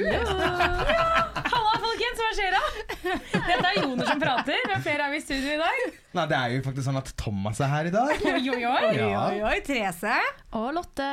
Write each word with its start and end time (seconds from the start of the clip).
Halla, 0.00 1.72
folkens! 1.82 2.20
Hva 2.20 2.30
skjer 2.36 2.54
da? 2.54 2.62
Dette 3.00 3.70
er 3.70 3.78
Joner 3.80 4.06
som 4.08 4.20
prater. 4.22 4.60
Hvem 4.70 4.82
flere 4.84 5.06
er 5.06 5.12
vi 5.14 5.18
i 5.20 5.24
studio 5.24 5.54
i 5.56 5.60
dag? 5.60 5.82
Nei, 6.16 6.24
det 6.30 6.36
er 6.38 6.54
jo 6.56 6.62
faktisk 6.66 6.86
sånn 6.88 6.98
at 7.00 7.10
Thomas 7.20 7.60
er 7.62 7.70
her 7.70 7.88
i 7.90 7.92
dag. 7.94 8.24
Oi, 8.30 8.40
oi, 8.54 8.62
oi. 8.66 8.80
Ja. 8.96 9.20
Oi, 9.28 9.38
oi, 9.46 9.56
Therese. 9.66 10.16
Og 10.58 10.68
Lotte. 10.76 11.06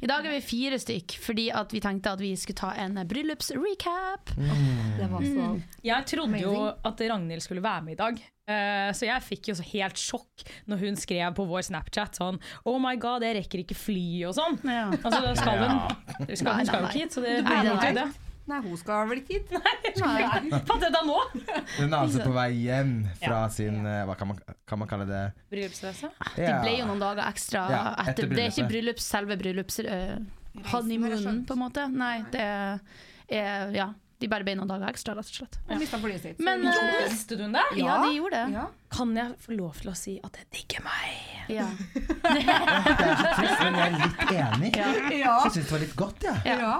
I 0.00 0.08
dag 0.10 0.24
er 0.24 0.36
vi 0.38 0.40
fire 0.44 0.78
stykk, 0.80 1.18
fordi 1.24 1.48
at 1.54 1.72
vi 1.74 1.82
tenkte 1.84 2.14
at 2.16 2.22
vi 2.22 2.32
skulle 2.40 2.58
ta 2.62 2.72
en 2.80 2.96
bryllupsrecap. 3.08 4.32
Det 4.38 5.08
var 5.12 5.26
så 5.28 5.50
Jeg 5.86 6.08
trodde 6.14 6.40
jo 6.42 6.54
at 6.70 7.04
Ragnhild 7.12 7.44
skulle 7.44 7.64
være 7.64 7.84
med 7.88 7.96
i 7.96 8.00
dag. 8.00 8.20
Eh, 8.48 8.88
så 8.96 9.04
jeg 9.04 9.24
fikk 9.26 9.50
jo 9.50 9.58
så 9.58 9.64
helt 9.74 10.00
sjokk 10.00 10.46
når 10.72 10.80
hun 10.80 10.96
skrev 10.96 11.34
på 11.36 11.44
vår 11.50 11.66
Snapchat 11.66 12.16
sånn 12.16 12.38
Oh 12.64 12.78
my 12.80 12.94
god, 12.96 13.20
jeg 13.26 13.36
rekker 13.42 13.60
ikke 13.60 13.76
fly 13.76 14.22
og 14.30 14.32
sånn. 14.38 14.56
Ja. 14.64 14.86
Altså, 15.02 15.20
da 15.20 15.34
skal 15.36 15.60
hun, 15.66 15.76
skal, 16.32 16.54
hun 16.56 16.70
skal 16.70 16.80
jo 16.80 16.88
ikke 16.88 16.96
hit, 17.02 17.12
så 17.12 17.24
det 17.26 17.34
Nei, 17.42 17.44
blir 17.44 17.58
nei, 17.58 17.68
jo 17.68 17.76
ikke 17.76 17.92
det. 18.00 18.08
Nei, 18.48 18.58
hun 18.64 18.78
skal 18.80 19.08
vel 19.10 19.20
ikke 19.20 19.38
hit? 19.38 19.50
Fattet 20.68 20.86
jeg 20.86 20.94
det 20.94 21.02
nå? 21.04 21.18
Hun 21.76 21.92
er 21.92 21.98
altså 21.98 22.22
på 22.24 22.32
vei 22.32 22.48
hjem 22.62 22.94
fra 23.20 23.42
sin 23.52 23.82
eh, 23.84 24.02
Hva 24.08 24.16
kan 24.16 24.30
man, 24.32 24.40
kan 24.68 24.80
man 24.80 24.88
kalle 24.90 25.04
det? 25.08 25.22
Bryllupsreise. 25.52 26.10
Det 26.36 26.50
ble 26.62 26.74
jo 26.78 26.88
noen 26.88 27.02
dager 27.02 27.24
ekstra 27.28 27.66
Ja, 27.72 27.84
etter, 28.06 28.24
etter 28.24 28.34
Det 28.34 28.44
er 28.46 28.52
ikke 28.54 28.68
bryllups, 28.72 29.08
selve 29.14 29.36
bryllups... 29.40 29.80
Uh, 29.84 30.18
honeymoonen, 30.72 31.44
på 31.46 31.54
en 31.54 31.60
måte. 31.66 31.86
Nei, 31.92 32.18
det 32.32 32.44
er 33.28 33.74
Ja. 33.76 33.92
De 34.18 34.26
bare 34.26 34.42
ble 34.42 34.56
noen 34.58 34.66
dager 34.66 34.90
ekstra, 34.90 35.12
rett 35.14 35.28
og 35.30 35.36
slett. 35.36 35.56
Hun 35.68 35.78
mista 35.78 35.98
flyet 36.02 36.24
sitt. 36.24 36.40
Men 36.42 36.64
Jo, 36.66 36.72
eh, 36.74 37.04
visste 37.06 37.36
du 37.38 37.44
det? 37.54 37.62
ja, 37.78 37.98
de 38.02 38.16
gjorde 38.16 38.34
det. 38.34 38.56
ja. 38.56 38.64
Kan 38.90 39.12
jeg 39.14 39.36
få 39.44 39.54
lov 39.54 39.76
til 39.78 39.92
å 39.92 39.94
si 39.94 40.16
at 40.26 40.40
jeg 40.40 40.48
digger 40.56 40.82
meg? 40.82 41.20
Ja. 41.54 41.68
Det 42.34 42.42
er 42.42 43.14
så 43.14 43.30
trist, 43.38 43.62
men 43.62 43.78
jeg 43.78 43.86
er 43.86 43.98
litt 44.02 44.32
enig. 44.34 44.72
Ja. 44.74 44.88
Ja. 45.14 45.36
Jeg 45.46 45.54
syns 45.54 45.68
det 45.68 45.74
var 45.76 45.84
litt 45.84 45.94
godt, 46.02 46.26
jeg. 46.26 46.42
Ja. 46.50 46.56
ja. 46.64 46.74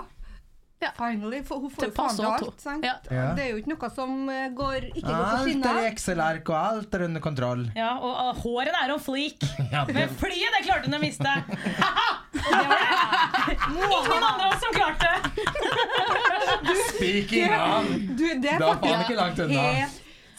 Ja. 0.80 0.92
Finally. 0.94 1.40
For 1.42 1.58
hun 1.58 1.70
får 1.74 1.82
Det 1.82 1.88
jo 1.88 1.94
faen 1.96 2.14
til 2.16 2.24
alt. 2.28 2.60
Sant? 2.62 2.84
Ja. 2.86 2.92
Ja. 3.10 3.22
Det 3.34 3.42
er 3.44 3.48
jo 3.50 3.56
ikke 3.58 3.72
noe 3.72 3.88
som 3.90 4.12
eh, 4.30 4.44
går, 4.54 4.76
ikke 4.92 5.02
går 5.02 5.16
på 5.18 5.38
Alt 5.38 5.66
er 5.66 5.78
i. 5.80 5.86
Excel-ark, 5.90 6.48
og 6.52 6.58
alt 6.58 6.94
er 6.94 7.04
under 7.08 7.20
kontroll. 7.24 7.64
Ja, 7.74 7.90
og 7.98 8.12
uh, 8.14 8.42
håret 8.44 8.74
er 8.82 8.92
on 8.94 9.02
fleak. 9.02 9.42
Ja, 9.74 9.82
det- 9.88 9.94
Men 9.98 10.08
flyet, 10.20 10.50
det 10.54 10.62
klarte 10.68 10.86
hun 10.86 10.94
å 10.94 11.02
miste. 11.02 11.26
Ingen 13.68 14.22
andre 14.22 14.44
av 14.46 14.52
oss 14.52 14.62
som 14.62 14.72
klarte 14.76 15.08
det. 15.08 15.18
Speaking 16.94 17.52
of! 17.54 17.84
Du, 18.18 18.24
det 18.42 18.52
er 18.54 18.58
Det 18.62 18.74
faen 18.82 19.02
ikke 19.06 19.18
langt 19.18 19.38
unna. 19.46 19.64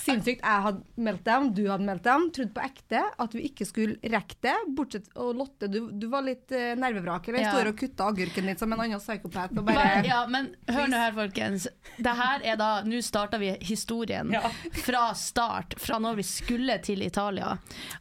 Sinnssykt. 0.09 0.41
Jeg 0.43 0.63
hadde 0.65 1.03
meltdown, 1.07 1.49
du 1.55 1.61
hadde 1.69 1.85
meltdown. 1.87 2.27
Trodde 2.35 2.53
på 2.55 2.63
ekte 2.65 3.01
at 3.25 3.35
vi 3.37 3.43
ikke 3.49 3.67
skulle 3.69 3.97
rekke 4.13 4.37
det. 4.45 4.55
Bortsett 4.77 5.09
Og 5.19 5.35
Lotte, 5.39 5.69
du, 5.71 5.79
du 5.91 6.07
var 6.11 6.25
litt 6.27 6.51
uh, 6.55 6.73
nervevrak. 6.79 7.27
Eller 7.31 7.45
Ja. 7.45 7.51
står 7.55 7.71
og 7.73 7.77
kutter 7.79 8.09
agurken 8.13 8.45
litt 8.49 8.59
som 8.61 8.73
en 8.73 8.83
annen 8.85 8.99
psykopat. 9.01 9.53
Og 9.57 9.65
Bare, 9.69 10.03
ja, 10.07 10.21
men 10.31 10.51
hør 10.69 10.87
nå 10.91 10.99
her, 11.03 11.13
folkens. 11.17 11.67
Det 11.97 12.15
her 12.19 12.41
er 12.53 12.59
da 12.59 12.69
Nå 12.87 13.01
starter 13.05 13.39
vi 13.41 13.51
historien 13.67 14.31
Ja. 14.33 14.41
fra 14.85 15.13
start, 15.17 15.75
fra 15.79 15.99
når 15.99 16.15
vi 16.19 16.23
skulle 16.27 16.77
til 16.83 17.01
Italia. 17.05 17.57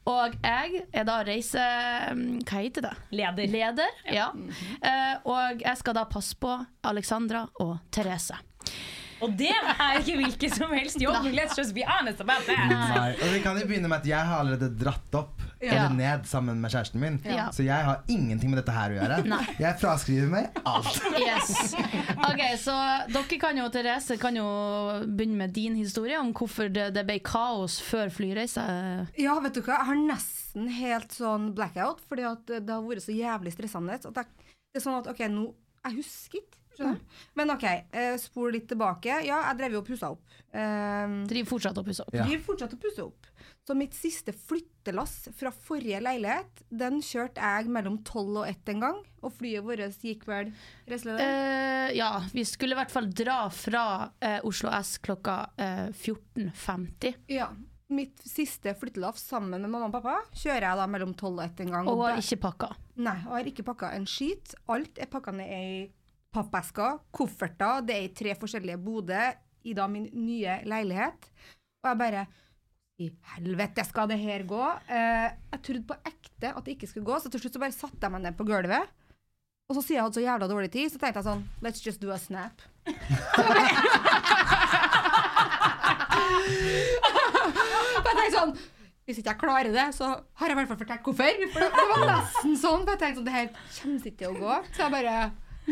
Og 0.09 0.35
jeg 0.43 0.85
er 0.93 1.05
da 1.09 1.21
reise... 1.27 1.63
Hva 2.49 2.61
heter 2.63 2.85
det? 2.89 2.95
Leder. 3.15 3.47
Leder. 3.53 3.99
Ja. 4.13 4.31
Eh, 4.83 5.17
og 5.29 5.61
jeg 5.65 5.77
skal 5.81 5.97
da 5.99 6.05
passe 6.11 6.37
på 6.41 6.53
Alexandra 6.89 7.47
og 7.61 7.79
Therese. 7.95 8.37
Og 9.25 9.33
det 9.39 9.51
er 9.51 9.99
ikke 10.01 10.17
hvilken 10.21 10.53
som 10.55 10.71
helst 10.77 11.01
jobb. 11.03 11.27
Let's 11.35 11.57
just 11.59 11.75
be 11.75 11.83
honest 11.89 12.21
about 12.23 12.45
that. 12.47 12.69
Nei, 12.71 13.11
og 13.17 13.33
vi 13.35 13.41
kan 13.45 13.59
jo 13.59 13.67
begynne 13.67 13.91
med 13.91 13.99
at 14.03 14.07
jeg 14.07 14.21
har 14.31 14.43
allerede 14.45 14.69
dratt 14.79 15.15
opp 15.19 15.45
Ja. 15.59 15.73
eller 15.75 15.95
ned 15.99 16.27
sammen 16.31 16.61
med 16.63 16.71
kjæresten 16.71 17.01
min. 17.03 17.17
Ja. 17.27 17.49
Så 17.51 17.65
jeg 17.67 17.83
har 17.83 18.05
ingenting 18.07 18.53
med 18.53 18.61
dette 18.61 18.71
her 18.77 18.93
å 18.95 18.99
gjøre. 19.01 19.17
Nei. 19.27 19.41
Jeg 19.59 19.75
fraskriver 19.81 20.29
meg 20.31 20.61
alt. 20.65 21.01
Yes. 21.19 21.75
Ok, 22.29 22.43
Så 22.63 22.77
dere 23.11 23.39
kan 23.43 23.59
jo, 23.59 23.67
Therese, 23.75 24.15
kan 24.23 24.39
jo 24.39 24.45
begynne 25.09 25.41
med 25.41 25.53
din 25.57 25.75
historie 25.81 26.19
om 26.21 26.31
hvorfor 26.33 26.71
det, 26.71 26.93
det 26.95 27.03
ble 27.09 27.19
kaos 27.27 27.81
før 27.83 28.13
flyreise. 28.15 28.63
Ja, 29.19 29.35
vet 29.43 29.59
du 29.59 29.63
hva, 29.65 29.81
jeg 29.81 29.91
har 29.91 29.99
nesten 30.05 30.69
helt 30.79 31.11
sånn 31.19 31.51
blackout, 31.59 32.05
fordi 32.09 32.29
at 32.31 32.47
det 32.47 32.71
har 32.71 32.87
vært 32.87 33.03
så 33.09 33.17
jævlig 33.19 33.57
stressende. 33.57 33.99
At 33.99 34.07
jeg, 34.23 34.55
det 34.71 34.79
er 34.79 34.85
sånn 34.87 35.01
at 35.03 35.11
OK, 35.11 35.27
nå 35.33 35.49
Jeg 35.89 35.99
husker 36.03 36.39
ikke. 36.45 36.58
Skjønner? 36.79 37.23
Men 37.39 37.55
OK, 37.55 37.67
eh, 37.69 38.15
spol 38.23 38.55
litt 38.55 38.69
tilbake. 38.71 39.21
Ja, 39.27 39.43
jeg 39.51 39.59
drev 39.61 39.79
jo 39.79 39.83
og 39.83 39.89
pussa 39.91 40.13
opp. 40.15 40.25
Um, 40.49 41.21
Driver 41.29 41.51
fortsatt 41.51 41.79
å 41.81 41.85
pusse 41.85 42.07
opp. 42.07 42.15
Ja. 42.17 42.25
Driver 42.25 42.47
fortsatt 42.47 42.75
å 42.75 42.81
pusse 42.81 43.05
opp. 43.05 43.27
Så 43.69 43.75
mitt 43.77 43.93
siste 43.93 44.33
flyttelass 44.33 45.29
fra 45.37 45.51
forrige 45.53 46.01
leilighet, 46.01 46.63
den 46.73 47.03
kjørte 47.05 47.43
jeg 47.45 47.69
mellom 47.69 47.99
tolv 48.07 48.39
og 48.41 48.47
ett 48.49 48.71
en 48.73 48.81
gang. 48.81 49.03
Og 49.21 49.35
flyet 49.37 49.67
vårt 49.67 50.05
gikk 50.07 50.25
vel? 50.29 50.55
Eh, 50.89 51.91
ja, 51.99 52.15
vi 52.33 52.47
skulle 52.49 52.73
i 52.73 52.79
hvert 52.79 52.95
fall 52.95 53.11
dra 53.13 53.43
fra 53.53 53.83
uh, 54.09 54.39
Oslo 54.49 54.73
S 54.73 54.97
klokka 55.05 55.43
uh, 55.61 55.91
14.50. 55.93 57.19
Ja. 57.35 57.51
Mitt 57.89 58.21
siste 58.25 58.75
flyttelass 58.77 59.23
sammen 59.31 59.63
med 59.63 59.71
mamma 59.71 59.87
og 59.89 59.95
pappa 59.95 60.19
kjører 60.37 60.67
jeg 60.67 60.81
da 60.81 60.89
mellom 60.93 61.15
tolv 61.17 61.39
og 61.41 61.45
ett 61.47 61.61
en 61.65 61.71
gang. 61.73 61.87
Og 61.89 62.03
Og 62.03 62.07
har 62.11 62.21
ikke 62.21 62.41
pakka. 62.43 62.73
Nei, 63.01 63.17
og 63.27 63.37
har 63.37 63.49
ikke 63.49 63.65
pakka 63.69 63.93
en 63.97 64.05
skit. 64.09 64.53
Alt 64.69 65.01
er 65.01 65.09
pakka 65.13 65.33
ned 65.33 65.53
i 65.53 65.71
pappesker, 66.35 66.99
kofferter. 67.15 67.85
Det 67.87 67.95
er 67.97 68.07
i 68.07 68.13
tre 68.17 68.35
forskjellige 68.39 68.81
boder 68.83 69.39
i 69.69 69.75
da 69.77 69.87
min 69.91 70.09
nye 70.15 70.61
leilighet. 70.69 71.31
Og 71.83 71.91
jeg 71.93 72.01
bare 72.03 72.27
I 72.99 73.09
helvete 73.37 73.85
skal 73.87 74.09
det 74.11 74.19
her 74.19 74.43
gå? 74.49 74.63
Eh, 74.91 75.29
jeg 75.53 75.61
trodde 75.63 75.87
på 75.87 75.99
ekte 76.09 76.51
at 76.51 76.65
det 76.67 76.75
ikke 76.75 76.89
skulle 76.91 77.07
gå, 77.07 77.19
så 77.23 77.31
til 77.31 77.41
slutt 77.45 77.55
så 77.55 77.63
bare 77.63 77.77
satte 77.77 78.03
jeg 78.03 78.11
meg 78.11 78.25
ned 78.25 78.35
på 78.39 78.47
gulvet. 78.49 78.91
Og 79.69 79.77
så 79.77 79.83
sier 79.85 79.99
jeg 79.99 80.05
hadde 80.07 80.17
så 80.19 80.25
jævla 80.25 80.49
dårlig 80.51 80.71
tid, 80.73 80.89
så 80.91 80.99
tenkte 80.99 81.21
jeg 81.21 81.29
sånn 81.29 81.45
Let's 81.63 81.85
just 81.85 82.01
do 82.03 82.11
a 82.11 82.19
snap. 82.19 82.65
Jeg 87.99 88.05
tenkte 88.05 88.33
sånn 88.35 88.55
Hvis 89.09 89.21
ikke 89.21 89.33
jeg 89.33 89.41
klarer 89.41 89.71
det, 89.73 89.87
så 89.97 90.09
har 90.39 90.51
jeg 90.51 90.55
i 90.55 90.59
hvert 90.59 90.71
fall 90.71 90.81
fortalt 90.83 91.05
hvorfor. 91.07 91.45
For 91.55 91.65
det 91.65 91.85
var 91.93 92.03
nesten 92.11 92.57
sånn. 92.61 92.83
For 92.85 92.93
jeg 92.95 93.01
tenkte 93.03 93.21
sånn 93.21 93.29
Det 93.29 93.37
her 93.37 93.47
kommer 93.79 94.11
ikke 94.11 94.21
til 94.23 94.29
å 94.33 94.41
gå. 94.43 94.57
Så 94.75 94.83
jeg 94.85 94.95
bare 94.95 95.15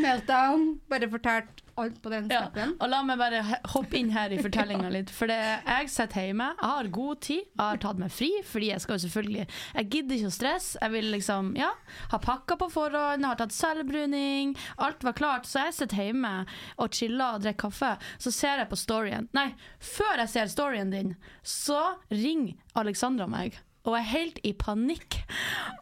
meltdown. 0.01 0.69
Bare 0.91 1.09
fortalt 1.11 1.62
alt 1.77 1.99
på 2.03 2.11
den 2.11 2.29
Ja. 2.33 2.49
Og 2.81 2.89
la 2.89 3.03
meg 3.05 3.19
bare 3.21 3.43
hoppe 3.73 3.99
inn 3.99 4.11
her 4.15 4.33
i 4.33 4.39
fortellinga 4.41 4.89
litt. 4.93 5.11
For 5.12 5.29
det, 5.29 5.37
jeg 5.67 5.91
sitter 5.93 6.29
hjemme, 6.29 6.49
jeg 6.57 6.71
har 6.71 6.89
god 6.89 7.21
tid, 7.21 7.43
jeg 7.45 7.61
har 7.61 7.83
tatt 7.83 8.01
meg 8.01 8.12
fri, 8.12 8.31
fordi 8.49 8.71
jeg 8.71 8.81
skal 8.81 8.97
jo 8.97 9.05
selvfølgelig 9.07 9.47
Jeg 9.77 9.91
gidder 9.91 10.17
ikke 10.17 10.31
å 10.31 10.37
stresse. 10.37 10.79
Jeg 10.81 10.95
vil 10.95 11.11
liksom, 11.12 11.53
ja, 11.57 11.71
ha 12.12 12.19
pakka 12.23 12.57
på 12.57 12.71
forhånd, 12.73 13.21
jeg 13.23 13.29
har 13.29 13.41
tatt 13.43 13.53
selvbruning, 13.53 14.57
alt 14.79 15.05
var 15.05 15.12
klart. 15.12 15.47
Så 15.47 15.66
jeg 15.66 15.77
sitter 15.81 16.03
hjemme 16.09 16.34
og 16.78 16.91
chiller 16.97 17.37
og 17.37 17.45
drikker 17.45 17.69
kaffe. 17.69 17.97
Så 18.19 18.33
ser 18.33 18.59
jeg 18.63 18.69
på 18.71 18.77
storyen 18.77 19.28
Nei, 19.37 19.51
før 19.81 20.22
jeg 20.22 20.33
ser 20.33 20.51
storyen 20.53 20.91
din, 20.92 21.15
så 21.42 21.99
ringer 22.10 22.57
Alexandra 22.77 23.27
meg. 23.28 23.57
Og 23.86 23.94
er 23.98 24.06
helt 24.10 24.41
i 24.44 24.53
panikk. 24.59 25.21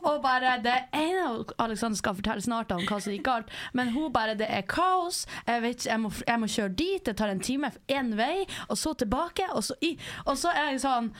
Og 0.04 0.20
bare 0.24 0.58
Det 0.64 0.74
ene 0.92 1.44
Alexander 1.58 1.96
skal 1.96 2.18
fortelle 2.18 2.44
snart 2.44 2.72
om 2.74 2.84
hva 2.84 2.98
som 3.00 3.14
gikk 3.14 3.24
galt, 3.24 3.54
men 3.72 3.94
hun 3.94 4.12
bare 4.12 4.36
Det 4.38 4.48
er 4.48 4.66
kaos. 4.68 5.24
Jeg, 5.46 5.62
vet, 5.64 5.86
jeg, 5.86 6.00
må, 6.00 6.12
jeg 6.26 6.40
må 6.40 6.50
kjøre 6.50 6.76
dit. 6.76 7.00
Det 7.06 7.16
tar 7.16 7.32
en 7.32 7.40
time 7.40 7.72
én 7.88 8.12
vei, 8.18 8.44
og 8.68 8.78
så 8.78 8.92
tilbake. 8.94 9.48
Og 9.56 9.64
så, 9.64 9.78
i, 9.80 9.94
og 10.26 10.38
så 10.38 10.52
er 10.52 10.72
jeg 10.74 10.84
sånn 10.84 11.10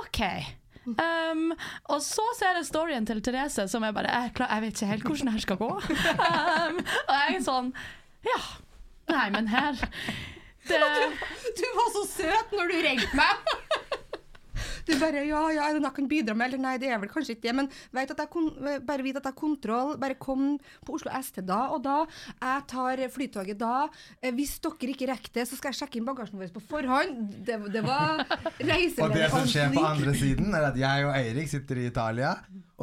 OK. 0.00 0.20
Um, 0.84 1.54
og 1.88 2.02
så 2.04 2.24
ser 2.36 2.58
jeg 2.58 2.66
storyen 2.68 3.06
til 3.08 3.22
Therese, 3.24 3.64
som 3.72 3.84
jeg 3.86 3.94
bare 3.96 4.10
Jeg, 4.12 4.34
klar, 4.36 4.50
jeg 4.52 4.62
vet 4.66 4.74
ikke 4.76 4.90
helt 4.90 5.06
hvordan 5.08 5.30
det 5.30 5.32
her 5.32 5.44
skal 5.46 5.56
gå. 5.56 5.70
Um, 5.70 6.80
og 7.08 7.14
jeg 7.14 7.38
er 7.38 7.44
sånn 7.46 7.70
Ja. 8.26 8.40
Nei, 9.08 9.24
men 9.32 9.48
her 9.52 9.76
det, 10.68 10.80
Du 11.56 11.64
var 11.76 11.90
så 11.96 12.04
søt 12.08 12.52
når 12.56 12.72
du 12.72 12.76
ringte 12.84 13.16
meg! 13.16 13.54
Du 14.84 14.94
bare 15.00 15.24
Ja, 15.24 15.42
ja, 15.54 15.68
er 15.68 15.76
det 15.76 15.82
noe 15.82 15.90
jeg 15.90 15.98
kan 15.98 16.08
bidra 16.10 16.34
med? 16.36 16.52
Eller 16.52 16.62
nei, 16.64 16.74
det 16.82 16.90
er 16.92 17.00
vel 17.02 17.10
kanskje 17.12 17.36
ikke 17.36 17.46
det, 17.48 17.54
men 17.60 17.70
vet 17.94 18.12
at 18.14 18.20
jeg 18.24 18.80
bare 18.84 19.06
vit 19.06 19.16
at 19.16 19.24
jeg 19.24 19.32
har 19.32 19.38
kontroll. 19.38 19.94
Bare 20.00 20.18
kom 20.20 20.58
på 20.84 20.98
Oslo 20.98 21.12
ST 21.24 21.40
da 21.46 21.60
og 21.74 21.82
da. 21.86 22.02
Jeg 22.40 22.66
tar 22.70 23.04
flytoget 23.14 23.60
da. 23.60 23.86
Eh, 24.20 24.34
Hvis 24.34 24.58
dere 24.64 24.92
ikke 24.94 25.08
rekker 25.12 25.34
det, 25.40 25.46
så 25.48 25.58
skal 25.58 25.72
jeg 25.72 25.80
sjekke 25.82 26.00
inn 26.00 26.08
bagasjen 26.08 26.40
vår 26.40 26.52
på 26.54 26.64
forhånd. 26.68 27.38
Det, 27.46 27.58
det 27.74 27.84
var 27.86 28.24
reiseleder 28.60 29.04
Og 29.08 29.16
det 29.16 29.30
som 29.32 29.48
skjer 29.48 29.72
på 29.74 29.86
andre 29.88 30.14
siden, 30.18 30.52
er 30.54 30.68
at 30.70 30.78
jeg 30.84 31.08
og 31.08 31.16
Eirik 31.16 31.50
sitter 31.52 31.80
i 31.80 31.88
Italia. 31.92 32.34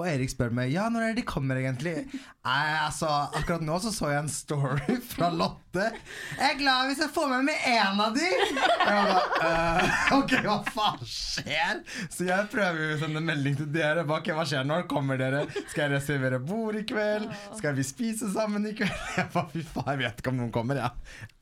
Og 0.02 0.08
Erik 0.10 0.32
spør 0.34 0.54
meg 0.58 0.72
ja, 0.74 0.88
når 0.90 1.04
er 1.04 1.12
det 1.14 1.22
de 1.22 1.28
kommer 1.30 1.60
egentlig. 1.62 1.94
Nei, 2.42 2.62
altså, 2.82 3.08
Akkurat 3.38 3.62
nå 3.62 3.76
så 3.84 3.92
så 3.94 4.08
jeg 4.10 4.24
en 4.24 4.32
story 4.34 4.96
fra 5.12 5.28
Lotte. 5.30 5.92
Jeg 6.40 6.56
er 6.56 6.58
glad 6.58 6.90
hvis 6.90 7.04
jeg 7.04 7.12
får 7.14 7.28
med 7.30 7.46
meg 7.52 7.68
én 7.70 8.02
av 8.02 8.16
de. 8.18 8.26
Jeg 8.26 9.04
bare, 9.12 9.20
«Øh, 9.46 9.92
ok, 10.18 10.34
hva 10.48 10.56
faen 10.74 11.04
skjer? 11.06 11.84
Så 12.12 12.26
jeg 12.28 12.50
prøver 12.52 12.96
å 12.96 13.00
sende 13.04 13.22
melding 13.24 13.60
til 13.62 13.70
dere. 13.76 14.04
ba, 14.10 14.18
ok, 14.24 14.32
hva 14.38 14.46
skjer 14.50 14.66
Når 14.68 14.88
kommer 14.92 15.22
dere? 15.22 15.44
Skal 15.70 15.86
jeg 15.86 15.94
reservere 16.00 16.42
bord 16.42 16.80
i 16.82 16.84
kveld? 16.90 17.30
Skal 17.60 17.78
vi 17.78 17.86
spise 17.86 18.32
sammen 18.34 18.66
i 18.72 18.74
kveld? 18.78 18.98
Jeg 19.22 19.30
bare, 19.36 19.52
fy 19.54 19.62
faen, 19.68 19.92
jeg 19.94 20.00
vet 20.02 20.22
ikke 20.24 20.32
om 20.34 20.40
noen 20.42 20.52
kommer. 20.56 20.80
Ja. 20.82 20.90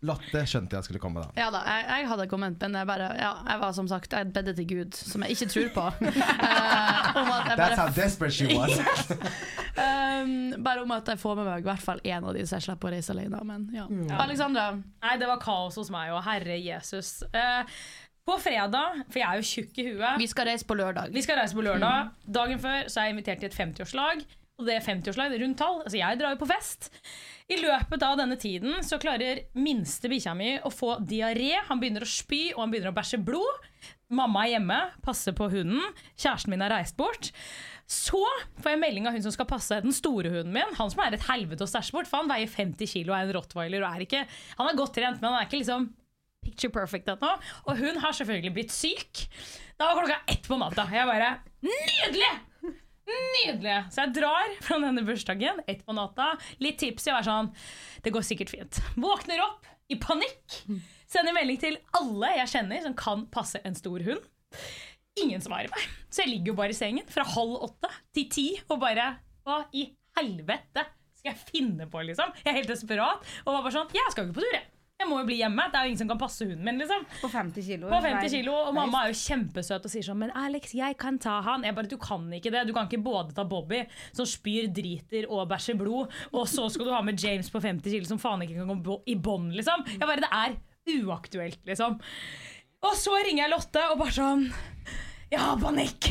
Lotte 0.08 0.46
skjønte 0.48 0.78
jeg 0.78 0.88
skulle 0.88 1.02
komme, 1.04 1.20
da. 1.26 1.34
Ja 1.36 1.50
da, 1.52 1.60
jeg, 1.68 1.84
jeg 1.92 2.08
hadde 2.08 2.28
kommet, 2.32 2.56
men 2.62 2.78
jeg 2.80 2.88
bare 2.88 3.10
Ja, 3.20 3.34
jeg 3.44 3.60
var 3.60 3.74
som 3.76 3.88
sagt 3.92 4.14
Jeg 4.16 4.30
bedde 4.32 4.54
til 4.56 4.68
Gud, 4.70 4.96
som 4.96 5.26
jeg 5.26 5.36
ikke 5.36 5.50
tror 5.52 5.70
på. 5.76 5.86
uh, 6.08 7.18
om 7.20 7.32
at 7.36 7.50
jeg 7.50 7.58
That's 7.60 7.82
how 7.82 7.90
desperate 7.92 8.36
she 8.36 8.48
was. 8.56 8.80
um, 9.84 10.54
bare 10.64 10.86
om 10.86 10.94
at 10.96 11.12
jeg 11.12 11.20
får 11.20 11.36
med 11.42 11.50
meg 11.50 11.66
i 11.66 11.68
hvert 11.68 11.84
fall 11.84 12.00
én 12.08 12.24
av 12.24 12.32
de, 12.38 12.46
så 12.48 12.60
jeg 12.60 12.70
slipper 12.70 12.92
å 12.92 12.94
reise 12.96 13.12
alene. 13.16 13.42
Men 13.44 13.68
ja. 13.76 13.90
Alexandra, 14.24 14.70
Nei, 14.80 15.18
det 15.20 15.28
var 15.28 15.42
kaos 15.44 15.76
hos 15.82 15.92
meg 15.92 16.14
òg. 16.14 16.22
herre 16.30 16.56
Jesus. 16.64 17.18
Uh, 17.36 17.68
på 18.30 18.38
fredag, 18.40 19.02
for 19.10 19.20
jeg 19.20 19.28
er 19.28 19.42
jo 19.42 19.48
tjukk 19.50 19.80
i 19.82 19.88
huet 19.90 20.22
vi 20.22 20.28
skal 20.30 20.48
reise 20.52 20.68
på 20.70 20.78
lørdag. 20.78 21.12
Vi 21.12 21.24
skal 21.26 21.42
reise 21.42 21.58
på 21.58 21.66
lørdag. 21.66 22.14
Dagen 22.40 22.62
før 22.62 22.88
så 22.88 23.02
er 23.02 23.10
jeg 23.10 23.18
invitert 23.18 23.44
til 23.44 23.52
et 23.52 23.58
50-årslag. 23.58 24.24
Og 24.60 24.68
det 24.68 24.76
er 24.76 24.84
50-årslag, 24.86 25.32
det 25.32 25.40
er 25.40 25.46
rundt 25.46 25.60
tall. 25.60 25.82
Altså 25.86 25.98
jeg 26.00 26.20
drar 26.20 26.36
jo 26.36 26.42
på 26.42 26.50
fest. 26.50 26.90
I 27.50 27.58
løpet 27.58 28.04
av 28.06 28.18
denne 28.20 28.36
tiden 28.38 28.84
så 28.86 29.00
klarer 29.02 29.40
minste 29.58 30.10
bikkja 30.12 30.36
mi 30.38 30.52
å 30.62 30.70
få 30.70 31.00
diaré. 31.02 31.56
Han 31.66 31.80
begynner 31.82 32.06
å 32.06 32.10
spy, 32.10 32.52
og 32.54 32.62
han 32.62 32.74
begynner 32.74 32.92
å 32.92 32.98
bæsje 32.98 33.18
blod. 33.26 33.70
Mamma 34.14 34.44
er 34.46 34.56
hjemme, 34.56 34.78
passer 35.06 35.34
på 35.38 35.48
hunden. 35.50 35.82
Kjæresten 36.14 36.54
min 36.54 36.62
har 36.62 36.76
reist 36.76 36.98
bort. 37.00 37.32
Så 37.90 38.22
får 38.62 38.76
jeg 38.76 38.82
melding 38.84 39.08
av 39.10 39.16
hun 39.18 39.26
som 39.26 39.34
skal 39.34 39.50
passe 39.50 39.80
den 39.82 39.96
store 39.98 40.30
hunden 40.30 40.54
min. 40.54 40.76
Han 40.78 40.94
som 40.94 41.02
er 41.02 41.18
et 41.18 41.26
helvete 41.26 41.66
å 41.66 41.70
stæsje 41.70 41.96
bort, 41.96 42.10
for 42.10 42.22
han 42.22 42.30
veier 42.30 42.52
50 42.54 42.92
kilo 42.92 43.16
og 43.16 43.18
er 43.18 43.26
en 43.26 43.36
rottweiler. 43.40 43.82
Og 43.82 43.98
er 43.98 44.06
ikke, 44.06 44.22
han 44.60 44.70
er 44.70 44.78
godt 44.78 44.94
trent, 45.00 45.18
men 45.18 45.32
han 45.32 45.40
er 45.40 45.50
ikke 45.50 45.64
liksom 45.64 45.90
picture 46.46 46.74
perfect 46.74 47.10
ennå. 47.16 47.34
Og 47.66 47.82
hun 47.82 47.98
har 48.04 48.14
selvfølgelig 48.14 48.54
blitt 48.60 48.76
syk. 48.76 49.26
Da 49.80 49.90
var 49.90 50.04
klokka 50.04 50.22
ett 50.36 50.46
på 50.46 50.62
natta. 50.62 50.86
Jeg 50.94 51.10
bare 51.10 51.34
Nydelig! 51.66 52.30
Nydelig! 53.10 53.76
Så 53.94 54.04
jeg 54.04 54.14
drar 54.20 54.54
fra 54.66 54.78
denne 54.84 55.04
bursdagen 55.08 55.62
ett 55.70 55.82
på 55.86 55.96
natta. 55.98 56.32
Litt 56.62 56.80
tipsy 56.82 57.12
og 57.12 57.20
er 57.22 57.28
sånn 57.28 57.52
Det 58.06 58.14
går 58.16 58.26
sikkert 58.26 58.54
fint. 58.54 58.82
Våkner 59.00 59.42
opp 59.46 59.68
i 59.90 59.98
panikk. 60.02 60.60
Sender 61.10 61.34
melding 61.34 61.58
til 61.62 61.80
alle 61.98 62.36
jeg 62.38 62.52
kjenner 62.54 62.84
som 62.86 62.96
kan 62.98 63.26
passe 63.34 63.62
en 63.66 63.78
stor 63.78 64.04
hund. 64.06 64.22
Ingen 65.20 65.42
svarer 65.44 65.72
meg. 65.74 65.88
Så 66.14 66.24
jeg 66.24 66.34
ligger 66.36 66.54
jo 66.54 66.60
bare 66.62 66.76
i 66.76 66.78
sengen 66.78 67.08
fra 67.10 67.26
halv 67.36 67.58
åtte 67.70 67.90
til 68.16 68.30
ti 68.32 68.48
og 68.70 68.80
bare 68.84 69.16
Hva 69.48 69.64
i 69.74 69.88
helvete 70.20 70.86
skal 71.20 71.34
jeg 71.34 71.48
finne 71.50 71.88
på, 71.92 72.02
liksom? 72.08 72.32
Jeg 72.46 72.52
er 72.54 72.60
helt 72.62 72.72
desperat. 72.72 73.26
Og 73.44 73.56
var 73.56 73.66
bare 73.66 73.76
sånn 73.76 73.96
Jeg 73.96 74.14
skal 74.14 74.24
jo 74.26 74.30
ikke 74.30 74.40
på 74.40 74.46
tur, 74.46 74.56
jeg. 74.56 74.68
Jeg 75.00 75.08
må 75.08 75.22
jo 75.22 75.28
bli 75.30 75.38
hjemme. 75.40 75.64
Det 75.72 75.80
er 75.80 75.86
jo 75.86 75.92
ingen 75.94 76.02
som 76.02 76.10
kan 76.12 76.20
passe 76.20 76.44
hunden 76.44 76.66
min, 76.68 76.80
liksom. 76.82 77.06
På 77.22 77.30
50 77.32 77.64
kilo. 77.70 77.88
På 77.88 78.02
50 78.04 78.34
kilo, 78.34 78.56
og 78.68 78.74
mamma 78.76 79.06
er 79.06 79.14
jo 79.14 79.20
kjempesøt 79.22 79.86
og 79.88 79.94
sier 79.94 80.04
sånn 80.04 80.20
Men 80.20 80.34
Alex, 80.36 80.74
jeg 80.76 80.98
kan 81.00 81.20
ta 81.24 81.38
han. 81.46 81.64
Jeg 81.64 81.78
bare, 81.78 81.88
Du 81.88 81.96
kan 82.04 82.26
ikke 82.36 82.52
det. 82.52 82.66
Du 82.68 82.74
kan 82.76 82.90
ikke 82.90 83.00
både 83.06 83.36
ta 83.38 83.46
Bobby, 83.48 83.86
som 84.12 84.28
spyr, 84.28 84.68
driter 84.76 85.30
og 85.32 85.48
bæsjer 85.50 85.80
blod, 85.80 86.12
og 86.34 86.50
så 86.52 86.68
skal 86.74 86.90
du 86.90 86.94
ha 86.94 87.00
med 87.06 87.22
James 87.24 87.48
på 87.54 87.62
50 87.64 87.96
kilo, 87.96 88.10
som 88.10 88.20
faen 88.20 88.44
ikke 88.44 88.60
kan 88.60 88.84
gå 88.84 89.00
i 89.08 89.16
bånd, 89.16 89.54
liksom. 89.56 89.86
Jeg 89.96 90.04
bare, 90.04 90.26
Det 90.26 90.34
er 90.36 91.06
uaktuelt, 91.06 91.62
liksom. 91.70 92.00
Og 92.84 92.96
så 92.96 93.16
ringer 93.24 93.46
jeg 93.46 93.52
Lotte 93.56 93.82
og 93.92 94.00
bare 94.04 94.16
sånn 94.16 94.46
Jeg 95.30 95.40
har 95.44 95.60
panikk! 95.62 96.08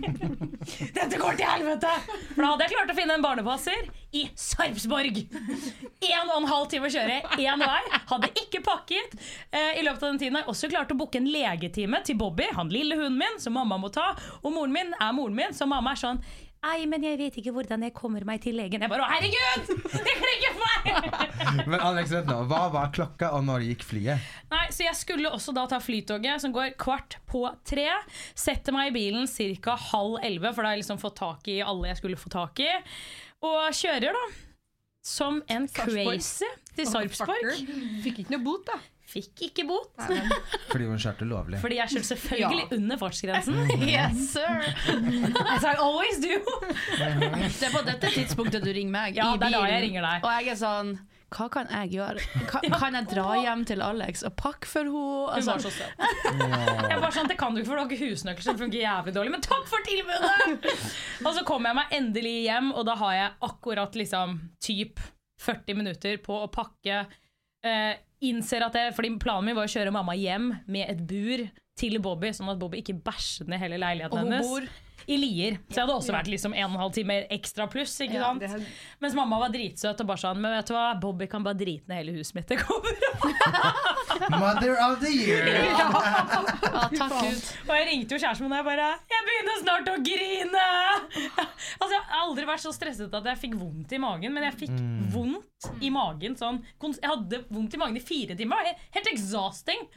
Dette 0.96 1.18
går 1.20 1.36
til 1.36 1.44
helvete! 1.44 1.90
For 2.32 2.40
da 2.40 2.52
hadde 2.54 2.64
jeg 2.64 2.72
klart 2.72 2.92
å 2.92 2.96
finne 2.96 3.16
en 3.18 3.24
barnepasser 3.24 3.90
i 4.16 4.22
Sarpsborg. 4.38 5.18
En 5.28 6.30
og 6.32 6.36
en 6.38 6.48
halv 6.48 6.70
time 6.72 6.88
å 6.88 6.92
kjøre 6.94 7.18
én 7.36 7.64
vei. 7.64 7.82
Hadde 8.08 8.30
ikke 8.40 8.62
pakket. 8.64 9.16
Eh, 9.52 9.80
I 9.80 9.84
løpet 9.84 10.06
av 10.06 10.14
den 10.14 10.22
tiden 10.22 10.38
har 10.38 10.46
jeg 10.46 10.54
også 10.54 10.70
klart 10.72 10.94
å 10.94 10.98
booke 11.02 11.20
en 11.20 11.28
legetime 11.28 12.00
til 12.06 12.16
Bobby, 12.20 12.48
han 12.56 12.72
lille 12.72 12.96
hunden 12.96 13.20
min, 13.20 13.36
som 13.42 13.56
mamma 13.58 13.76
må 13.80 13.92
ta. 13.92 14.14
Og 14.40 14.54
moren 14.56 14.72
min 14.72 14.96
er 14.96 15.12
moren 15.16 15.36
min, 15.36 15.56
så 15.56 15.68
mamma 15.68 15.92
er 15.92 16.00
sånn 16.00 16.22
Nei, 16.60 16.84
men 16.84 17.04
jeg 17.06 17.16
vet 17.16 17.36
ikke 17.40 17.54
hvordan 17.56 17.86
jeg 17.86 17.94
kommer 17.96 18.24
meg 18.28 18.42
til 18.44 18.58
legen. 18.58 18.82
Jeg 18.84 18.92
bare 18.92 19.06
Å, 19.06 19.08
herregud! 19.08 19.70
Det 19.94 20.16
klikker 20.20 20.58
for 20.58 20.66
meg! 20.66 21.64
Men 21.72 21.80
Alex, 21.80 22.12
vent 22.12 22.28
nå, 22.28 22.36
hva 22.50 22.66
var 22.74 22.90
klokka, 22.92 23.30
og 23.36 23.46
når 23.46 23.64
gikk 23.64 23.86
flyet? 23.88 24.26
Nei, 24.52 24.66
så 24.68 24.84
jeg 24.84 24.98
skulle 24.98 25.32
også 25.32 25.54
da 25.56 25.64
ta 25.70 25.78
flytoget, 25.80 26.42
som 26.44 26.52
går 26.52 26.74
kvart 26.80 27.16
på 27.30 27.46
tre. 27.64 27.88
Sette 28.36 28.74
meg 28.76 28.90
i 28.90 28.94
bilen 28.98 29.24
ca. 29.64 29.78
halv 29.88 30.20
elleve, 30.20 30.52
for 30.52 30.62
da 30.62 30.70
har 30.70 30.76
jeg 30.76 30.84
liksom 30.84 31.00
fått 31.00 31.16
tak 31.22 31.48
i 31.48 31.62
alle 31.64 31.94
jeg 31.94 32.02
skulle 32.02 32.20
få 32.20 32.32
tak 32.36 32.60
i. 32.60 32.70
Og 33.48 33.60
kjører, 33.80 34.20
da. 34.20 34.24
Som 35.00 35.40
en 35.48 35.64
crazy 35.72 36.44
til 36.76 36.88
Sarpsborg. 36.92 37.54
Fikk 38.04 38.20
ikke 38.26 38.36
noe 38.36 38.44
bot, 38.44 38.68
da. 38.68 38.76
Fikk 39.10 39.40
ikke 39.48 39.64
bot, 39.66 39.88
Nei, 39.98 40.20
men, 40.20 40.32
Fordi 40.70 40.84
hun 40.86 40.98
kjørte 41.02 41.26
lovlig. 41.26 41.58
fordi 41.58 41.78
jeg 41.80 41.88
kjørte 41.96 42.08
selvfølgelig 42.12 42.60
Ja. 42.62 42.76
under 42.76 42.98
fartsgrensen. 43.00 43.56
Yes, 43.90 44.20
sir! 44.36 44.60
As 45.54 45.64
I 45.66 45.72
always 45.82 46.20
do. 46.22 46.36
Det 46.94 47.66
er 47.66 47.72
på 47.74 47.82
dette 47.88 48.10
tidspunktet 48.14 48.62
du 48.62 48.70
ringer 48.72 48.92
meg 48.94 49.16
Ja, 49.18 49.32
i 49.34 49.38
det 49.40 49.48
er 49.48 49.56
da 49.56 49.62
bilen. 49.64 49.72
jeg 49.74 49.82
ringer 49.88 50.06
deg. 50.06 50.22
Og 50.26 50.30
jeg 50.38 50.52
er 50.54 50.60
sånn 50.60 50.92
Hva 51.30 51.46
kan 51.54 51.68
jeg 51.70 51.92
gjøre? 51.94 52.22
Kan, 52.50 52.64
kan 52.74 52.96
jeg 52.98 53.06
dra 53.12 53.26
hjem 53.38 53.60
til 53.70 53.82
Alex 53.86 54.22
og 54.26 54.32
pakke 54.38 54.66
for 54.66 54.82
henne? 54.82 54.94
Hun 54.94 55.34
Altså, 55.36 55.52
var 55.52 55.62
så 55.62 55.70
søt. 55.70 56.90
Jeg 56.90 57.00
var 57.04 57.14
sånn, 57.14 57.28
Det 57.30 57.36
kan 57.38 57.54
du 57.54 57.60
ikke, 57.60 57.68
for 57.70 57.78
du 57.78 57.82
har 57.84 57.90
ikke 57.90 58.08
husnøkkel 58.10 58.42
så 58.46 58.54
det 58.56 58.62
funker 58.64 58.82
jævlig 58.82 59.14
dårlig. 59.14 59.30
Men 59.36 59.44
takk 59.46 59.66
for 59.70 59.86
tilbudet! 59.86 60.70
Og 61.24 61.32
så 61.36 61.44
kommer 61.46 61.70
jeg 61.70 61.78
meg 61.78 61.94
endelig 62.00 62.34
hjem, 62.48 62.72
og 62.74 62.86
da 62.90 62.96
har 63.02 63.14
jeg 63.14 63.30
akkurat 63.50 63.94
liksom 64.02 64.38
typ 64.62 64.98
40 65.40 65.78
minutter 65.78 66.18
på 66.22 66.34
å 66.44 66.50
pakke. 66.52 67.04
Eh, 67.62 67.94
innser 68.24 68.62
at 68.66 68.74
jeg, 68.76 68.94
fordi 68.96 69.14
Planen 69.20 69.44
min 69.50 69.56
var 69.56 69.64
å 69.68 69.72
kjøre 69.72 69.92
mamma 69.92 70.14
hjem 70.16 70.50
med 70.66 70.88
et 70.88 71.00
bur 71.08 71.42
til 71.80 71.98
Bobby, 72.04 72.28
sånn 72.36 72.50
at 72.52 72.58
Bobby 72.60 72.80
ikke 72.82 72.98
bæsjet 73.04 73.48
ned 73.48 73.60
hele 73.60 73.78
leiligheten 73.80 74.12
og 74.12 74.24
hun 74.24 74.32
hennes. 74.32 74.46
bor 74.48 74.62
I 75.08 75.16
Lier. 75.16 75.54
Så 75.72 75.78
jeg 75.80 75.84
hadde 75.86 75.94
også 75.96 76.12
vært 76.12 76.28
liksom 76.28 76.52
en 76.54 76.66
og 76.68 76.74
en 76.76 76.82
halv 76.84 76.92
time 76.94 77.14
ekstra 77.32 77.64
pluss. 77.72 77.94
ikke 78.04 78.14
Ja, 78.20 78.26
sant? 78.28 78.42
er- 78.44 78.66
Mens 79.00 79.14
mamma 79.16 79.38
var 79.40 79.48
dritsøt 79.50 80.00
og 80.00 80.06
bare 80.06 80.20
sånn 80.20 80.36
Men 80.38 80.52
vet 80.58 80.66
du 80.68 80.74
hva, 80.74 81.00
Bobby 81.00 81.26
kan 81.26 81.42
bare 81.42 81.56
drite 81.56 81.88
ned 81.88 81.96
hele 82.04 82.12
huset 82.18 82.34
mitt. 82.36 82.46
Det. 82.46 82.58
Mother 84.30 84.76
of 84.80 85.00
the 85.00 85.10
year! 85.10 85.46
Ja, 85.80 86.86
takk 86.92 87.12
Gud. 87.22 87.40
Og 87.68 87.72
jeg 87.76 87.86
ringte 87.88 88.14
jo 88.14 88.20
kjæresten 88.22 88.44
min 88.46 88.52
og 88.52 88.60
jeg 88.60 88.66
bare 88.68 88.88
Jeg 89.10 89.26
begynner 89.28 89.56
snart 89.62 89.90
å 89.90 89.96
grine! 90.04 90.66
Altså, 91.80 91.92
Jeg 91.96 92.02
har 92.08 92.20
aldri 92.26 92.44
vært 92.48 92.62
så 92.64 92.72
stresset 92.76 93.14
at 93.14 93.24
jeg 93.32 93.40
fikk 93.44 93.56
vondt 93.60 93.92
i 93.96 94.00
magen, 94.02 94.32
men 94.36 94.46
jeg 94.50 94.58
fikk 94.66 94.76
vondt 95.14 95.46
i 95.80 95.90
magen. 95.92 96.36
Sånn, 96.38 96.60
jeg 96.80 97.10
hadde 97.10 97.42
vondt 97.52 97.74
i 97.76 97.80
magen 97.80 97.98
i 97.98 98.04
fire 98.04 98.36
timer. 98.38 98.70
Helt, 98.94 99.10
exhausting. 99.10 99.82
exhausting. 99.84 99.88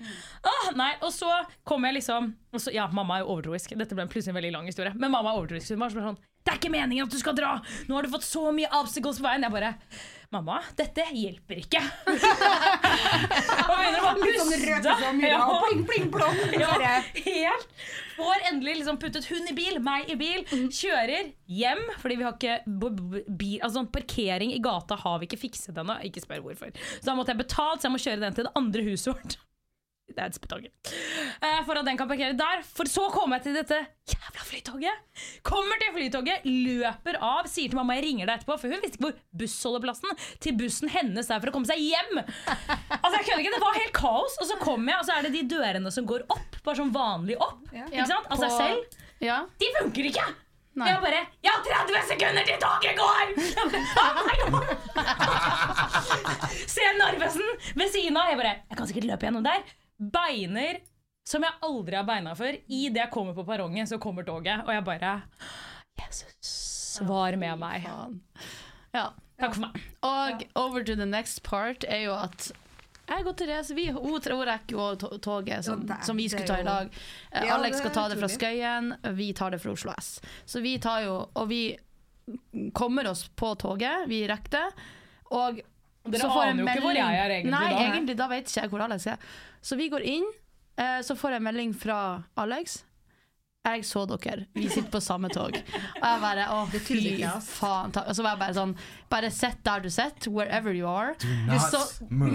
Ah, 0.43 0.71
nei, 0.75 0.91
Og 1.01 1.11
så 1.13 1.29
kom 1.63 1.83
jeg 1.87 1.99
liksom 1.99 2.33
så, 2.57 2.73
Ja, 2.73 2.87
mamma 2.91 3.17
er 3.17 3.23
jo 3.23 3.33
overtroisk. 3.35 3.75
Dette 3.77 3.95
ble 3.95 4.07
plutselig 4.07 4.33
en 4.33 4.41
veldig 4.41 4.53
lang 4.53 4.65
historie. 4.67 4.93
Men 4.95 5.11
mamma 5.11 5.31
er 5.31 5.39
overtroisk. 5.41 5.73
Hun 5.73 5.79
var 5.79 5.89
sånn 5.89 6.17
Det 6.43 6.51
er 6.51 6.59
ikke 6.59 6.73
meningen 6.73 7.05
at 7.07 7.11
du 7.11 7.17
skal 7.17 7.35
dra! 7.35 7.61
Nå 7.87 7.95
har 7.95 8.03
du 8.03 8.11
fått 8.11 8.27
så 8.27 8.51
mye 8.51 8.67
obstacles 8.75 9.21
på 9.21 9.23
veien. 9.23 9.43
Jeg 9.43 9.51
bare 9.51 9.75
Mamma, 10.33 10.55
dette 10.79 11.03
hjelper 11.13 11.59
ikke. 11.61 11.79
og 12.07 13.73
begynner 13.77 13.99
å 13.99 14.07
sånn 14.07 14.21
puste. 14.23 14.95
mye, 15.19 15.29
Ja. 15.29 15.41
pling, 15.67 15.83
pling, 15.89 16.07
plong. 16.13 16.39
Ja, 16.57 16.71
helt. 17.27 17.67
Får 18.17 18.47
endelig 18.49 18.75
liksom 18.81 18.97
puttet 19.01 19.25
hun 19.29 19.47
i 19.49 19.53
bil, 19.57 19.79
meg 19.83 20.09
i 20.09 20.17
bil. 20.17 20.43
Kjører 20.73 21.31
hjem, 21.49 21.83
fordi 22.01 22.17
vi 22.19 22.25
har 22.27 22.35
ikke 22.37 22.57
bil, 23.29 23.59
altså 23.61 23.79
sånn 23.79 23.91
parkering 23.93 24.53
i 24.53 24.61
gata 24.63 24.97
har 25.03 25.19
vi 25.21 25.29
ikke 25.29 25.41
fikset 25.45 25.77
ennå. 25.81 25.99
Ikke 26.09 26.21
spør 26.25 26.43
hvorfor. 26.45 26.73
Så 26.99 27.05
da 27.09 27.15
måtte 27.17 27.33
jeg 27.33 27.43
betalt, 27.45 27.81
så 27.81 27.89
jeg 27.89 27.95
må 27.95 28.01
kjøre 28.03 28.23
den 28.25 28.37
til 28.37 28.49
det 28.49 28.55
andre 28.59 28.85
huset 28.89 29.13
vårt. 29.13 29.37
That's 30.13 30.37
spetakkel. 30.37 30.69
Uh, 31.41 31.63
for 31.65 31.79
at 31.79 31.87
den 31.87 31.97
kan 31.97 32.09
parkere 32.09 32.35
der. 32.37 32.61
For 32.75 32.85
så 32.91 33.07
kommer 33.13 33.39
jeg 33.39 33.47
til 33.47 33.55
dette 33.57 33.79
jævla 34.11 34.43
flytoget. 34.45 35.23
Kommer 35.47 35.79
til 35.81 35.93
flytoget, 35.95 36.45
løper 36.45 37.17
av, 37.23 37.47
sier 37.49 37.71
til 37.71 37.79
mamma 37.79 37.95
jeg 37.97 38.05
ringer 38.09 38.29
deg 38.29 38.41
etterpå, 38.41 38.57
for 38.61 38.69
hun 38.69 38.83
visste 38.83 38.99
ikke 38.99 39.07
hvor 39.07 39.15
bussholdeplassen 39.41 40.21
til 40.43 40.57
bussen 40.59 40.91
hennes 40.93 41.31
er 41.31 41.41
for 41.41 41.49
å 41.49 41.55
komme 41.55 41.69
seg 41.69 41.81
hjem. 41.81 42.19
Altså 42.19 43.15
jeg 43.15 43.25
kødder 43.29 43.43
ikke, 43.45 43.55
Det 43.55 43.63
var 43.63 43.79
helt 43.79 43.97
kaos. 43.97 44.37
Og 44.43 44.49
så 44.51 44.59
kommer 44.61 44.93
jeg, 44.93 44.99
og 45.01 45.09
så 45.09 45.17
er 45.17 45.27
det 45.27 45.33
de 45.39 45.43
dørene 45.55 45.93
som 45.95 46.07
går 46.09 46.27
opp, 46.35 46.59
bare 46.61 46.81
sånn 46.83 46.93
vanlig 46.93 47.39
opp. 47.41 47.63
Ja. 47.73 47.87
Ikke 47.89 48.09
sant? 48.11 48.29
Av 48.29 48.43
seg 48.43 48.57
selv. 48.59 48.97
Ja. 49.23 49.43
De 49.61 49.75
funker 49.79 50.11
ikke! 50.11 50.27
Nei. 50.73 50.87
Jeg 50.89 51.01
bare 51.03 51.19
Jeg 51.45 51.51
har 51.53 51.85
30 51.85 52.05
sekunder 52.09 52.47
til 52.47 52.55
toget 52.61 52.95
går! 52.97 53.33
Jeg 53.37 53.65
bare, 53.69 54.73
«Ah! 54.97 55.99
Ser 56.73 56.97
Narvesen 56.97 57.45
ved 57.77 57.93
siden 57.93 58.17
av. 58.17 58.31
Jeg 58.31 58.39
bare 58.41 58.55
Jeg 58.57 58.79
kan 58.79 58.89
sikkert 58.89 59.09
løpe 59.11 59.27
gjennom 59.29 59.45
der. 59.45 59.61
Beiner 60.11 60.81
som 61.27 61.43
jeg 61.45 61.55
aldri 61.63 61.95
har 61.95 62.07
beina 62.07 62.33
før. 62.35 62.57
Idet 62.67 62.99
jeg 62.99 63.11
kommer 63.13 63.35
på 63.37 63.45
perrongen, 63.47 63.87
så 63.87 63.99
kommer 64.01 64.25
toget, 64.27 64.65
og 64.67 64.73
jeg 64.75 64.83
bare 64.83 65.13
Jesus, 66.01 66.99
var 67.07 67.37
med 67.39 67.59
meg. 67.61 67.85
Ja. 68.93 69.07
Takk 69.39 69.55
for 69.55 69.63
meg. 69.65 69.79
Og 70.05 70.43
over 70.59 70.83
to 70.83 70.95
the 70.99 71.07
next 71.09 71.41
part 71.43 71.85
er 71.87 72.03
jo 72.07 72.17
at 72.17 72.51
jeg 73.09 73.25
og 73.27 73.35
Therese 73.37 73.75
vi, 73.75 73.89
hun, 73.91 74.13
hun 74.15 74.43
rekker 74.47 74.77
jo 74.77 75.17
toget 75.19 75.65
som, 75.65 75.81
Ja, 75.89 75.97
som 76.05 76.17
vi 76.17 76.29
skulle 76.31 76.47
ta 76.47 76.59
i 76.61 76.67
dag. 76.67 76.93
Eh, 77.31 77.47
Ja, 77.49 77.57
Alex 77.57 77.81
skal 77.81 77.91
ta 77.91 78.05
det 78.09 78.19
fra. 78.21 78.29
Skøyen, 78.31 78.93
vi 79.17 79.31
tar 79.35 79.51
det 79.51 79.59
fra 79.59 79.73
Oslo 79.75 79.91
S. 79.99 80.21
Så 80.45 80.61
vi 80.63 80.77
tar 80.79 81.03
jo 81.07 81.17
Og 81.33 81.49
vi 81.49 81.63
kommer 82.73 83.09
oss 83.11 83.25
på 83.35 83.51
toget, 83.59 84.07
vi 84.07 84.21
rekker 84.27 84.55
det. 84.55 84.85
Og 85.35 85.59
Dere 86.05 86.21
så 86.21 86.29
får 86.33 86.43
aner 86.49 86.63
jo 86.63 86.67
ikke 86.67 86.81
hvor 86.83 86.95
jeg 86.99 87.19
er 87.25 87.29
egentlig 87.37 87.51
Nei, 87.51 87.69
da. 87.69 87.83
egentlig 87.93 88.17
da 88.17 88.27
vet 88.27 88.47
ikke 88.49 88.61
jeg 88.61 88.69
hvor 88.73 88.81
Alex 88.83 89.05
er. 89.07 89.17
Så 89.61 89.77
vi 89.79 89.89
går 89.89 90.01
inn, 90.03 90.25
eh, 90.77 90.99
så 91.01 91.15
får 91.15 91.29
jeg 91.31 91.37
en 91.39 91.43
melding 91.43 91.73
fra 91.79 91.99
Alex. 92.37 92.83
Jeg 93.63 93.85
så 93.87 94.01
dere, 94.05 94.43
vi 94.53 94.67
sitter 94.67 94.89
på 94.91 94.99
samme 94.99 95.29
tog. 95.31 95.55
Og 95.55 96.03
jeg 96.03 96.19
bare 96.19 96.47
å, 96.51 96.65
fy 96.67 97.23
faen. 97.47 97.93
ta- 97.95 98.03
Og 98.09 98.15
så 98.17 98.21
var 98.25 98.33
jeg 98.35 98.39
bare 98.41 98.53
sånn 98.57 98.73
Bare 99.09 99.29
sitt 99.31 99.63
der 99.63 99.79
du 99.79 99.89
sitter, 99.89 100.29
wherever 100.31 100.73
you 100.75 100.85
are. 100.85 101.15
Not 101.47 101.61
Så- 101.71 102.03
move. 102.09 102.33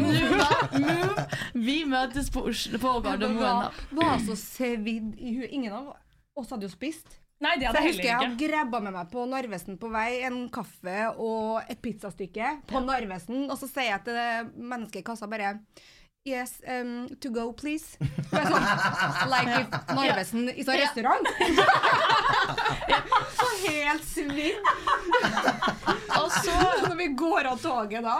Do 0.72 0.78
move. 0.80 1.26
Vi 1.52 1.84
møtes 1.84 2.30
på, 2.32 2.46
Oslo, 2.48 2.78
på 2.78 3.02
Gardermoen. 3.04 3.36
var, 3.44 3.72
var 3.92 4.18
så 4.24 4.32
svidd 4.40 5.18
i 5.20 5.34
huet. 5.36 5.50
Ingen 5.52 5.72
av 5.72 5.92
oss 6.34 6.48
hadde 6.48 6.62
jo 6.64 6.68
spist. 6.72 7.18
Nei, 7.40 7.52
det 7.60 7.66
hadde 7.68 7.78
jeg 7.78 7.84
jeg 7.84 7.92
husker 7.92 8.04
jeg 8.08 8.14
heller 8.16 8.28
hadde 8.32 8.46
grabba 8.48 8.78
med 8.82 8.92
meg 8.96 9.10
på 9.12 9.24
Narvesen 9.30 9.76
på 9.78 9.88
vei 9.94 10.22
en 10.26 10.40
kaffe 10.50 10.96
og 11.22 11.60
et 11.70 11.78
pizzastykke 11.84 12.48
på 12.66 12.80
Narvesen, 12.82 13.44
og 13.50 13.54
så 13.60 13.68
sier 13.70 13.92
jeg 13.92 14.02
til 14.08 14.18
mennesket 14.58 15.00
i 15.04 15.06
kassa 15.06 15.26
bare 15.30 15.52
Yes, 16.26 16.56
um, 16.68 17.06
to 17.22 17.30
go, 17.32 17.52
please. 17.56 17.94
Sånn, 18.28 18.64
like 19.32 19.60
if 19.62 19.68
Narvesen 19.96 20.48
is 20.50 20.68
a 20.68 20.74
Ja. 20.76 20.80
restaurant. 20.82 21.28
så 23.38 23.46
helt 23.62 24.04
svidd. 24.04 24.58
Og 26.18 26.32
så, 26.42 26.56
Når 26.88 26.96
vi 26.98 27.06
går 27.16 27.44
av 27.52 27.58
toget 27.62 28.02
da, 28.04 28.16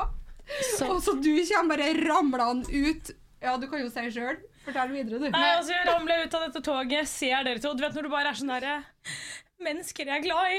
så 0.78 0.86
og 0.94 1.02
så 1.04 1.12
du 1.20 1.32
kommer 1.50 1.76
bare 1.76 1.90
ramlende 1.98 2.70
ut 2.72 3.10
Ja, 3.42 3.56
du 3.60 3.66
kan 3.68 3.80
jo 3.82 3.90
si 3.92 4.06
sjøl. 4.14 4.36
Fortell 4.68 4.94
videre, 4.94 5.18
du. 5.22 5.28
Nei, 5.32 5.50
altså, 5.56 5.74
jeg 5.74 5.88
ramler 5.88 6.24
ut 6.24 6.38
av 6.38 6.46
dette 6.46 6.64
toget, 6.64 7.08
ser 7.10 7.44
dere 7.46 7.62
to. 7.64 7.74
Du 7.74 7.84
vet 7.86 7.96
når 7.96 8.08
du 8.08 8.12
bare 8.12 8.32
er 8.32 8.40
sånn 8.40 8.52
derre 8.52 8.78
Mennesker 9.64 10.06
jeg 10.06 10.20
er 10.20 10.22
glad 10.22 10.52
i. 10.54 10.58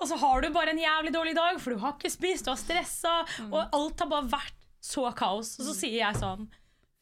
Og 0.00 0.06
så 0.08 0.16
har 0.16 0.40
du 0.40 0.46
bare 0.54 0.72
en 0.72 0.80
jævlig 0.80 1.10
dårlig 1.12 1.34
dag, 1.36 1.58
for 1.60 1.74
du 1.74 1.82
har 1.82 1.98
ikke 1.98 2.08
spist, 2.14 2.46
du 2.46 2.54
har 2.54 2.60
stressa, 2.60 3.12
og 3.50 3.58
alt 3.76 4.00
har 4.00 4.08
bare 4.08 4.30
vært 4.32 4.56
så 4.80 5.04
kaos. 5.16 5.50
Og 5.60 5.68
så 5.68 5.74
sier 5.82 5.98
jeg 6.00 6.16
sånn 6.22 6.46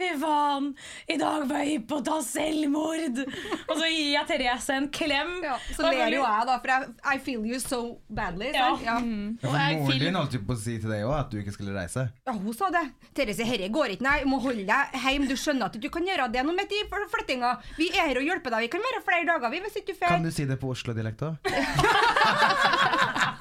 Fy 0.01 0.09
faen, 0.19 0.71
i 1.07 1.17
dag 1.21 1.45
var 1.47 1.63
jeg 1.63 1.77
hypp 1.77 1.85
på 1.91 1.99
å 2.01 2.05
ta 2.07 2.17
selvmord! 2.25 3.19
Og 3.23 3.73
så 3.77 3.87
gir 3.87 4.09
jeg 4.15 4.29
Therese 4.31 4.75
en 4.75 4.89
klem. 4.95 5.35
Ja, 5.45 5.59
så 5.77 5.85
ler 5.87 6.17
jo 6.17 6.23
jeg, 6.25 6.47
da, 6.49 6.57
for 6.63 6.73
jeg, 6.73 6.89
I 7.13 7.21
feel 7.23 7.45
you 7.47 7.61
so 7.63 7.81
badly. 8.09 8.51
Ja. 8.57 8.71
Ja. 8.83 8.97
Mm. 9.05 9.37
Ja, 9.43 9.49
for 9.49 9.59
Moren 9.85 10.03
din 10.03 10.19
holdt 10.19 10.39
på 10.49 10.57
å 10.57 10.61
si 10.63 10.79
til 10.83 10.91
deg 10.91 11.05
òg 11.07 11.15
at 11.21 11.31
du 11.33 11.39
ikke 11.43 11.55
skulle 11.55 11.77
reise. 11.77 12.07
Ja, 12.27 12.35
hun 12.35 12.57
sa 12.57 12.73
det. 12.75 12.85
Therese, 13.15 13.47
herre 13.47 13.69
går 13.73 13.97
ikke, 13.97 14.07
nei. 14.09 14.17
Du 14.25 14.31
må 14.33 14.41
holde 14.43 14.65
deg 14.69 14.97
hjemme. 15.05 15.29
Du 15.31 15.37
skjønner 15.39 15.69
at 15.69 15.79
du 15.79 15.89
kan 15.93 16.09
gjøre 16.09 16.31
det 16.35 16.43
nå 16.49 16.57
midt 16.57 16.73
i 16.75 16.83
flyttinga. 16.91 17.55
Vi 17.79 17.93
er 17.93 18.11
her 18.11 18.23
og 18.23 18.27
hjelper 18.31 18.57
deg. 18.57 18.67
Vi 18.67 18.73
kan 18.75 18.87
være 18.89 19.05
flere 19.07 19.29
dager, 19.29 19.55
vi, 19.55 19.63
hvis 19.69 19.79
ikke 19.83 19.95
du 19.95 20.07
Kan 20.09 20.27
du 20.27 20.33
si 20.35 20.49
det 20.49 20.59
på 20.63 20.73
Oslo-dialekt 20.73 21.29
òg? 21.29 21.35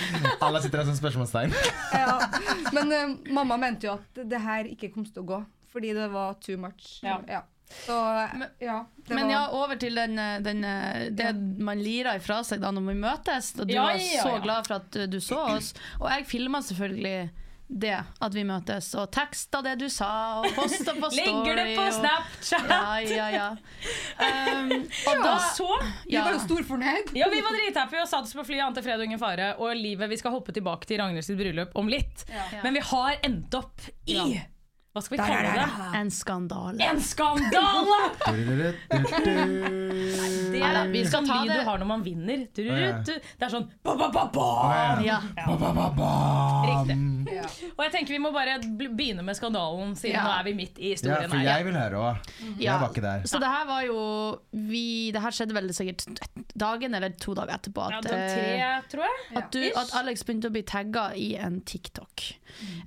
Alle 0.44 0.62
sitter 0.62 0.78
der 0.80 0.88
som 0.88 0.96
spørsmålstegn. 0.98 1.54
Ja. 1.94 2.18
Men 2.74 2.92
uh, 2.92 3.16
mamma 3.34 3.56
mente 3.60 3.88
jo 3.88 3.96
at 3.98 4.22
det 4.30 4.40
her 4.44 4.68
ikke 4.70 4.90
kom 4.94 5.06
til 5.06 5.22
å 5.22 5.26
gå, 5.26 5.40
fordi 5.72 5.92
det 5.96 6.08
var 6.12 6.34
too 6.42 6.56
much. 6.58 7.00
Ja. 7.02 7.42
Så 7.86 7.94
ja. 8.58 8.80
Det 9.06 9.14
Men 9.14 9.28
var, 9.28 9.32
ja, 9.32 9.42
over 9.54 9.76
til 9.78 9.94
den, 9.94 10.18
eh, 10.18 10.40
den, 10.42 10.62
det 10.62 11.28
det 11.30 11.60
man 11.62 11.78
lirer 11.78 12.18
ifra 12.18 12.40
seg 12.44 12.58
da 12.64 12.72
når 12.74 12.88
vi 12.88 12.96
møtes. 12.98 13.52
Og 13.60 13.68
du 13.68 13.74
Ja, 13.76 13.84
var 13.86 14.00
ja, 14.00 14.24
så 14.26 14.40
glad 14.42 14.66
for 14.66 14.74
at 14.80 14.90
du, 14.96 15.04
du 15.06 15.20
så 15.22 15.38
oss. 15.54 15.74
Og 16.00 16.08
jeg 16.10 16.26
filma 16.26 16.58
selvfølgelig 16.66 17.30
det, 17.70 17.94
at 18.26 18.34
vi 18.34 18.42
møtes, 18.42 18.88
og 18.98 19.12
teksta 19.14 19.60
det 19.62 19.76
du 19.78 19.84
sa, 19.88 20.40
og 20.42 20.48
posta 20.56 20.90
på 20.98 21.06
story. 21.14 21.22
Legger 21.22 21.54
det 21.60 21.76
på 21.78 21.84
og- 21.86 21.94
Snapchat. 22.00 22.66
Ja, 22.66 22.98
ja, 23.06 23.28
ja. 23.30 23.48
Um, 24.18 24.72
og 25.12 25.22
da 25.22 25.34
Og 25.36 25.44
så 25.54 25.68
vi 26.08 26.16
var 26.18 26.32
jo 26.34 26.40
storfornøyd. 26.48 27.14
Ja, 27.14 27.28
vi 27.30 27.38
var 27.46 27.54
drithappy 27.54 28.00
og 28.02 28.08
satte 28.10 28.26
oss 28.26 28.34
på 28.34 28.42
flyet 28.50 28.64
an 28.66 28.74
til 28.74 28.82
fred 28.88 28.98
og 28.98 29.06
ingen 29.06 29.22
fare. 29.22 29.52
Og 29.62 29.70
livet, 29.78 30.10
vi 30.10 30.18
skal 30.18 30.34
hoppe 30.34 30.50
tilbake 30.56 30.90
til 30.90 30.98
Ragnhild 30.98 31.22
sitt 31.30 31.38
bryllup 31.38 31.78
om 31.78 31.86
litt. 31.86 32.26
Men 32.64 32.74
vi 32.74 32.82
har 32.90 33.20
endt 33.22 33.54
opp 33.62 33.86
i 34.10 34.18
Ja. 34.18 34.42
Hva 34.90 35.00
skal 35.06 35.14
vi 35.14 35.22
kalle 35.22 35.50
det? 35.54 35.66
En 36.00 36.08
skandale. 36.10 36.82
En 36.82 36.98
skandale! 36.98 37.98
Det 38.90 40.58
Nei 40.60 40.70
er 40.74 40.88
vi 40.90 41.02
skal 41.06 41.28
ta 41.28 41.36
det- 41.46 41.60
du 41.60 41.62
har 41.68 41.78
når 41.78 41.86
man 41.86 42.02
vinner. 42.02 42.42
Du, 42.52 42.62
Å, 42.66 42.74
ja. 42.74 42.88
du, 43.06 43.12
det 43.14 43.46
er 43.46 43.52
sånn 43.52 43.68
ba, 43.86 43.94
ba, 43.94 44.08
ba, 44.10 44.24
ba. 44.34 44.48
Ja. 45.06 45.20
Riktig. 46.66 46.96
Og 47.76 47.84
jeg 47.84 47.92
tenker 47.94 48.16
vi 48.16 48.18
må 48.22 48.32
bare 48.34 48.56
begynne 48.66 49.22
med 49.22 49.38
skandalen, 49.38 49.94
siden 49.94 50.16
Ja. 50.18 50.24
nå 50.26 50.32
er 50.40 50.44
vi 50.48 50.54
midt 50.58 50.78
i 50.82 50.90
historien. 50.96 51.22
Ja, 51.22 51.28
for 51.30 51.46
jeg 51.46 51.64
vil 51.68 51.78
høre 51.78 52.02
òg. 52.02 52.16
Ja. 52.58 52.58
Jeg 52.66 52.80
var 52.82 52.90
ikke 52.90 53.04
der. 53.06 53.22
Så 53.30 53.38
det 53.38 53.46
her 53.54 53.64
var 53.70 53.82
jo 53.86 54.00
vi, 54.52 55.12
Det 55.14 55.22
her 55.22 55.30
skjedde 55.30 55.54
vel 55.54 55.70
sikkert 55.76 56.06
dagen 56.58 56.94
eller 56.98 57.14
to 57.14 57.34
dager 57.38 57.54
etterpå. 57.60 57.86
At, 57.86 58.02
den 58.10 58.18
eh, 58.18 58.34
tre, 58.34 58.82
tror 58.90 59.06
jeg. 59.06 59.38
At, 59.38 59.50
du, 59.54 59.62
at 59.84 59.94
Alex 60.02 60.24
begynte 60.26 60.50
å 60.50 60.54
bli 60.58 60.62
tagga 60.66 61.12
i 61.14 61.36
en 61.38 61.60
TikTok. 61.62 62.26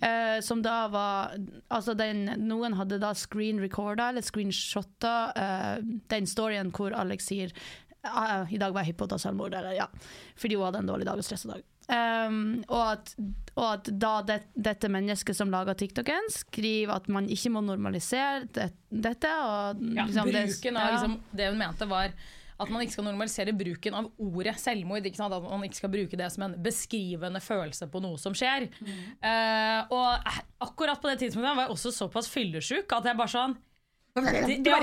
Eh, 0.04 0.42
som 0.44 0.60
da 0.62 0.88
var 0.92 1.32
Altså 1.72 1.93
den, 2.00 2.26
Noen 2.48 2.76
hadde 2.80 3.00
da 3.02 3.14
screen 3.18 3.62
recorda 3.64 4.10
eller 4.12 4.26
screenshotta 4.26 5.16
uh, 5.36 5.78
den 6.12 6.30
storyen 6.30 6.72
hvor 6.76 6.96
Alex 6.98 7.30
sier 7.32 7.54
«Ah, 8.04 8.44
I 8.52 8.58
dag 8.60 8.74
var 8.76 8.84
jeg 8.84 8.92
hypp 8.92 8.98
på 9.00 9.06
å 9.08 9.12
ta 9.14 9.18
selvmord, 9.22 9.54
eller 9.56 9.78
ja. 9.78 9.86
Fordi 10.36 10.58
hun 10.60 10.66
hadde 10.68 10.82
en 10.84 10.90
dårlig 10.90 11.06
dag 11.08 11.22
og 11.22 11.24
stressa 11.24 11.54
dag. 11.54 11.62
Um, 11.88 12.64
og, 12.68 12.82
at, 12.84 13.14
og 13.56 13.66
at 13.68 13.90
da 14.00 14.12
det, 14.28 14.38
dette 14.56 14.90
mennesket 14.92 15.36
som 15.36 15.52
laga 15.52 15.76
TikToken, 15.80 16.28
skriver 16.32 16.98
at 16.98 17.08
man 17.12 17.30
ikke 17.32 17.52
må 17.56 17.64
normalisere 17.64 18.44
det, 18.56 18.70
dette. 18.92 19.32
Og 19.48 19.84
Ja, 19.96 20.04
liksom 20.08 20.32
bruken 20.32 20.80
av 20.80 20.90
ja. 20.90 20.94
liksom, 20.98 21.18
Det 21.32 21.50
hun 21.52 21.60
mente, 21.64 21.88
var 21.92 22.12
at 22.64 22.72
man 22.74 22.84
ikke 22.84 22.96
skal 22.96 23.08
normalisere 23.08 23.54
bruken 23.58 23.98
av 24.00 24.10
ordet 24.22 24.56
selvmord. 24.62 25.06
At 25.08 25.20
man 25.46 25.68
ikke 25.68 25.82
skal 25.82 25.94
bruke 25.94 26.20
det 26.20 26.30
som 26.34 26.48
en 26.48 26.56
beskrivende 26.64 27.42
følelse 27.44 27.90
på 27.92 28.02
noe 28.04 28.20
som 28.22 28.36
skjer. 28.38 28.70
Eh, 28.74 29.92
og 29.94 30.10
eh, 30.16 30.42
akkurat 30.64 31.02
på 31.02 31.12
det 31.12 31.20
tidspunktet 31.22 31.56
var 31.56 31.68
jeg 31.68 31.76
også 31.78 31.94
såpass 31.96 32.32
fyllesyk 32.32 32.96
at 32.96 33.12
jeg 33.12 33.20
bare 33.20 33.34
sånn 33.34 33.56
det, 34.14 34.60
ja, 34.62 34.78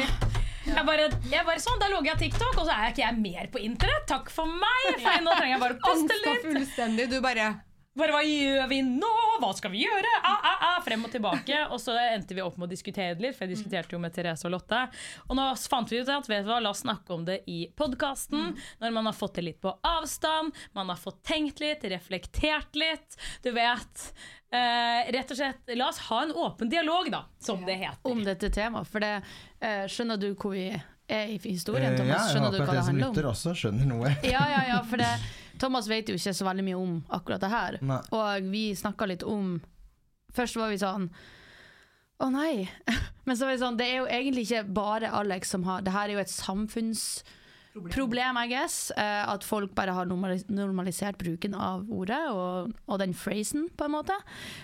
jeg, 0.66 0.82
bare, 0.82 1.04
jeg 1.30 1.44
bare 1.46 1.60
sånn, 1.62 1.78
Da 1.78 1.86
logger 1.92 2.10
jeg 2.10 2.18
TikTok, 2.24 2.56
og 2.58 2.64
så 2.66 2.74
er 2.74 2.88
jeg 2.88 2.96
ikke 2.96 3.04
jeg 3.04 3.18
mer 3.22 3.50
på 3.54 3.62
internett. 3.62 4.06
Takk 4.10 4.32
for 4.34 4.50
meg! 4.50 4.88
For 4.98 5.22
nå 5.22 5.36
trenger 5.36 5.54
jeg 5.54 5.62
bare 5.62 5.76
å 5.78 5.82
puste 5.86 6.88
litt. 6.90 7.12
Du 7.12 7.20
bare 7.22 7.52
Bare 7.98 8.14
hva 8.14 8.20
gjør 8.22 8.68
vi 8.70 8.76
nå? 8.86 9.08
Hva 9.42 9.48
skal 9.58 9.72
vi 9.72 9.80
gjøre? 9.82 10.10
Ah, 10.22 10.44
ah, 10.46 10.60
ah, 10.68 10.76
frem 10.84 11.02
og 11.04 11.10
tilbake. 11.10 11.56
Og 11.74 11.80
så 11.82 11.96
endte 11.98 12.36
vi 12.36 12.42
opp 12.44 12.54
med 12.60 12.68
å 12.68 12.70
diskutere 12.70 13.16
det 13.18 13.24
litt, 13.24 13.34
for 13.36 13.48
jeg 13.48 13.56
diskuterte 13.56 13.96
jo 13.96 13.98
med 14.02 14.14
Therese 14.14 14.46
og 14.46 14.52
Lotte. 14.54 14.84
Og 15.26 15.34
nå 15.34 15.46
fant 15.58 15.90
vi 15.90 15.98
ut 15.98 16.12
at 16.14 16.28
vet 16.30 16.46
du 16.46 16.52
hva, 16.52 16.60
la 16.62 16.70
oss 16.70 16.84
snakke 16.84 17.16
om 17.16 17.24
det 17.26 17.40
i 17.50 17.64
podkasten. 17.76 18.52
Når 18.80 18.94
man 18.94 19.10
har 19.10 19.16
fått 19.18 19.40
det 19.40 19.44
litt 19.48 19.58
på 19.64 19.72
avstand, 19.90 20.54
man 20.78 20.92
har 20.94 21.00
fått 21.02 21.18
tenkt 21.26 21.58
litt, 21.64 21.82
reflektert 21.90 22.78
litt. 22.78 23.18
Du 23.42 23.50
vet. 23.58 24.06
Eh, 24.54 25.10
rett 25.14 25.34
og 25.34 25.38
slett, 25.42 25.74
la 25.74 25.90
oss 25.90 25.98
ha 26.12 26.22
en 26.28 26.32
åpen 26.46 26.70
dialog, 26.70 27.10
da, 27.10 27.24
som 27.42 27.66
det 27.66 27.74
heter. 27.82 28.06
om 28.10 28.22
dette 28.26 28.50
temaet. 28.54 28.86
For 28.90 29.02
det, 29.02 29.16
eh, 29.60 29.84
skjønner 29.90 30.18
du 30.18 30.30
hvor 30.36 30.54
vi 30.54 30.68
er 31.10 31.26
i 31.26 31.38
historien, 31.42 31.92
Eh, 31.92 31.98
Thomas? 31.98 32.08
ja, 32.08 32.22
jeg 32.22 32.34
Skjønner 32.36 32.50
du 32.54 32.58
håper 32.58 32.68
at 32.68 32.74
dere 32.78 32.86
som 32.86 32.98
lytter 33.02 33.30
også 33.34 33.54
skjønner 33.58 33.86
noe. 33.90 34.14
Ja, 34.22 34.46
ja, 34.54 34.62
ja, 34.76 34.82
for 34.86 34.96
det, 35.02 35.10
Thomas 35.60 35.88
vet 35.90 36.08
jo 36.08 36.16
ikke 36.18 36.32
så 36.34 36.46
veldig 36.48 36.64
mye 36.66 36.78
om 36.80 36.94
akkurat 37.12 37.40
det 37.44 37.50
her. 37.52 37.78
Nei. 37.84 38.00
Og 38.16 38.48
vi 38.52 38.64
snakka 38.78 39.06
litt 39.10 39.22
om 39.28 39.58
Først 40.32 40.56
var 40.60 40.70
vi 40.70 40.78
sånn 40.78 41.08
Å 42.22 42.28
nei. 42.30 42.68
Men 43.26 43.36
så 43.36 43.46
var 43.48 43.52
vi 43.56 43.62
sånn 43.64 43.76
Det 43.80 43.86
er 43.90 43.96
jo 44.02 44.06
egentlig 44.08 44.44
ikke 44.46 44.64
bare 44.76 45.10
Alex 45.18 45.50
som 45.56 45.64
har 45.66 45.82
Det 45.82 45.90
her 45.94 46.08
er 46.08 46.14
jo 46.18 46.22
et 46.22 46.30
samfunnsproblem, 47.74 48.38
I 48.38 48.46
guess. 48.50 48.90
eh, 48.96 49.28
At 49.28 49.44
folk 49.46 49.74
bare 49.74 49.90
har 49.96 50.06
normalisert 50.06 51.18
bruken 51.18 51.54
av 51.54 51.90
ordet 51.90 52.20
og, 52.30 52.72
og 52.86 52.98
den 53.02 53.14
phrasen, 53.14 53.68
på 53.76 53.84
en 53.86 53.94
måte. 53.94 54.16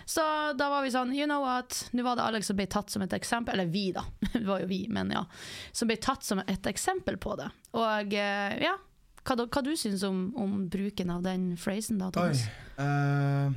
Så 0.06 0.22
da 0.58 0.68
var 0.72 0.82
vi 0.86 0.90
sånn 0.94 1.14
You 1.16 1.26
know 1.26 1.42
what? 1.44 1.88
Nå 1.96 2.02
var 2.06 2.16
det 2.18 2.26
Alex 2.26 2.46
som 2.50 2.56
ble 2.58 2.66
tatt 2.70 2.90
som 2.92 3.02
et 3.06 3.12
eksempel. 3.16 3.54
Eller 3.58 3.70
vi, 3.72 3.88
da. 3.96 4.04
Det 4.32 4.44
var 4.46 4.60
jo 4.64 4.70
vi, 4.70 4.84
men 4.92 5.10
ja. 5.14 5.24
Som 5.72 5.88
ble 5.90 5.96
tatt 6.02 6.22
som 6.26 6.38
et 6.46 6.66
eksempel 6.70 7.16
på 7.22 7.36
det. 7.40 7.48
Og 7.78 8.14
eh, 8.14 8.58
ja. 8.66 8.76
Hva, 9.26 9.34
da- 9.40 9.46
hva 9.50 9.62
du 9.66 9.72
syns 9.76 10.02
om, 10.06 10.20
om 10.38 10.68
bruken 10.70 11.10
av 11.10 11.22
den 11.26 11.56
phrasen, 11.58 11.98
da, 11.98 12.06
Oi. 12.06 12.12
Thomas? 12.14 12.44
eh, 12.78 13.50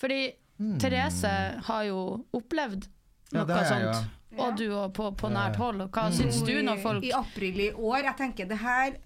Fordi 0.00 0.20
hmm. 0.58 0.78
Therese 0.82 1.32
har 1.68 1.84
jo 1.88 2.00
opplevd 2.36 2.88
Ja, 3.32 3.40
noe 3.40 3.46
det 3.48 3.56
har 3.56 3.64
jeg, 3.64 3.70
sånt. 3.72 4.12
ja. 4.36 4.44
Og 4.44 4.56
du 4.58 4.66
òg, 4.68 4.90
på, 4.94 5.06
på 5.16 5.30
nært 5.32 5.56
Ja. 5.56 5.62
hold. 5.64 5.80
Hva 5.86 5.88
hva 6.08 6.10
syns 6.12 6.42
du 6.44 6.52
når 6.62 6.82
folk 6.82 7.04
I 7.06 7.12
april 7.16 7.60
i 7.60 7.70
år, 7.72 8.02
jeg 8.10 8.16
tenker 8.18 8.48
det 8.50 8.58
her 8.60 8.96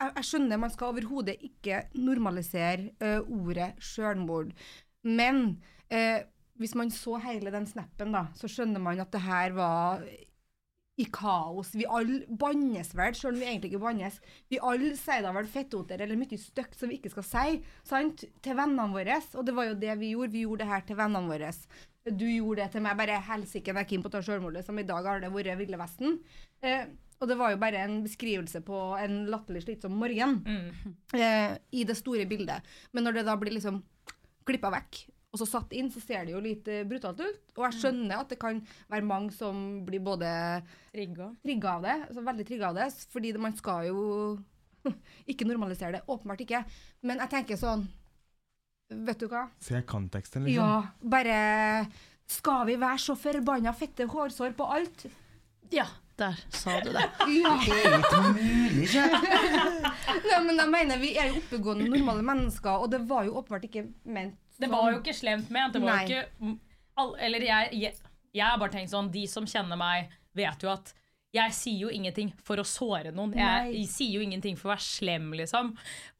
Jeg, 0.00 0.12
jeg 0.14 0.24
skjønner 0.30 0.58
man 0.62 0.70
skal 0.70 0.92
overhodet 0.92 1.36
ikke 1.42 1.78
normalisere 1.98 2.90
uh, 3.02 3.18
ordet 3.34 3.72
sjølmord, 3.82 4.52
men 5.02 5.40
uh, 5.90 6.20
hvis 6.58 6.74
man 6.78 6.90
så 6.94 7.16
hele 7.22 7.50
den 7.50 7.66
snappen, 7.66 8.12
da, 8.14 8.28
så 8.38 8.46
skjønner 8.50 8.78
man 8.82 9.00
at 9.02 9.10
det 9.10 9.20
her 9.24 9.50
var 9.56 10.04
i 10.98 11.06
kaos. 11.14 11.70
Vi 11.78 11.86
alle 11.86 12.24
bannes 12.40 12.90
vel, 12.98 13.14
selv 13.14 13.36
om 13.36 13.40
vi 13.40 13.46
egentlig 13.46 13.70
ikke 13.72 13.82
bannes. 13.84 14.16
Vi 14.50 14.58
alle 14.58 14.94
sier 14.98 15.22
da 15.22 15.32
vel 15.36 15.46
fettoter 15.50 16.00
eller 16.02 16.18
mye 16.18 16.38
stygt 16.42 16.78
som 16.78 16.90
vi 16.90 16.98
ikke 16.98 17.12
skal 17.12 17.26
si, 17.26 17.58
sant? 17.86 18.24
Til 18.42 18.56
vennene 18.58 18.88
våre. 18.90 19.20
Og 19.38 19.46
det 19.46 19.54
var 19.54 19.68
jo 19.70 19.76
det 19.78 19.94
vi 20.00 20.14
gjorde. 20.14 20.34
Vi 20.34 20.42
gjorde 20.46 20.64
det 20.64 20.72
her 20.72 20.86
til 20.88 20.98
vennene 20.98 21.30
våre. 21.30 21.52
Du 22.08 22.24
gjorde 22.26 22.64
det 22.64 22.72
til 22.74 22.82
meg. 22.82 22.96
Bare 22.98 23.20
helsike, 23.28 23.70
jeg 23.70 23.78
er 23.78 23.90
keen 23.90 24.02
på 24.02 24.10
å 24.10 24.16
ta 24.16 24.24
sjølmordet, 24.24 24.64
Som 24.66 24.80
i 24.80 24.86
dag 24.88 25.06
har 25.06 25.22
det 25.22 25.30
vært 25.34 25.58
Ville 25.60 25.78
Vesten. 25.78 26.18
Eh, 26.62 26.88
og 27.18 27.30
det 27.30 27.36
var 27.38 27.50
jo 27.52 27.60
bare 27.62 27.84
en 27.84 28.00
beskrivelse 28.04 28.62
på 28.66 28.80
en 28.98 29.20
latterlig 29.30 29.64
slitsom 29.66 29.94
morgen. 29.98 30.40
Eh, 31.14 31.54
I 31.74 31.84
det 31.86 31.96
store 31.98 32.26
bildet. 32.30 32.66
Men 32.92 33.06
når 33.06 33.20
det 33.20 33.24
da 33.30 33.36
blir 33.38 33.54
liksom 33.54 33.82
klippa 34.48 34.70
vekk, 34.74 35.04
og 35.28 35.40
så 35.42 35.44
satt 35.48 35.74
inn, 35.76 35.90
så 35.92 36.00
ser 36.00 36.24
det 36.24 36.32
jo 36.32 36.40
litt 36.40 36.68
eh, 36.72 36.86
brutalt 36.88 37.20
ut. 37.20 37.40
Og 37.58 37.64
jeg 37.66 37.76
skjønner 37.82 38.22
at 38.22 38.30
det 38.32 38.38
kan 38.40 38.62
være 38.88 39.04
mange 39.04 39.34
som 39.36 39.82
blir 39.84 40.00
både 40.04 40.28
Rigga. 40.96 41.28
trigga 41.44 41.74
av 41.76 41.84
det, 41.84 41.96
altså 42.06 42.24
veldig 42.30 42.46
trigga 42.48 42.70
av 42.70 42.78
det, 42.80 42.86
fordi 43.12 43.34
man 43.36 43.56
skal 43.58 43.90
jo 43.90 43.98
ikke 45.30 45.48
normalisere 45.48 45.98
det. 45.98 46.02
Åpenbart 46.08 46.44
ikke. 46.46 46.62
Men 47.04 47.20
jeg 47.24 47.34
tenker 47.36 47.60
sånn 47.60 47.88
Vet 48.88 49.20
du 49.20 49.26
hva? 49.28 49.42
Se 49.60 49.82
konteksten, 49.84 50.46
liksom. 50.46 50.64
Ja, 50.64 50.94
bare 51.04 51.90
Skal 52.24 52.62
vi 52.70 52.78
være 52.80 52.96
så 53.04 53.12
forbanna 53.20 53.74
fette 53.76 54.06
hårsår 54.08 54.54
på 54.56 54.64
alt? 54.64 55.04
Ja, 55.68 55.84
der 56.16 56.40
sa 56.56 56.78
du 56.80 56.88
det. 56.96 57.04
Ja. 57.36 57.52
Det 57.66 57.76
er 57.84 57.98
ikke 57.98 58.22
mulig, 58.32 58.86
ikke? 58.88 59.04
Nei, 60.30 60.40
men 60.46 60.56
jeg 60.56 60.72
mener, 60.72 61.02
vi 61.04 61.12
er 61.20 61.34
jo 61.34 61.42
oppegående, 61.42 61.90
normale 61.92 62.24
mennesker, 62.24 62.80
og 62.80 62.88
det 62.96 63.02
var 63.10 63.28
jo 63.28 63.36
åpenbart 63.42 63.68
ikke 63.68 63.84
ment 64.08 64.40
Det 64.58 64.70
var 64.70 64.92
jo 64.92 65.00
ikke 65.00 65.16
slemt 65.16 65.50
ment. 65.54 65.74
Det 65.76 65.82
var 65.82 66.02
jo 66.02 66.20
ikke 66.20 66.54
all, 66.98 67.12
Eller 67.22 67.44
jeg, 67.46 67.74
jeg, 67.78 68.14
jeg 68.34 68.44
har 68.44 68.58
bare 68.60 68.74
tenkt 68.74 68.90
sånn 68.92 69.10
De 69.14 69.26
som 69.30 69.46
kjenner 69.48 69.78
meg, 69.78 70.10
vet 70.36 70.64
jo 70.66 70.72
at 70.72 70.94
jeg 71.34 71.52
sier 71.52 71.82
jo 71.84 71.90
ingenting 71.92 72.30
for 72.44 72.60
å 72.60 72.64
såre 72.64 73.10
noen. 73.12 73.34
Jeg, 73.36 73.72
Nei. 73.74 73.82
sier 73.90 74.16
jo 74.16 74.22
ingenting 74.24 74.56
for 74.56 74.70
å 74.70 74.72
være 74.72 74.84
slem, 74.86 75.26
liksom. 75.36 75.74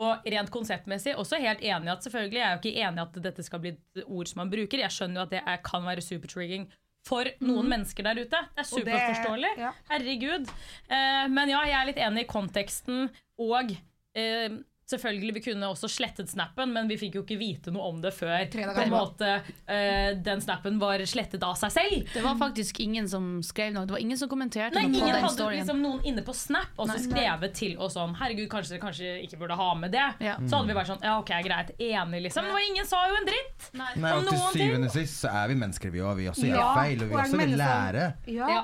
Og 0.05 0.27
rent 0.35 0.53
konseptmessig 0.53 1.15
også 1.17 1.41
helt 1.41 1.63
enig 1.65 1.93
at 1.95 2.05
selvfølgelig 2.05 2.43
jeg 2.43 2.45
er 2.45 2.53
jo 2.53 2.61
ikke 2.61 2.83
enig 2.85 3.01
i 3.01 3.05
at 3.07 3.17
dette 3.25 3.47
skal 3.47 3.63
bli 3.63 3.73
et 3.73 4.03
ord 4.05 4.29
som 4.29 4.43
man 4.43 4.53
bruker. 4.53 4.83
Jeg 4.85 4.95
skjønner 4.95 5.23
jo 5.23 5.25
at 5.25 5.33
det 5.33 5.41
er, 5.41 5.63
kan 5.65 5.89
være 5.89 6.05
supertrigging 6.05 6.69
for 7.09 7.31
noen 7.41 7.71
mennesker 7.73 8.05
der 8.05 8.21
ute. 8.21 8.43
Det 8.53 8.65
er 8.65 8.69
superforståelig. 8.69 9.53
ja. 9.65 9.73
Herregud. 9.89 10.53
Eh, 10.93 11.25
men 11.33 11.55
ja, 11.55 11.63
jeg 11.71 11.79
er 11.81 11.89
litt 11.89 12.03
enig 12.05 12.27
i 12.27 12.29
konteksten 12.29 13.09
og 13.41 13.73
eh, 14.13 14.59
Selvfølgelig, 14.89 15.35
Vi 15.35 15.41
kunne 15.51 15.69
også 15.69 15.89
slettet 15.93 16.31
snappen, 16.33 16.73
men 16.73 16.89
vi 16.89 16.97
fikk 16.97 17.19
jo 17.19 17.23
ikke 17.27 17.37
vite 17.41 17.73
noe 17.75 17.91
om 17.91 17.99
det 18.01 18.15
før 18.17 18.47
på 18.49 18.83
en 18.85 18.93
måte, 18.93 19.33
uh, 19.69 20.11
den 20.25 20.41
snappen 20.41 20.79
var 20.81 21.03
slettet 21.05 21.45
av 21.45 21.59
seg 21.61 21.75
selv. 21.75 22.07
Det 22.15 22.23
var 22.25 22.39
faktisk 22.41 22.81
ingen 22.81 23.09
som 23.11 23.43
skrev 23.45 23.75
noe. 23.75 23.85
Det 23.89 23.97
var 23.99 24.01
ingen 24.05 24.19
som 24.21 24.31
kommenterte 24.33 24.79
Nei, 24.79 24.87
noe 24.89 24.97
på 24.97 25.03
Ingen 25.03 25.15
den 25.15 25.27
hadde 25.27 25.35
storyen. 25.35 25.61
liksom 25.61 25.83
noen 25.85 26.09
inne 26.09 26.25
på 26.25 26.35
Snap 26.37 26.79
og 26.79 26.89
så 26.89 26.97
skrevet 27.05 27.55
til 27.59 27.77
oss 27.77 27.99
sånn 27.99 28.17
Herregud, 28.19 28.49
kanskje 28.53 28.77
dere 28.77 28.83
kanskje 28.87 29.13
ikke 29.27 29.41
burde 29.43 29.59
ha 29.59 29.69
med 29.75 29.93
det. 29.93 30.07
Ja. 30.25 30.39
Så 30.41 30.61
hadde 30.61 30.73
vi 30.73 30.79
vært 30.79 30.91
sånn 30.93 31.05
Ja, 31.05 31.19
ok, 31.21 31.35
greit. 31.45 31.75
Enig, 31.79 32.23
liksom. 32.29 32.45
Men 32.45 32.51
det 32.53 32.57
var 32.59 32.67
ingen 32.71 32.89
sa 32.89 33.05
jo 33.11 33.21
en 33.21 33.29
dritt! 33.29 33.69
Nei. 33.79 33.93
Nei, 34.01 34.17
og 34.17 34.27
til 34.31 34.43
syvende 34.57 34.89
og 34.89 34.97
sist 34.97 35.23
så 35.25 35.35
er 35.43 35.53
vi 35.53 35.61
mennesker, 35.61 35.93
vi 35.95 36.03
òg. 36.05 36.17
Vi 36.23 36.29
også 36.33 36.49
gjør 36.49 36.61
Ja, 36.63 36.73
feil, 36.81 37.05
og 37.05 37.13
vi 37.13 37.15
og 37.15 37.23
også 37.27 37.41
vil 37.45 37.57
lære. 37.61 38.09
Ja. 38.33 38.59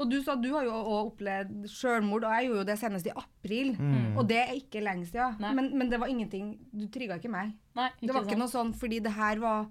Og 0.00 0.08
du 0.10 0.16
sa 0.24 0.34
du 0.40 0.48
har 0.54 0.64
jo 0.64 0.72
opplevd 0.96 1.66
selvmord, 1.68 2.24
og 2.24 2.32
jeg 2.32 2.46
gjorde 2.48 2.62
jo 2.62 2.68
det 2.70 2.78
senest 2.80 3.06
i 3.10 3.12
april. 3.20 3.74
Og 4.16 4.22
det 4.30 4.38
er 4.40 4.54
ikke 4.56 4.80
lenge 4.80 5.04
siden. 5.10 5.36
Men, 5.54 5.68
men 5.76 5.90
det 5.92 5.98
var 6.00 6.08
ingenting 6.08 6.54
Du 6.72 6.86
trigga 6.88 7.18
ikke 7.20 7.28
meg. 7.32 7.52
Nei, 7.76 7.90
Det 8.00 8.14
var 8.14 8.24
ikke 8.24 8.38
noe 8.40 8.48
sånn 8.50 8.72
fordi 8.80 9.00
det 9.04 9.12
her 9.12 9.38
var 9.42 9.68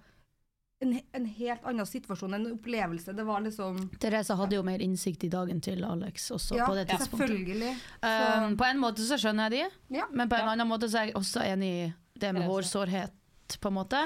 en, 0.81 0.93
en 1.17 1.25
helt 1.25 1.65
annen 1.67 1.85
situasjon, 1.89 2.33
en 2.37 2.45
opplevelse. 2.53 3.11
Det 3.17 3.25
var 3.27 3.41
liksom 3.43 3.81
Therese 3.99 4.37
hadde 4.39 4.55
jo 4.55 4.63
mer 4.63 4.79
innsikt 4.85 5.25
i 5.27 5.29
dagen 5.33 5.59
til 5.65 5.81
Alex 5.83 6.29
også 6.31 6.55
Ja, 6.55 6.67
på 6.69 6.77
det 6.77 6.85
tidspunktet. 6.87 7.33
selvfølgelig. 7.33 7.73
Um, 8.05 8.55
på 8.61 8.67
en 8.69 8.79
måte 8.79 9.03
så 9.03 9.17
skjønner 9.19 9.49
jeg 9.51 9.65
de, 9.89 9.97
Ja. 9.97 10.05
men 10.13 10.29
på 10.31 10.37
en 10.39 10.45
Ja. 10.45 10.53
annen 10.53 10.69
måte 10.69 10.87
så 10.87 11.01
er 11.01 11.09
jeg 11.09 11.15
også 11.19 11.43
enig 11.43 11.73
i 11.89 11.93
det 12.19 12.31
med 12.33 12.47
hårsårhet, 12.47 13.11
på 13.59 13.67
en 13.67 13.73
måte. 13.81 13.99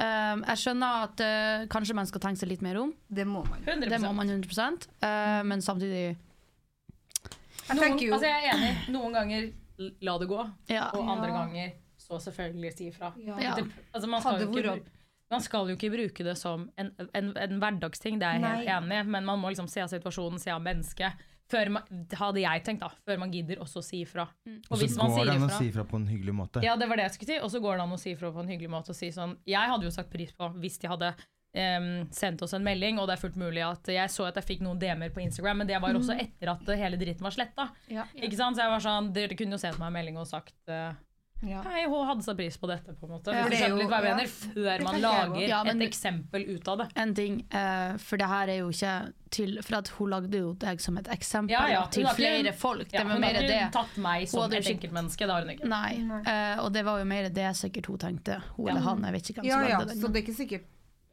Um, 0.00 0.40
jeg 0.48 0.58
skjønner 0.62 1.02
at 1.04 1.20
uh, 1.20 1.64
kanskje 1.70 1.94
man 1.94 2.08
skal 2.08 2.22
tenke 2.24 2.40
seg 2.40 2.48
litt 2.48 2.62
mer 2.64 2.78
om. 2.80 2.94
Det 3.12 3.26
må 3.28 3.42
man. 3.44 3.60
100 3.66 3.90
Det 3.92 3.98
må 4.02 4.12
man 4.16 4.30
100 4.32 4.88
uh, 5.04 5.42
men 5.46 5.60
samtidig 5.62 6.16
Jeg 7.68 7.76
Noen, 7.76 7.98
jo 8.00 8.14
altså 8.16 8.26
jeg 8.26 8.48
er 8.48 8.56
enig. 8.56 8.72
Noen 8.94 9.12
ganger 9.14 9.50
la 10.02 10.16
det 10.18 10.28
gå, 10.30 10.40
Ja. 10.72 10.88
og 10.94 11.08
andre 11.08 11.28
Ja. 11.28 11.36
ganger 11.42 11.70
så 11.98 12.18
selvfølgelig 12.18 12.72
si 12.76 12.88
ifra. 12.90 13.12
Ja. 13.16 13.54
Altså 13.94 14.08
man, 14.08 14.20
skal 14.20 14.40
jo 14.40 14.50
ikke, 14.50 14.82
man 15.30 15.40
skal 15.40 15.68
jo 15.70 15.76
ikke 15.76 15.90
bruke 15.90 16.24
det 16.24 16.36
som 16.38 16.70
en, 16.78 16.90
en, 17.14 17.36
en 17.36 17.58
hverdagsting, 17.62 18.18
det 18.20 18.26
er 18.26 18.32
jeg 18.40 18.42
helt 18.42 18.68
enig 18.68 18.98
i, 18.98 19.02
men 19.14 19.24
man 19.24 19.38
må 19.38 19.52
liksom 19.52 19.68
se 19.70 19.80
av 19.84 19.88
situasjonen, 19.92 20.40
se 20.42 20.50
av 20.50 20.60
mennesket. 20.62 21.12
Før 21.52 21.72
man, 21.76 22.06
hadde 22.16 22.44
jeg 22.44 22.64
tenkt 22.66 22.84
da, 22.84 22.88
før 23.04 23.20
man 23.20 23.34
gidder 23.34 23.60
også 23.62 23.82
å 23.82 23.84
si 23.84 24.02
ifra. 24.06 24.24
Mm. 24.48 24.58
Og 24.70 24.72
Og 24.72 24.80
så 24.80 24.88
går 25.04 25.28
det 25.28 25.36
an 25.36 25.46
å 25.48 25.52
si 25.58 25.68
ifra 25.68 25.84
på 25.88 26.00
en 26.00 26.08
hyggelig 26.08 26.34
måte. 26.38 26.64
Ja, 26.64 26.78
det 26.80 26.88
var 26.88 27.00
det 27.00 27.10
jeg 27.10 27.18
skulle 27.18 27.34
si. 27.34 27.38
Og 27.44 27.52
så 27.52 27.60
går 27.62 27.78
det 27.78 27.86
an 27.86 27.94
å 27.98 28.00
si 28.00 28.14
ifra 28.16 28.32
på 28.32 28.42
en 28.42 28.50
hyggelig 28.54 28.72
måte 28.72 28.94
og 28.94 28.98
si 28.98 29.12
sånn 29.12 29.36
Jeg 29.48 29.72
hadde 29.74 29.88
jo 29.88 29.92
sagt 29.94 30.10
pris 30.12 30.34
på 30.36 30.50
hvis 30.62 30.80
de 30.82 30.90
hadde 30.92 31.12
Um, 31.52 32.06
sendt 32.16 32.40
oss 32.40 32.54
en 32.56 32.62
melding, 32.64 32.96
og 32.96 33.10
det 33.10 33.18
er 33.18 33.20
fullt 33.20 33.34
mulig 33.36 33.60
at 33.60 33.84
Jeg 33.92 34.08
så 34.08 34.24
at 34.24 34.38
jeg 34.40 34.46
fikk 34.48 34.62
noen 34.64 34.78
DM-er 34.80 35.10
på 35.12 35.20
Instagram, 35.20 35.58
men 35.60 35.68
det 35.68 35.76
var 35.84 35.92
også 35.98 36.14
etter 36.16 36.48
at 36.48 36.70
hele 36.80 36.96
dritten 36.96 37.26
var 37.26 37.34
sletta. 37.34 37.66
Ja. 37.92 38.06
Ikke 38.16 38.38
sant? 38.38 38.56
Så 38.56 38.64
jeg 38.64 38.72
var 38.72 38.80
sånn 38.80 39.10
Dere 39.12 39.36
kunne 39.36 39.58
jo 39.58 39.60
sendt 39.60 39.76
meg 39.76 39.90
en 39.90 39.98
melding 39.98 40.16
og 40.16 40.30
sagt 40.30 40.56
eh, 40.72 40.96
Ja. 41.42 41.58
Hei, 41.66 41.86
hun 41.90 42.06
hadde 42.06 42.22
satt 42.22 42.36
pris 42.38 42.56
på 42.56 42.68
dette, 42.70 42.92
på 42.94 43.08
en 43.08 43.12
måte. 43.16 43.32
Ja, 43.34 43.48
det 43.50 43.58
jo- 43.68 43.76
mener, 43.88 44.20
ja. 44.22 44.26
før 44.30 44.82
man 44.84 45.00
lager 45.02 45.40
Ja, 45.48 45.64
men- 45.64 45.82
et 45.82 45.88
eksempel 45.88 46.44
ut 46.54 46.68
av 46.68 46.78
det. 46.78 46.88
en 46.94 47.14
ting, 47.14 47.40
uh, 47.52 47.96
for 47.98 48.16
det 48.16 48.26
her 48.28 48.48
er 48.48 48.58
jo 48.60 48.68
ikke 48.70 49.12
til 49.32 49.58
For 49.62 49.76
at 49.76 49.88
hun 49.88 50.10
lagde 50.10 50.38
jo 50.38 50.52
deg 50.54 50.80
som 50.80 50.98
et 50.98 51.06
eksempel 51.08 51.50
Ja, 51.50 51.66
ja, 51.66 51.86
til 51.86 52.04
har 52.06 52.14
ikke- 52.14 52.42
flere 52.44 52.52
folk. 52.54 52.88
Det 52.88 52.92
var 53.00 53.02
hun 53.02 53.10
har 53.10 53.18
mer 53.20 53.34
ikke 53.40 53.48
det. 53.48 53.72
tatt 53.72 53.96
meg 53.96 54.28
som 54.28 54.52
et 54.52 54.62
ikke- 54.64 54.76
enkeltmenneske. 54.78 55.18
Det 55.18 55.30
har 55.30 55.40
hun 55.42 55.50
ikke. 55.50 55.64
Nei, 55.68 56.22
eh, 56.30 56.58
og 56.62 56.72
det 56.72 56.84
var 56.84 56.98
jo 56.98 57.04
mer 57.04 57.28
det 57.28 57.56
sikkert 57.56 57.86
hun 57.86 57.98
tenkte. 57.98 58.42
Hun 58.56 58.68
eller 58.68 58.80
han, 58.80 59.02
jeg 59.02 59.12
vet 59.12 59.30
ikke 59.30 59.40
hvem 59.42 59.44
Ja, 59.46 59.58
som 59.58 59.68
ja, 59.68 59.78
lagde 59.78 59.88
den. 59.88 60.00
så 60.00 60.12
det 60.12 60.16
er 60.16 60.32
ikke 60.32 60.36
sikkert 60.48 60.64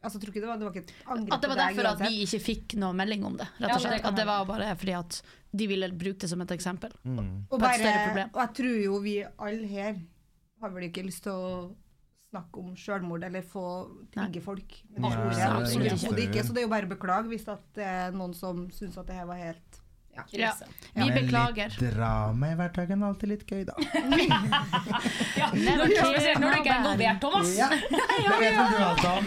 Altså, 0.02 0.18
tror 0.18 0.30
ikke 0.32 0.40
det 0.40 0.48
var, 0.48 0.56
det 0.58 0.64
var 0.64 0.72
ikke 0.72 0.84
et 0.88 0.94
angrep 1.08 1.34
At 1.34 1.42
det 1.42 1.50
var 1.50 1.58
derfor 1.58 1.86
at 1.92 2.00
vi 2.00 2.24
ikke 2.24 2.40
fikk 2.40 2.76
noe 2.80 2.94
melding 2.94 3.26
om 3.26 3.36
det. 3.36 3.48
Rett 3.60 3.72
og 3.76 3.82
det 3.82 3.92
slett. 3.92 4.06
At 4.06 4.16
det 4.16 4.26
var 4.26 4.46
bare 4.46 4.76
fordi 4.78 4.94
at 4.98 5.22
de 5.54 5.68
ville 5.68 5.92
bruke 5.92 6.20
det 6.20 6.30
som 6.30 6.40
et 6.40 6.48
eksempel. 6.52 6.90
Mm. 7.06 7.44
Og, 7.52 7.60
på 7.60 7.66
et 7.66 7.80
større 7.82 8.06
problem. 8.08 8.30
og 8.34 8.40
jeg 8.40 8.54
tror 8.56 8.84
jo 8.86 9.00
vi 9.00 9.26
alle 9.38 9.68
her 9.68 9.96
har 10.62 10.74
vel 10.76 10.90
ikke 10.90 11.06
lyst 11.08 11.26
til 11.28 11.36
å 11.36 11.52
snakke 12.30 12.62
om 12.62 12.74
selvmord 12.78 13.24
eller 13.26 13.46
få 13.46 13.66
trigge 14.14 14.42
folk. 14.44 14.76
Nei, 14.96 15.10
det 15.10 15.10
ordet. 15.10 15.36
det 15.36 15.46
er 15.46 15.94
absolutt 15.96 16.24
ikke. 16.28 16.44
Så 16.46 16.54
det 16.54 16.62
er 16.62 16.68
jo 16.68 16.74
bare 16.74 16.90
å 16.90 16.94
beklage 16.94 17.32
hvis 17.32 17.48
det 17.48 17.86
er 17.86 18.14
noen 18.16 18.36
som 18.38 18.68
syns 18.74 19.00
at 19.02 19.10
det 19.10 19.18
her 19.18 19.30
var 19.30 19.42
helt 19.42 19.80
ja. 20.16 20.54
Vi 20.94 21.08
ja, 21.08 21.14
beklager. 21.14 21.76
Litt 21.80 21.94
drama 21.96 22.52
i 22.52 22.56
hverdagen 22.60 23.04
er 23.04 23.08
alltid 23.08 23.30
litt 23.32 23.46
gøy, 23.48 23.64
da. 23.68 23.76
Ja, 25.40 25.48
når, 25.54 25.76
når 25.80 25.86
du 25.88 26.58
ikke 26.60 26.74
er 26.74 26.80
involvert, 26.80 27.20
Thomas. 27.24 27.52
Ja, 27.58 27.70
det 27.74 28.38
vet 28.42 28.56
vel 28.58 28.70
du 28.74 28.78
alt 28.84 29.06
om. 29.10 29.26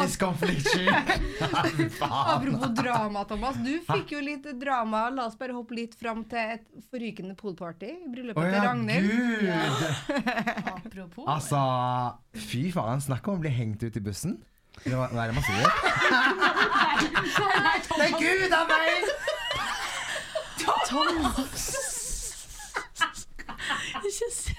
Miskonfliktsky. 0.00 0.86
Fy. 0.88 2.08
Apropos 2.10 2.74
drama, 2.80 3.24
Thomas. 3.30 3.56
Du 3.62 3.74
fikk 3.92 4.16
jo 4.16 4.24
litt 4.24 4.46
drama. 4.60 5.06
La 5.14 5.28
oss 5.30 5.38
bare 5.38 5.54
hoppe 5.56 5.76
litt 5.78 5.94
fram 5.98 6.24
til 6.30 6.56
et 6.56 6.66
forrykende 6.90 7.36
poolparty 7.38 7.90
i 7.92 8.10
bryllupet 8.10 8.42
til 8.42 8.58
ja, 8.58 8.64
Ragnhild. 8.66 9.06
gud! 9.10 9.48
Apropos. 10.74 11.24
Altså, 11.28 11.58
fy 12.50 12.70
faen. 12.74 13.00
Snakk 13.04 13.28
om 13.30 13.38
å 13.38 13.44
bli 13.44 13.52
hengt 13.54 13.84
ut 13.86 13.96
i 13.96 14.04
bussen. 14.04 14.40
Hva 14.84 15.06
hva 15.12 15.22
er 15.22 15.26
det 15.28 15.34
man 15.36 15.44
sier? 15.44 15.70
Det 17.90 18.04
er 18.06 18.14
Gud 18.16 18.52
av 18.56 18.64
meg! 18.70 19.04
Ikke 24.00 24.28
si 24.34 24.54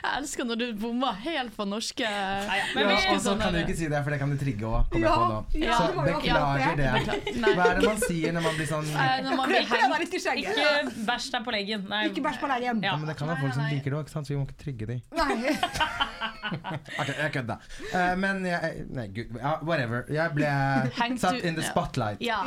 Jeg 0.00 0.20
elsker 0.20 0.46
når 0.48 0.60
du 0.60 0.66
bommer 0.80 1.16
helt 1.24 1.52
på 1.56 1.66
norske 1.68 2.08
Nei, 2.08 2.56
ja, 2.60 2.66
men 2.74 2.90
Ja, 2.90 2.98
og 3.12 3.20
så 3.20 3.34
kan 3.40 3.52
du 3.54 3.60
ikke 3.60 3.76
si 3.76 3.88
det, 3.90 4.00
for 4.04 4.14
det 4.14 4.18
kan 4.22 4.32
du 4.32 4.38
trigge 4.40 4.68
òg. 4.68 4.96
Ja, 5.00 5.16
ja, 5.54 5.76
Så 5.76 6.04
beklager 6.06 6.78
det. 6.80 6.88
Hva 7.40 7.66
er 7.66 7.80
det 7.80 7.90
man 7.90 8.00
sier 8.06 8.34
når 8.36 8.46
man 8.48 8.56
blir 8.58 8.70
sånn 8.70 8.88
Eh, 8.90 9.20
Når 9.24 9.36
man 9.36 9.52
blir 9.52 9.66
hengt 9.68 9.90
ikke 10.40 11.04
bæsj 11.06 11.28
deg 11.34 11.44
på 11.46 11.54
leggen. 11.54 11.84
Nei. 11.90 12.02
Ikke 12.10 12.24
bæsj 12.24 12.40
på 12.40 12.50
leggen. 12.50 12.82
Ja. 12.84 12.92
ja, 12.92 12.96
men 13.00 13.10
Det 13.10 13.16
kan 13.18 13.30
være 13.30 13.44
folk 13.44 13.56
som 13.56 13.68
liker 13.70 13.94
det 13.94 14.00
òg, 14.00 14.10
så 14.12 14.24
vi 14.26 14.38
må 14.38 14.46
ikke 14.48 14.60
trigge 14.64 14.90
dem. 14.90 15.02
Nei. 15.16 15.54
Ok, 16.50 17.08
jeg 17.08 17.30
kødda. 17.32 17.56
Uh, 17.92 18.14
men 18.20 18.42
jeg 18.44 18.84
Nei, 18.90 19.06
gud. 19.14 19.36
Whatever. 19.66 20.04
Jeg 20.10 20.34
ble 20.34 20.50
Hengt 20.98 21.22
satt 21.22 21.44
in 21.46 21.56
the 21.56 21.64
ja. 21.64 21.70
spotlight. 21.70 22.20
Ja. 22.24 22.42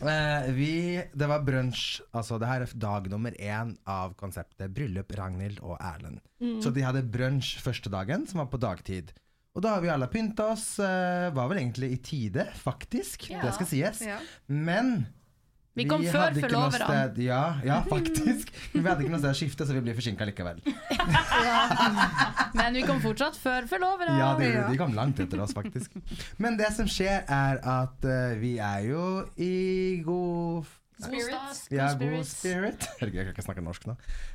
Eh, 0.00 0.50
vi, 0.56 0.72
det 1.12 1.28
var 1.28 1.42
brunsj. 1.44 2.00
Altså, 2.16 2.38
det 2.40 2.48
her 2.50 2.64
er 2.64 2.74
dag 2.82 3.08
nummer 3.12 3.34
én 3.36 3.74
av 3.88 4.14
konseptet 4.20 4.72
Bryllup 4.74 5.12
Ragnhild 5.18 5.60
og 5.62 5.76
Erlend. 5.80 6.20
Så 6.64 6.72
de 6.72 6.84
hadde 6.86 7.02
brunsj 7.12 7.58
første 7.60 7.92
dagen, 7.92 8.26
som 8.26 8.40
var 8.40 8.48
på 8.52 8.60
dagtid. 8.60 9.12
Og 9.56 9.64
da 9.64 9.74
har 9.74 9.82
vi 9.82 9.90
alle 9.92 10.06
pynta 10.08 10.52
oss. 10.52 10.78
eh, 10.78 11.30
var 11.34 11.48
vel 11.50 11.58
egentlig 11.58 11.92
i 11.92 11.96
tide, 12.02 12.46
faktisk. 12.54 13.30
Ja. 13.32 13.42
Det 13.42 13.54
skal 13.58 13.66
sies. 13.66 14.00
Ja. 14.06 14.18
Men 14.46 15.06
Vi 15.78 15.86
kom 15.86 16.02
før 16.02 16.34
ikke 16.34 16.50
noe 16.50 16.70
forloverne. 16.74 17.22
Ja, 17.22 17.42
ja, 17.62 17.76
faktisk. 17.86 18.50
Men 18.72 18.80
vi 18.84 18.90
hadde 18.90 19.04
ikke 19.04 19.12
noe 19.14 19.20
sted 19.22 19.30
å 19.30 19.38
skifte, 19.38 19.66
så 19.68 19.76
vi 19.76 19.82
blir 19.84 19.94
forsinka 19.96 20.26
likevel. 20.26 20.58
Men 22.58 22.74
vi 22.74 22.82
kom 22.88 22.98
fortsatt 23.04 23.38
før 23.38 23.68
forloverne. 23.70 24.16
Ja, 24.18 24.32
de, 24.40 24.50
de 24.66 24.80
kom 24.80 24.96
langt 24.98 25.22
etter 25.22 25.44
oss, 25.44 25.54
faktisk. 25.56 25.94
Men 26.42 26.58
det 26.58 26.72
som 26.74 26.90
skjer, 26.90 27.22
er 27.22 27.62
at 27.62 28.02
uh, 28.02 28.34
vi 28.40 28.56
er 28.58 28.90
jo 28.90 29.06
i 29.38 29.54
god 30.06 30.76
Spirits. 31.00 31.62
Ja, 31.72 31.86
God 31.96 32.02
god 32.18 32.26
spirit. 32.28 32.88
Herregud, 33.00 33.16
jeg 33.16 33.28
kan 33.28 33.32
ikke 33.32 33.46
snakke 33.46 33.64
norsk 33.64 33.86
nå. 33.88 33.94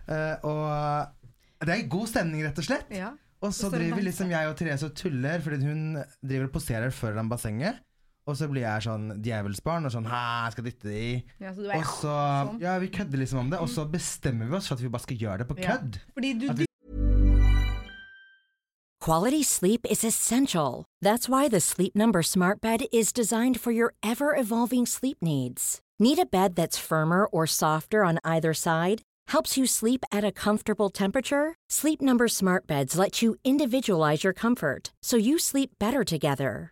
Uh, 0.10 0.48
og 0.50 1.68
det 1.68 1.76
er 1.76 1.84
god 1.92 2.10
stemning, 2.10 2.42
rett 2.48 2.62
og 2.62 2.66
slett. 2.66 2.90
Ja. 2.94 3.12
Og 3.46 3.54
så 3.54 3.70
er 3.70 3.76
driver 3.78 4.06
liksom 4.08 4.32
jeg 4.34 4.50
og 4.50 4.56
Therese 4.58 4.88
og 4.88 4.96
tuller, 4.98 5.44
fordi 5.44 5.60
hun 5.68 6.00
driver 6.24 6.48
og 6.48 6.56
poserer 6.56 6.96
foran 6.96 7.30
bassenget. 7.30 7.84
Og 8.26 8.38
så 8.40 8.48
blir 8.50 8.64
jeg 8.66 8.86
sånn 8.88 9.10
djevelsbarn 9.22 9.86
og 9.86 9.94
sånn 9.94 10.08
Hæ, 10.10 10.22
jeg 10.48 10.54
skal 10.56 10.66
dytte 10.66 10.90
det 10.90 11.02
i. 11.02 11.10
Ja, 11.44 11.52
så 11.54 11.62
du 11.62 11.68
er 11.70 11.78
Og 11.78 11.90
så 11.92 12.14
sånn. 12.14 12.62
Ja, 12.64 12.78
vi 12.82 12.90
kødder 12.90 13.22
liksom 13.22 13.44
om 13.44 13.52
det, 13.54 13.60
og 13.62 13.70
så 13.70 13.86
bestemmer 13.90 14.50
vi 14.50 14.58
oss 14.58 14.70
for 14.70 14.80
at 14.80 14.82
vi 14.82 14.90
bare 14.90 15.06
skal 15.06 15.20
gjøre 15.22 15.44
det 15.44 15.48
på 15.52 15.60
Ja. 15.62 15.78
Fordi 16.14 16.34
du, 16.40 16.50
At 16.50 16.58
du 16.58 16.66
Quality 19.06 19.44
sleep 19.44 19.86
is 19.88 20.04
essential. 20.04 20.86
That's 21.00 21.30
why 21.30 21.48
the 21.48 21.60
Sleep 21.60 21.96
Number 21.96 22.24
Smart 22.24 22.60
Bed 22.60 22.86
is 22.92 23.14
designed 23.14 23.60
for 23.60 23.72
your 23.72 23.94
ever 24.02 24.36
evolving 24.36 24.88
sleep 24.88 25.18
needs. 25.22 25.80
Need 26.00 26.18
a 26.18 26.26
bed 26.26 26.56
that's 26.56 26.80
firmer 26.80 27.28
or 27.28 27.46
softer 27.46 28.04
on 28.04 28.18
either 28.24 28.52
side? 28.56 29.04
Helps 29.28 29.58
you 29.58 29.68
sleep 29.68 30.04
at 30.12 30.24
a 30.26 30.32
comfortable 30.32 30.90
temperature? 30.90 31.54
Sleep 31.70 32.02
Number 32.02 32.28
Smart 32.28 32.66
Beds 32.66 32.98
let 32.98 33.22
you 33.22 33.36
individualize 33.44 34.24
your 34.24 34.34
comfort 34.34 34.92
so 35.04 35.18
you 35.18 35.38
sleep 35.38 35.70
better 35.80 36.04
together. 36.04 36.72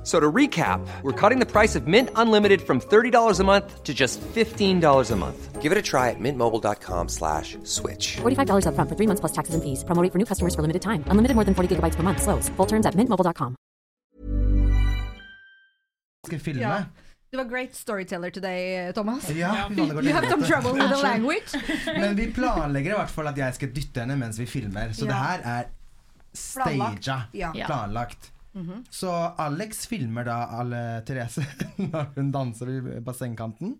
F- 0.00 0.06
So 0.06 0.18
to 0.18 0.32
recap, 0.32 0.80
we're 1.02 1.12
cutting 1.12 1.40
the 1.40 1.46
price 1.46 1.76
of 1.78 1.86
Mint 1.86 2.08
Unlimited 2.16 2.60
from 2.62 2.80
$30 2.80 3.40
a 3.40 3.44
month 3.44 3.82
to 3.84 3.92
just 3.92 4.20
$15 4.34 5.10
a 5.10 5.16
month. 5.16 5.60
Give 5.62 5.72
it 5.72 5.78
a 5.78 5.82
try 5.82 6.08
at 6.08 6.18
mintmobile.com 6.18 7.08
slash 7.08 7.58
switch. 7.64 8.16
$45 8.22 8.64
upfront 8.64 8.88
for 8.88 8.96
three 8.96 9.06
months 9.06 9.20
plus 9.20 9.32
taxes 9.32 9.54
and 9.54 9.62
fees. 9.62 9.84
Promo 9.84 10.02
rate 10.02 10.10
for 10.12 10.18
new 10.18 10.24
customers 10.24 10.54
for 10.54 10.62
limited 10.62 10.80
time. 10.80 11.04
Unlimited 11.10 11.34
more 11.36 11.44
than 11.44 11.54
40 11.54 11.68
gigabytes 11.76 11.96
per 11.96 12.02
month. 12.02 12.22
Slows. 12.22 12.48
Full 12.56 12.66
terms 12.66 12.86
at 12.86 12.94
mintmobile.com. 12.96 13.54
Skal 16.26 16.38
filme. 16.40 16.60
Ja. 16.62 16.84
Du 17.32 17.36
var 17.38 17.44
great 17.44 17.74
storyteller 17.76 18.30
today, 18.30 18.92
Thomas. 18.92 19.28
Ja, 19.30 19.66
vi 19.70 19.74
vannet 19.76 19.94
går 19.96 20.02
You 20.04 20.12
have 20.14 20.28
some 20.30 20.42
trouble 20.42 20.72
with 20.72 20.88
the 20.90 21.02
language. 21.02 21.54
Men 21.86 22.16
vi 22.16 22.26
planlegger 22.34 22.90
i 22.90 22.96
hvert 22.98 23.10
fall 23.10 23.28
at 23.28 23.38
jeg 23.38 23.54
skal 23.54 23.68
dytte 23.76 24.00
henne 24.00 24.16
mens 24.16 24.38
vi 24.40 24.46
filmer. 24.46 24.92
Så 24.92 25.04
Ja. 25.06 25.10
det 25.12 25.16
her 25.16 25.38
er 25.44 25.64
Planlagt. 26.34 27.02
staged. 27.04 27.22
Ja. 27.34 27.52
Ja. 27.54 27.66
Planlagt. 27.66 28.32
Så 28.90 29.10
Alex 29.38 29.84
filmer 29.86 30.24
da 30.26 30.40
alle 30.58 30.80
Therese 31.06 31.44
når 31.78 32.08
hun 32.16 32.32
danser 32.34 32.72
i 32.74 32.80
bassengkanten. 33.04 33.76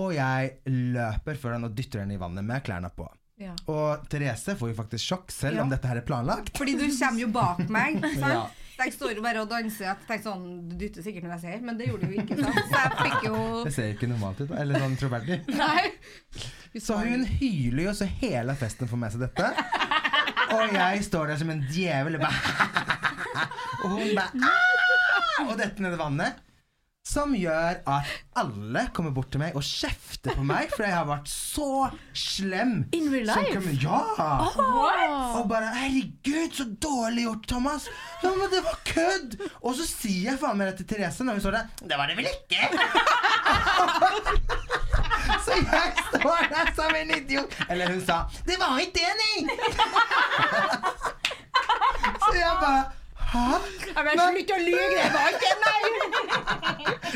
Og 0.00 0.10
jeg 0.16 0.56
løper 0.66 1.36
foran 1.38 1.68
og 1.68 1.76
dytter 1.78 2.02
henne 2.02 2.16
i 2.16 2.18
vannet 2.18 2.42
med 2.44 2.64
klærne 2.66 2.90
på. 2.96 3.06
Ja. 3.38 3.52
Og 3.70 4.02
Therese 4.10 4.54
får 4.58 4.70
jo 4.72 4.74
faktisk 4.78 5.04
sjokk, 5.10 5.30
selv 5.34 5.56
Ja. 5.58 5.62
om 5.62 5.70
dette 5.70 5.86
her 5.90 5.98
er 5.98 6.06
planlagt. 6.06 6.52
Fordi 6.58 6.74
du 6.78 6.84
kommer 6.90 7.20
jo 7.22 7.28
bak 7.34 7.64
meg. 7.70 8.02
Ja. 8.24 8.44
Jeg 8.74 8.90
står 8.90 9.12
jo 9.14 9.22
bare 9.22 9.38
og 9.38 9.46
danser. 9.52 9.84
Jeg 9.86 10.00
tenker 10.08 10.24
sånn, 10.32 10.46
Du 10.66 10.72
dytter 10.80 11.04
sikkert 11.06 11.22
når 11.28 11.36
jeg 11.36 11.42
ser, 11.44 11.60
men 11.62 11.76
det 11.78 11.86
gjorde 11.92 12.08
du 12.10 12.14
jo 12.16 12.22
ikke. 12.24 12.38
sant? 12.42 12.56
Så 12.58 12.80
jeg 12.80 12.96
fikk 13.04 13.26
jo 13.28 13.42
Det 13.68 13.72
ser 13.76 13.92
ikke 13.92 14.08
normalt 14.10 14.40
ut, 14.42 14.50
eller 14.50 14.82
sånn 14.82 14.96
troverdig. 14.98 15.36
Nei. 15.62 15.84
Så 16.82 16.96
hun 16.98 17.22
hyler 17.38 17.84
jo 17.84 17.92
så 17.94 18.08
hele 18.18 18.56
festen 18.58 18.90
får 18.90 18.98
med 19.04 19.14
seg 19.14 19.22
dette. 19.28 19.52
Og 20.58 20.74
jeg 20.74 21.04
står 21.06 21.30
der 21.30 21.38
som 21.44 21.54
en 21.54 21.62
djevel 21.70 22.18
bare 22.18 22.34
Og 23.84 23.90
hun 23.98 24.14
bare 24.16 24.30
«Ah!» 24.42 25.48
Og 25.48 25.54
detter 25.58 25.80
ned 25.84 25.92
i 25.96 25.98
vannet. 26.00 26.32
Som 27.04 27.34
gjør 27.36 27.82
at 27.84 28.04
alle 28.40 28.86
kommer 28.96 29.12
bort 29.12 29.28
til 29.34 29.40
meg 29.42 29.52
og 29.58 29.62
kjefter 29.66 30.32
på 30.38 30.42
meg, 30.48 30.70
for 30.72 30.82
jeg 30.86 30.94
har 30.96 31.04
vært 31.04 31.28
så 31.28 31.66
slem. 32.16 32.86
In 32.96 33.10
real 33.12 33.26
life? 33.28 33.50
kommer- 33.52 33.76
Ja! 33.82 34.00
Og 35.36 35.44
bare 35.50 35.68
'Herregud, 35.74 36.52
så 36.56 36.64
dårlig 36.80 37.22
gjort, 37.26 37.44
Thomas'. 37.52 37.88
Ja, 38.22 38.30
men 38.30 38.48
det 38.54 38.62
var 38.64 38.78
kødd! 38.88 39.36
Og 39.60 39.74
så 39.76 39.84
sier 39.86 40.30
jeg 40.30 40.38
faen 40.40 40.56
meg 40.56 40.66
det 40.72 40.76
til 40.80 40.86
Therese 40.96 41.20
når 41.28 41.32
hun 41.36 41.42
står 41.44 41.54
der. 41.58 41.64
Det 41.92 41.96
var 42.00 42.06
det 42.08 42.16
vel 42.16 42.28
ikke? 42.32 42.62
Så 45.44 45.52
jeg 45.60 45.88
står 46.08 46.40
der 46.54 46.66
som 46.76 46.88
en 46.96 47.10
idiot. 47.20 47.52
Eller 47.68 47.86
hun 47.92 48.00
sa 48.06 48.16
'Det 48.46 48.56
var 48.58 48.78
ikke 48.78 48.92
det, 48.96 49.12
nei'. 49.20 49.44
Så 52.24 52.32
jeg 52.34 52.56
bare 52.60 52.84
Hæ? 53.34 53.58
Bare, 53.94 54.14
Slutt 54.14 54.52
å 54.54 54.58
lyve! 54.62 54.84
Det 54.94 55.08
var 55.14 55.34
ikke 55.34 55.52
nei! 55.64 55.82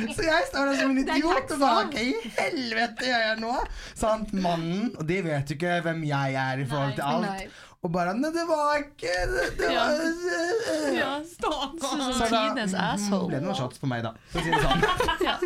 Så 0.17 0.23
jeg 0.27 0.45
står 0.51 0.69
der 0.71 0.77
som 0.79 0.91
en 0.93 0.99
idiot 1.03 1.53
og 1.55 1.61
sa 1.61 1.71
Hva 1.91 2.03
i 2.03 2.13
helvete 2.37 3.07
gjør 3.09 3.25
jeg 3.25 3.39
nå? 3.43 3.55
Sant, 3.99 4.35
mannen, 4.35 4.93
og 4.99 5.07
de 5.09 5.17
vet 5.27 5.51
jo 5.51 5.57
ikke 5.59 5.79
hvem 5.87 6.05
jeg 6.07 6.37
er 6.43 6.63
i 6.63 6.67
forhold 6.71 6.95
til 6.99 7.07
alt. 7.09 7.27
nei. 7.27 7.49
Og 7.87 7.93
bare 7.95 8.11
Nei, 8.19 8.31
det 8.35 8.43
var 8.49 8.81
ikke 8.81 9.13
Det, 9.31 9.43
det 9.61 9.69
Ja. 9.71 9.85
var 9.87 10.95
Ja. 10.99 11.11
Så 11.23 11.51
da 11.51 12.39
ble 12.59 13.37
det 13.37 13.43
noen 13.45 13.55
shots 13.59 13.79
på 13.79 13.87
meg, 13.91 14.03
da. 14.03 14.15
For 14.33 14.41
å 14.41 14.47
si 14.47 14.51
det 14.51 14.63
sånn. 14.65 14.81
Ja. 15.29 15.37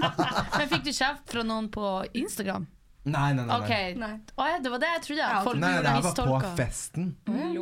Men 0.56 0.68
fikk 0.72 0.84
du 0.86 0.92
kjeft 0.96 1.28
fra 1.32 1.42
noen 1.44 1.68
på 1.72 1.90
Instagram? 2.16 2.64
Nei, 3.04 3.34
nei, 3.34 3.44
nei. 3.44 3.56
Ok. 3.58 3.68
nei. 3.68 3.94
Nei. 3.98 4.12
Å 4.38 4.44
ja, 4.46 4.58
det 4.62 4.70
var 4.70 4.80
det 4.82 4.88
jeg 4.92 5.02
trodde. 5.06 5.22
Ja, 5.22 5.40
Folk 5.42 5.58
Nei, 5.58 5.72
det 5.82 5.90
her 5.90 6.04
var 6.06 6.42
på 6.44 6.50
festen. 6.58 7.08
Mm. 7.26 7.56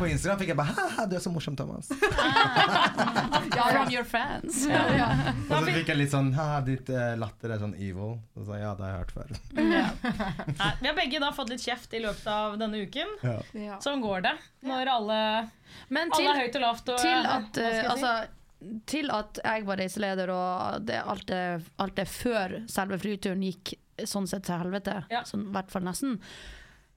På 0.00 0.08
Instagram 0.08 0.40
fikk 0.40 0.52
jeg 0.54 0.56
bare 0.56 0.72
Haha, 0.78 1.04
du 1.10 1.16
er 1.18 1.24
så 1.24 1.32
morsom, 1.34 1.56
Thomas. 1.58 1.90
From 3.60 3.92
your 3.92 4.08
fans. 4.08 4.62
Og 5.50 5.52
så 5.52 5.60
fikk 5.68 5.92
jeg 5.92 6.00
litt 6.00 6.14
sånn 6.14 6.32
Haha, 6.36 6.62
ditt 6.64 6.88
eh, 6.94 7.12
latter 7.20 7.52
er 7.52 7.60
sånn 7.60 7.76
evil. 7.76 8.16
Og 8.38 8.48
så 8.48 8.56
ja, 8.62 8.72
det 8.78 8.86
har 8.86 8.94
jeg 8.94 9.02
hørt 9.02 9.14
før. 9.18 9.36
ja. 9.76 9.86
vi 10.80 10.88
har 10.88 10.96
begge 10.96 11.22
da 11.26 11.30
fått 11.36 11.52
litt 11.52 11.64
kjeft 11.66 12.00
i 12.00 12.02
løpet 12.06 12.32
av 12.32 12.56
denne 12.60 12.80
uken. 12.80 13.16
Ja. 13.20 13.36
Ja. 13.60 13.80
Sånn 13.84 14.00
går 14.00 14.24
det 14.30 14.36
når 14.64 14.94
alle, 14.96 15.22
Men 15.92 16.08
alle 16.16 16.36
er 16.38 16.44
høyt 16.46 16.56
og 16.56 16.64
lavt. 16.64 16.92
Og, 16.94 17.04
til 17.04 17.32
at 17.36 17.60
uh, 17.60 17.80
altså 17.92 18.14
til 18.88 19.08
at 19.12 19.38
jeg 19.40 19.64
var 19.64 19.80
reiseleder 19.80 20.30
og 20.34 20.88
det, 20.88 20.98
alt, 21.00 21.24
det, 21.30 21.44
alt 21.80 21.96
det 21.96 22.04
før 22.12 22.58
selve 22.68 22.98
flyturen 23.00 23.44
gikk 23.46 23.72
sånn 24.06 24.26
sett 24.28 24.44
til 24.44 24.54
helvete, 24.58 25.04
Ja. 25.10 25.22
sånn, 25.22 25.48
i 25.48 25.52
hvert 25.52 25.70
fall 25.70 25.82
nesten, 25.82 26.20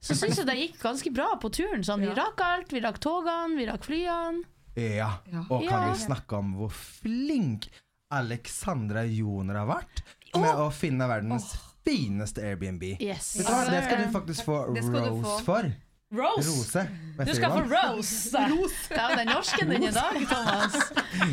så 0.00 0.14
syns 0.14 0.36
jeg 0.36 0.46
det 0.46 0.56
gikk 0.56 0.78
ganske 0.82 1.12
bra 1.14 1.34
på 1.40 1.50
turen. 1.50 1.82
Sånn, 1.84 2.00
vi 2.00 2.12
rakk 2.14 2.40
alt, 2.40 2.68
vi 2.72 2.80
rakk 2.80 2.98
togene, 3.00 3.56
vi 3.56 3.66
rakk 3.66 3.84
flyene. 3.84 4.44
Ja. 4.76 5.18
Og 5.50 5.68
kan 5.68 5.88
Ja. 5.88 5.92
vi 5.92 5.98
snakke 6.04 6.32
om 6.38 6.54
hvor 6.56 6.70
flink 6.70 7.68
Alexandra 8.10 9.04
Joner 9.04 9.54
har 9.54 9.66
vært 9.66 10.02
med 10.34 10.54
å 10.56 10.70
finne 10.72 11.06
verdens 11.08 11.56
fineste 11.84 12.42
Airbnb? 12.42 12.82
Yes. 13.00 13.36
Vet 13.36 13.46
du 13.46 13.52
hva, 13.52 13.70
Det 13.70 13.84
skal 13.84 13.98
du 14.04 14.12
faktisk 14.12 14.44
få 14.44 14.58
rose 14.68 15.44
for. 15.44 15.72
Rose! 16.14 16.48
Rose. 16.50 16.84
Du 17.14 17.30
skal 17.34 17.52
få 17.52 17.60
rose. 17.70 18.40
rose! 18.50 18.78
Det 18.90 18.98
er 18.98 19.10
jo 19.12 19.16
den 19.20 19.28
norsken 19.30 19.68
din 19.70 19.84
i 19.86 19.90
dag, 19.94 20.16
Thomas. 20.26 20.74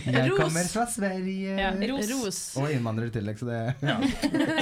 Jeg 0.06 0.28
Ros. 0.30 0.38
kommer 0.44 0.68
fra 0.70 0.84
Sverige. 0.94 1.56
Ja, 1.58 1.72
ros. 1.90 2.40
Og 2.62 2.68
innvandrer 2.70 3.08
i 3.10 3.14
tillegg, 3.16 3.40
så 3.42 3.48
det 3.50 3.62
ja. 3.82 3.96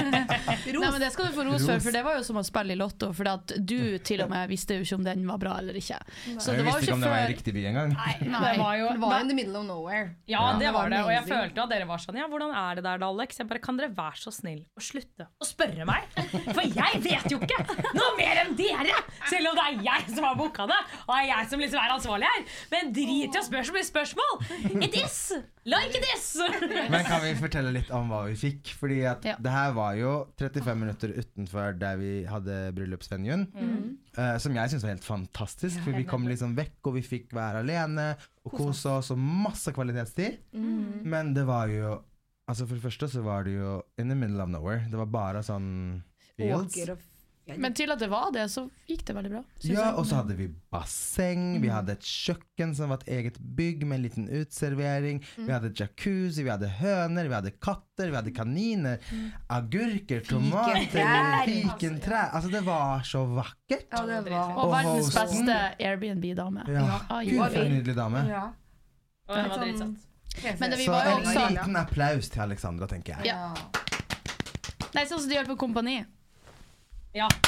Nei, 0.00 0.90
men 0.90 1.00
Det 1.02 1.10
skal 1.12 1.28
du 1.28 1.34
få 1.36 1.44
ros 1.44 1.66
for, 1.68 1.82
for 1.84 1.92
det 1.94 2.02
var 2.06 2.16
jo 2.18 2.24
som 2.24 2.38
å 2.40 2.44
spille 2.46 2.72
i 2.74 2.78
Lotto. 2.80 3.10
For 3.16 3.28
at 3.30 3.52
du 3.58 3.98
til 4.06 4.22
og 4.24 4.30
med 4.32 4.48
visste 4.50 4.78
jo 4.78 4.84
ikke 4.86 4.96
om 5.00 5.04
den 5.06 5.26
var 5.28 5.40
bra 5.42 5.56
eller 5.60 5.76
ikke. 5.76 5.98
Så 6.40 6.54
det 6.54 6.62
Jeg 6.62 6.66
var 6.70 6.78
visste 6.80 6.80
jo 6.80 6.86
ikke 6.86 6.96
om 6.96 7.04
det 7.04 7.12
var 7.12 7.24
i 7.26 7.28
riktig 7.34 7.54
by 7.56 7.64
engang. 7.70 7.92
Nei, 7.96 8.14
Det 8.22 8.56
var 8.62 8.78
jo 8.80 8.88
Det 8.94 9.02
var 9.04 9.20
in 9.20 9.28
the 9.32 9.36
middle 9.40 9.60
of 9.60 9.66
nowhere. 9.68 10.06
Ja, 10.26 10.40
Ja. 10.40 10.58
det 10.58 10.72
var 10.72 10.88
det. 10.92 11.02
Og 11.04 11.12
jeg 11.12 11.24
følte 11.28 11.62
at 11.66 11.70
dere 11.74 11.86
var 11.90 11.98
sånn 12.00 12.16
Ja, 12.20 12.28
hvordan 12.32 12.54
er 12.56 12.80
det 12.80 12.84
der 12.88 12.98
da, 13.04 13.10
Alex? 13.12 13.38
Jeg 13.40 13.48
bare, 13.52 13.60
Kan 13.60 13.76
dere 13.76 13.92
være 13.92 14.16
så 14.24 14.32
snill 14.32 14.64
å 14.72 14.80
slutte 14.82 15.28
å 15.36 15.44
spørre 15.48 15.84
meg? 15.84 16.08
For 16.48 16.64
jeg 16.64 17.02
vet 17.04 17.28
jo 17.30 17.38
ikke 17.44 17.60
noe 17.92 18.10
mer 18.16 18.42
enn 18.46 18.56
dere! 18.56 18.96
Selv 19.28 19.52
om 19.52 19.60
det 19.60 19.68
er 19.68 19.84
jeg 19.90 20.09
som 20.16 20.26
har 20.26 20.36
booka 20.38 20.66
det, 20.70 20.78
og 21.06 21.12
det 21.14 21.20
er 21.22 21.28
jeg 21.30 21.48
som 21.52 21.62
liksom 21.64 21.80
er 21.84 21.94
ansvarlig 21.96 22.28
her. 22.34 22.44
Men 22.72 22.92
drit 22.96 23.36
i 23.36 23.40
å 23.40 23.44
spørre 23.46 23.68
så 23.68 23.76
mye 23.76 23.88
spørsmål! 23.88 24.34
It 24.86 24.96
is! 25.00 25.16
Like 25.68 25.92
it 25.98 26.06
is! 26.14 26.26
Men 26.92 27.04
kan 27.04 27.20
vi 27.24 27.34
fortelle 27.38 27.72
litt 27.74 27.90
om 27.94 28.08
hva 28.10 28.22
vi 28.30 28.36
fikk? 28.40 28.72
Fordi 28.80 29.00
at 29.10 29.24
Ja. 29.28 29.34
det 29.38 29.52
her 29.52 29.72
var 29.76 29.94
jo 29.98 30.12
35 30.40 30.78
minutter 30.80 31.12
utenfor 31.20 31.76
der 31.78 31.98
vi 32.00 32.12
hadde 32.28 32.58
bryllupsvenuen. 32.76 33.46
eh, 34.16 34.36
som 34.42 34.54
jeg 34.56 34.72
syns 34.72 34.82
var 34.86 34.94
helt 34.96 35.04
fantastisk, 35.06 35.80
for 35.84 35.92
vi 35.96 36.04
kom 36.08 36.24
liksom 36.28 36.56
vekk, 36.58 36.78
og 36.90 36.96
vi 36.96 37.02
fikk 37.06 37.34
være 37.36 37.60
alene 37.64 38.14
og 38.46 38.54
kose 38.56 38.88
oss, 38.98 39.10
og 39.12 39.18
masse 39.20 39.70
kvalitetstid. 39.76 40.40
Men 40.54 41.34
det 41.36 41.46
var 41.48 41.68
jo 41.72 41.98
Altså 42.50 42.64
For 42.66 42.74
det 42.74 42.82
første 42.82 43.06
så 43.12 43.20
var 43.22 43.44
det 43.46 43.52
jo 43.54 43.76
in 44.02 44.08
the 44.10 44.14
middle 44.18 44.42
of 44.42 44.48
nowhere. 44.50 44.80
Det 44.90 44.98
var 44.98 45.06
bare 45.06 45.38
sånn 45.46 46.00
fields. 46.34 46.74
Åker 46.74 46.90
og 46.96 47.04
Men 47.58 47.74
til 47.74 47.90
at 47.90 47.98
det 47.98 48.06
var 48.12 48.28
det, 48.30 48.44
så 48.52 48.62
gikk 48.86 49.00
det 49.08 49.14
veldig 49.16 49.30
bra. 49.32 49.40
Ja, 49.66 49.88
og 49.98 50.04
så 50.06 50.20
hadde 50.20 50.36
vi 50.38 50.44
basseng, 50.70 51.56
vi 51.62 51.70
hadde 51.72 51.96
et 51.96 52.04
kjøkken 52.06 52.74
som 52.78 52.92
var 52.92 53.00
et 53.00 53.08
eget 53.16 53.40
bygg 53.42 53.82
med 53.88 53.96
en 53.98 54.04
liten 54.04 54.28
utservering. 54.38 55.18
Vi 55.34 55.48
hadde 55.50 55.72
jacuzzi, 55.74 56.44
vi 56.46 56.52
hadde 56.52 56.68
høner, 56.78 57.26
vi 57.26 57.34
hadde 57.34 57.50
katter, 57.58 58.12
vi 58.12 58.18
hadde 58.20 58.34
kaniner. 58.36 59.02
Agurker, 59.50 60.22
tomater, 60.28 60.78
Fikentrær. 60.84 61.48
fikentrær. 61.48 62.30
Altså, 62.38 62.52
det 62.54 62.62
var 62.68 63.02
så 63.08 63.24
vakkert. 63.26 63.88
Ja, 63.90 64.04
det 64.06 64.20
var 64.30 64.52
Og 64.54 64.62
Og 64.68 64.72
verdens 64.76 65.10
hosten. 65.10 65.50
beste 65.50 65.58
Airbnb-dame. 65.90 66.68
Ja, 66.70 67.00
Gud, 67.24 67.42
for 67.50 67.60
en 67.64 67.74
nydelig 67.74 67.96
dame. 67.98 68.22
Ja. 68.30 68.44
Og 69.26 69.36
det 69.36 69.48
var 69.48 69.64
dritsatt. 69.64 70.06
Men 70.60 70.70
det, 70.70 70.78
Så 70.86 70.94
en 70.94 71.52
liten 71.56 71.76
applaus 71.76 72.28
til 72.30 72.40
Alexandra, 72.46 72.86
tenker 72.86 73.16
jeg. 73.18 73.26
Ja. 73.34 73.50
Nei, 74.94 75.04
sånn 75.06 75.18
som 75.18 75.28
de 75.28 75.34
gjør 75.34 75.50
på 75.52 75.58
Kompani. 75.66 76.04
Ja. 77.16 77.28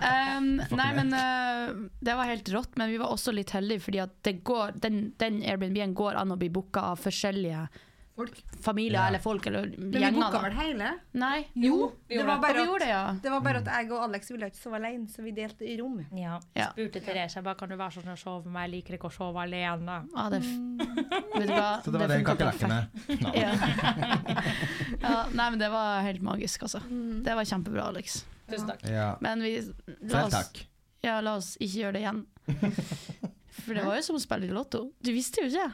Um, 0.00 0.62
nei, 0.72 0.86
men 0.96 1.10
uh, 1.12 1.74
Det 2.00 2.14
var 2.16 2.24
helt 2.30 2.48
rått, 2.48 2.76
men 2.80 2.88
vi 2.88 2.96
var 2.96 3.12
også 3.12 3.34
litt 3.36 3.50
heldige, 3.52 3.82
fordi 3.84 3.98
at 4.00 4.14
det 4.24 4.32
går, 4.48 4.78
den, 4.80 5.10
den 5.20 5.42
Airbnb-en 5.44 5.92
går 5.98 6.16
an 6.16 6.32
å 6.32 6.38
bli 6.40 6.48
booka 6.52 6.86
av 6.94 7.02
forskjellige 7.02 7.66
Folk. 8.20 8.38
familier 8.64 8.98
Ja. 9.00 9.06
eller 9.08 9.22
folk 9.24 9.46
eller 9.50 9.66
Men 9.76 9.90
vi 9.94 10.00
gjenger. 10.04 10.18
booka 10.20 10.30
da. 10.36 10.40
vel 10.44 10.56
hele? 10.60 10.90
Nei. 11.12 11.38
Jo, 11.54 11.76
det 12.08 12.20
var 12.24 12.36
det. 12.36 12.42
bare 12.44 12.54
vi 12.60 12.64
gjorde 12.68 12.74
at, 12.74 12.86
det, 12.86 12.88
ja. 12.92 13.02
det 13.24 13.30
var 13.34 13.40
bare 13.48 13.62
at 13.64 13.70
jeg 13.72 13.90
og 13.96 14.04
Alex 14.06 14.30
ville 14.30 14.50
ikke 14.52 14.60
sove 14.60 14.76
alene, 14.80 15.08
så 15.08 15.24
vi 15.24 15.32
delte 15.36 15.64
i 15.66 15.76
rom. 15.80 15.98
Ja. 16.18 16.38
Ja. 16.58 16.68
Spurte 16.74 17.00
Therese 17.06 17.42
bare, 17.42 17.56
kan 17.60 17.68
du 17.72 17.76
være 17.80 17.96
sånn 17.96 18.10
og 18.12 18.18
å 18.18 18.20
sove 18.20 18.44
med 18.44 18.52
meg, 18.58 18.68
jeg 18.68 18.74
liker 18.76 18.98
ikke 18.98 19.10
å 19.10 19.14
sove 19.16 19.40
alene. 19.46 19.98
Ja, 20.14 20.28
det, 20.30 20.42
vet 21.40 21.48
du 21.48 21.54
hva? 21.54 21.70
Så 21.84 21.90
det 21.94 22.00
var 22.04 22.08
det 22.12 22.20
funket 22.20 22.30
kakerlakkene. 22.30 22.80
perfekt. 23.06 23.36
Ja. 23.40 23.52
ja, 25.04 25.14
nei, 25.34 25.50
men 25.50 25.58
det 25.62 25.70
var 25.72 26.00
helt 26.06 26.22
magisk, 26.22 26.62
altså. 26.68 26.82
Det 27.24 27.34
var 27.38 27.44
kjempebra, 27.48 27.88
Alex. 27.90 28.20
Tusen 28.50 28.68
takk. 28.72 28.82
Ja. 28.90 29.12
Men 29.24 29.42
vi 29.44 29.56
la 29.60 30.08
Selv 30.10 30.24
oss, 30.26 30.34
takk. 30.34 30.64
ja, 31.06 31.20
la 31.24 31.36
oss 31.38 31.54
ikke 31.62 31.84
gjøre 31.84 31.92
det 31.98 32.02
igjen. 32.04 32.24
For 33.60 33.76
det 33.76 33.84
var 33.86 33.98
jo 33.98 34.02
som 34.06 34.16
å 34.18 34.22
spille 34.22 34.48
i 34.48 34.54
Lotto. 34.54 34.86
Du 35.04 35.12
visste 35.14 35.44
jo 35.44 35.50
ikke. 35.52 35.68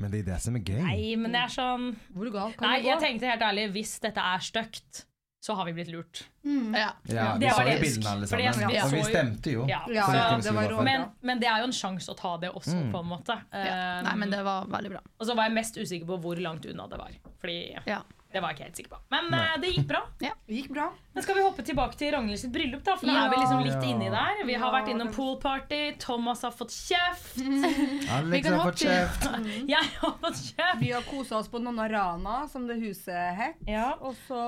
Men 0.00 0.10
det 0.10 0.20
er 0.20 0.32
det 0.32 0.40
som 0.42 0.56
er 0.56 0.60
gøy. 0.60 0.82
Nei, 0.82 1.16
men 1.16 1.32
det 1.32 1.40
er 1.44 1.48
sånn 1.52 1.96
Hvor 2.14 2.30
galt 2.32 2.56
kan 2.56 2.68
Nei, 2.68 2.76
det 2.80 2.84
gå? 2.84 2.90
jeg 2.94 3.00
tenkte 3.04 3.26
helt 3.30 3.42
ærlig, 3.42 3.70
hvis 3.72 3.98
dette 4.00 4.20
er 4.20 4.38
stygt, 4.38 5.04
så 5.42 5.56
har 5.58 5.64
vi 5.66 5.72
blitt 5.74 5.88
lurt. 5.90 6.22
Ja. 6.44 6.92
Ja, 7.10 7.34
vi 7.34 7.42
Det 7.42 7.50
så 7.52 7.62
jo 7.66 7.78
bildene 7.82 8.10
alle 8.12 8.26
sammen. 8.30 8.60
jeg 8.70 8.82
Og 8.84 8.92
vi 8.92 9.02
stemte 9.02 9.50
jo. 9.52 9.64
Ja. 9.66 9.80
Ja, 9.90 10.06
Så 10.40 10.52
det 10.54 10.70
rå. 10.70 10.82
Men, 10.86 11.06
men 11.20 11.40
det 11.40 11.48
er 11.50 11.58
jo 11.58 11.64
en 11.64 11.72
sjanse 11.74 12.08
å 12.10 12.16
ta 12.16 12.36
det 12.38 12.50
også, 12.52 12.76
Mm. 12.78 12.92
på 12.92 13.00
en 13.02 13.06
måte. 13.10 13.36
Ja. 13.52 13.98
Um, 13.98 14.04
Nei, 14.06 14.14
men 14.16 14.30
det 14.30 14.42
var 14.44 14.66
veldig 14.66 14.90
bra. 14.90 15.00
Og 15.18 15.26
så 15.26 15.34
var 15.34 15.48
jeg 15.48 15.54
mest 15.54 15.74
usikker 15.76 16.06
på 16.06 16.20
hvor 16.22 16.36
langt 16.40 16.64
unna 16.70 16.86
det 16.88 16.98
var. 16.98 17.10
Fordi 17.42 17.76
Ja. 17.86 18.02
Det 18.32 18.40
var 18.40 18.50
jeg 18.52 18.56
ikke 18.58 18.64
helt 18.68 18.76
sikker 18.80 18.90
på. 18.94 18.98
Men 19.12 19.28
uh, 19.34 19.54
det 19.60 19.70
gikk 19.74 19.86
bra. 19.90 20.00
Det 20.22 20.56
gikk 20.58 20.70
bra. 20.74 20.86
Men 21.14 21.22
skal 21.24 21.36
vi 21.36 21.42
hoppe 21.44 21.62
tilbake 21.64 21.96
til 22.00 22.10
Ragnhild 22.14 22.40
sitt 22.40 22.52
bryllup, 22.52 22.82
da? 22.84 22.94
For 22.96 23.06
nå 23.08 23.12
Ja. 23.14 23.24
er 23.26 23.30
vi 23.30 23.36
liksom 23.42 23.60
litt 23.64 23.74
Ja. 23.76 23.90
inni 23.90 24.08
der. 24.12 24.42
Vi 24.48 24.54
har 24.60 24.72
vært 24.72 24.88
innom 24.92 25.10
poolparty, 25.12 25.80
Thomas 26.00 26.42
har 26.42 26.50
fått 26.56 26.72
kjeft, 26.72 27.36
Alex 28.16 28.48
har 28.48 28.62
fått 28.64 28.82
kjeft. 28.84 29.28
jeg 29.74 29.90
har 30.00 30.14
fått 30.22 30.40
kjeft. 30.48 30.80
Vi 30.80 30.90
har 30.92 31.02
kosa 31.08 31.36
oss 31.38 31.48
på 31.52 31.60
Nonna 31.62 31.88
Rana, 31.92 32.48
som 32.48 32.66
det 32.66 32.78
huset 32.82 33.36
het. 33.38 33.60
Ja. 33.68 33.92
Og 34.00 34.16
så 34.26 34.40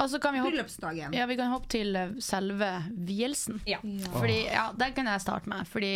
altså 0.00 0.18
kan 0.22 0.34
vi 0.34 0.40
hoppe, 0.40 0.50
bryllupsdagen. 0.54 1.12
ja, 1.14 1.26
vi 1.30 1.36
kan 1.36 1.50
hoppe 1.52 1.68
til 1.70 1.96
eh, 1.96 2.14
selve 2.24 2.70
vielsen. 3.06 3.60
Ja. 3.68 3.78
Fordi, 4.16 4.44
ja, 4.50 4.70
Den 4.76 4.92
kan 4.96 5.06
jeg 5.06 5.20
starte 5.20 5.48
med. 5.50 5.66
Fordi 5.68 5.94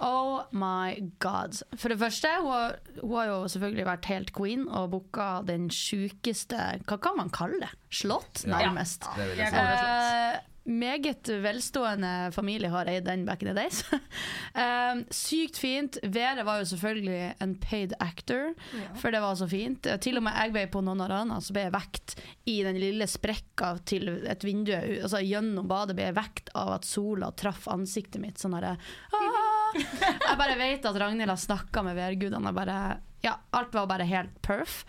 Oh 0.00 0.40
my 0.56 0.96
god. 1.20 1.60
For 1.76 1.92
det 1.92 1.98
første, 2.00 2.28
hun 2.40 2.52
har, 2.54 2.76
hun 3.02 3.16
har 3.18 3.26
jo 3.28 3.40
selvfølgelig 3.52 3.88
vært 3.90 4.06
helt 4.08 4.30
queen 4.36 4.62
og 4.68 4.92
booka 4.94 5.30
den 5.44 5.68
sjukeste 5.72 6.60
Hva 6.88 6.96
kan 7.04 7.18
man 7.20 7.32
kalle 7.34 7.60
det? 7.66 7.74
Slott, 7.92 8.46
nærmest. 8.48 9.04
Det 9.18 9.26
vil 9.32 9.42
jeg 9.42 9.52
slott. 9.52 9.82
Eh, 9.84 10.46
meget 10.70 11.28
velstående 11.42 12.30
familie 12.32 12.70
har 12.72 12.88
eid 12.88 13.04
den 13.08 13.26
back 13.28 13.42
in 13.42 13.52
the 13.52 13.56
days. 13.60 13.84
Eh, 14.50 15.04
sykt 15.14 15.60
fint. 15.62 15.94
Været 16.02 16.42
var 16.44 16.58
jo 16.58 16.64
selvfølgelig 16.66 17.34
en 17.44 17.52
paid 17.62 17.92
actor, 18.02 18.50
for 18.98 19.14
det 19.14 19.20
var 19.22 19.36
så 19.38 19.46
fint. 19.46 19.86
Til 20.02 20.18
og 20.18 20.24
med 20.26 20.34
jeg 20.34 20.54
ble 20.56 20.64
på 20.72 20.82
noen 20.82 21.04
arena, 21.04 21.36
så 21.38 21.54
ble 21.54 21.68
jeg 21.68 21.74
vekt 21.76 22.16
i 22.50 22.56
den 22.66 22.80
lille 22.82 23.06
sprekka 23.06 23.76
til 23.86 24.10
et 24.26 24.42
vindu. 24.44 24.72
Altså 24.74 25.22
Gjennom 25.22 25.70
badet 25.70 25.94
ble 25.94 26.08
jeg 26.08 26.18
vekt 26.18 26.50
av 26.58 26.74
at 26.80 26.88
sola 26.88 27.30
traff 27.30 27.68
ansiktet 27.70 28.18
mitt. 28.24 28.42
Sånn 28.42 28.58
herre 28.58 28.74
«Ah!» 29.14 29.49
Jeg 29.74 30.36
bare 30.38 30.56
vet 30.58 30.84
at 30.90 30.98
Ragnhild 31.00 31.30
har 31.30 31.40
snakka 31.40 31.82
med 31.86 31.96
værgudene. 31.96 32.52
ja, 33.22 33.34
alt 33.52 33.74
var 33.74 33.86
bare 33.86 34.04
helt 34.08 34.42
perf. 34.42 34.84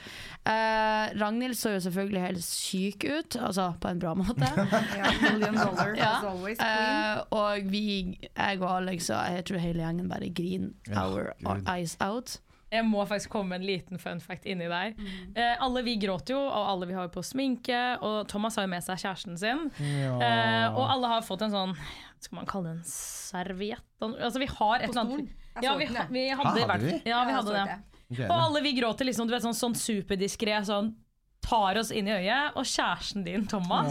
Eh, 0.45 1.11
Ragnhild 1.19 1.55
så 1.57 1.73
jo 1.75 1.79
selvfølgelig 1.83 2.21
helt 2.21 2.43
syk 2.43 3.03
ut, 3.03 3.35
altså 3.35 3.73
på 3.81 3.87
en 3.91 3.99
bra 3.99 4.13
måte. 4.15 4.47
Ja, 4.97 5.11
million 5.31 5.55
dollar 5.55 5.95
Ja. 5.97 6.17
as 6.17 6.23
always. 6.23 6.57
Queen. 6.57 7.17
Eh, 7.17 7.23
og 7.31 7.71
vi, 7.71 8.17
jeg 8.37 8.61
og 8.61 8.69
Alex 8.77 9.09
og 9.09 9.35
jeg 9.35 9.45
tror 9.45 9.57
hele 9.59 9.83
gjengen 9.83 10.09
bare 10.09 10.29
griner 10.29 10.71
Ja, 10.87 11.03
our, 11.07 11.33
Gud. 11.43 11.67
eyes 11.67 11.97
out. 12.01 12.39
Jeg 12.71 12.85
må 12.87 13.03
faktisk 13.05 13.29
komme 13.33 13.49
med 13.51 13.59
en 13.59 13.67
liten 13.67 13.99
fun 13.99 14.21
fact 14.23 14.45
inni 14.47 14.63
der. 14.71 14.93
Mm. 14.95 15.33
Eh, 15.35 15.57
alle 15.59 15.81
vi 15.83 15.97
gråter 15.99 16.37
jo, 16.37 16.39
og 16.39 16.69
alle 16.71 16.87
vi 16.87 16.93
har 16.95 17.09
på 17.11 17.19
sminke. 17.19 17.97
Og 17.99 18.29
Thomas 18.31 18.55
har 18.55 18.63
jo 18.63 18.69
med 18.71 18.85
seg 18.85 18.95
kjæresten 19.01 19.35
sin. 19.37 19.65
Eh, 19.75 20.69
og 20.71 20.85
alle 20.87 21.09
har 21.11 21.25
fått 21.27 21.43
en 21.43 21.51
sånn 21.51 21.75
Skal 22.21 22.37
man 22.37 22.45
kalle 22.49 22.69
det 22.69 22.77
en 22.79 22.83
serviett? 22.85 23.85
Altså 24.05 24.39
vi 24.41 24.47
har 24.51 24.75
et 24.83 24.89
eller 24.91 25.01
annet 25.01 25.63
Ja, 25.65 25.73
vi, 25.77 25.87
vi 26.13 26.25
hadde, 26.29 26.51
Ah, 26.63 26.67
hadde 26.75 26.85
vi? 26.85 26.97
Ja, 27.09 27.23
vi 27.27 27.33
hadde 27.37 27.53
det. 27.57 27.79
Og 28.27 28.35
alle 28.37 28.61
vi 28.63 28.73
gråter 28.77 29.07
liksom, 29.07 29.27
du 29.27 29.33
vet, 29.33 29.43
sånn, 29.43 29.55
sånn 29.57 29.75
superdiskré, 29.79 30.57
sånn 30.67 30.93
tar 31.41 31.79
oss 31.81 31.89
inn 31.95 32.07
i 32.07 32.13
øyet. 32.13 32.53
Og 32.59 32.67
kjæresten 32.69 33.23
din, 33.25 33.47
Thomas, 33.49 33.89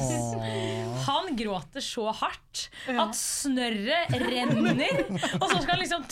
han 1.09 1.33
gråter 1.37 1.83
så 1.85 2.07
hardt 2.15 2.69
at 2.95 3.17
snørret 3.19 4.15
renner. 4.23 5.01
og 5.41 5.47
så 5.51 5.59
skal 5.59 5.75
han 5.75 5.83
liksom 5.83 6.07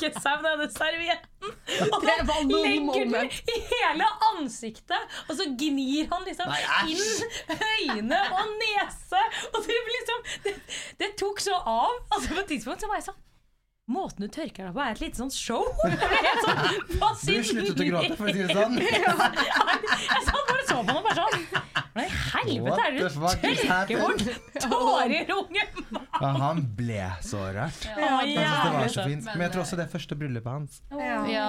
seg 0.00 0.42
med 0.42 0.48
denne 0.50 0.68
servietten. 0.72 1.52
Og 1.92 1.98
Det 2.04 2.14
så 2.28 2.38
legger 2.48 3.10
du 3.10 3.52
i 3.54 3.58
hele 3.70 4.08
ansiktet, 4.30 5.18
og 5.28 5.36
så 5.38 5.48
gnir 5.60 6.08
han 6.12 6.24
liksom 6.28 6.50
Nei, 6.50 6.94
inn 6.94 7.98
øyne 7.98 8.22
og 8.38 8.54
nese. 8.62 9.22
Og 9.52 9.60
det, 9.66 9.78
liksom, 9.98 10.24
det, 10.46 10.56
det 11.02 11.12
tok 11.20 11.42
så 11.44 11.58
av. 11.60 11.92
Altså 12.10 12.34
På 12.34 12.40
et 12.44 12.50
tidspunkt 12.54 12.84
så 12.84 12.90
var 12.90 13.00
jeg 13.00 13.08
sånn 13.10 13.20
Måten 13.84 14.24
du 14.24 14.30
tørker 14.32 14.64
deg 14.64 14.72
på, 14.72 14.80
er 14.80 14.94
et 14.94 15.00
lite 15.02 15.20
sånn 15.20 15.32
show. 15.34 15.60
Sånn 16.44 17.18
Du 17.28 17.34
sluttet 17.44 17.82
å 17.84 17.88
gråte, 17.90 18.16
for 18.16 18.30
å 18.30 18.32
si 18.32 18.46
det 18.46 18.54
sånn. 18.56 18.78
jeg 18.84 20.22
satt 20.24 20.46
bare 20.48 20.64
så 20.64 20.78
på 20.78 20.86
noen 20.88 20.96
og 20.96 21.04
bare 21.04 21.16
sånn 21.18 21.44
Hva 21.94 22.04
i 22.04 22.14
helvete 22.54 22.86
er 22.86 22.96
det 22.96 23.02
du 23.04 23.18
tørker 23.60 24.00
bort 24.00 24.24
tårer, 24.64 25.34
unge 25.36 25.66
mann? 25.90 26.08
Ja, 26.14 26.30
han 26.38 26.62
ble 26.78 27.08
så 27.26 27.40
rørt. 27.52 27.84
Ja, 27.90 28.20
det 28.24 28.46
var 28.46 28.88
så 28.92 29.04
fint. 29.04 29.26
Men 29.28 29.44
jeg 29.46 29.52
tror 29.54 29.64
også 29.64 29.78
det 29.78 29.84
er 29.84 29.92
første 29.92 30.16
bryllupet 30.18 30.50
hans. 30.50 30.80
Ja. 30.94 31.18
Ja, 31.28 31.48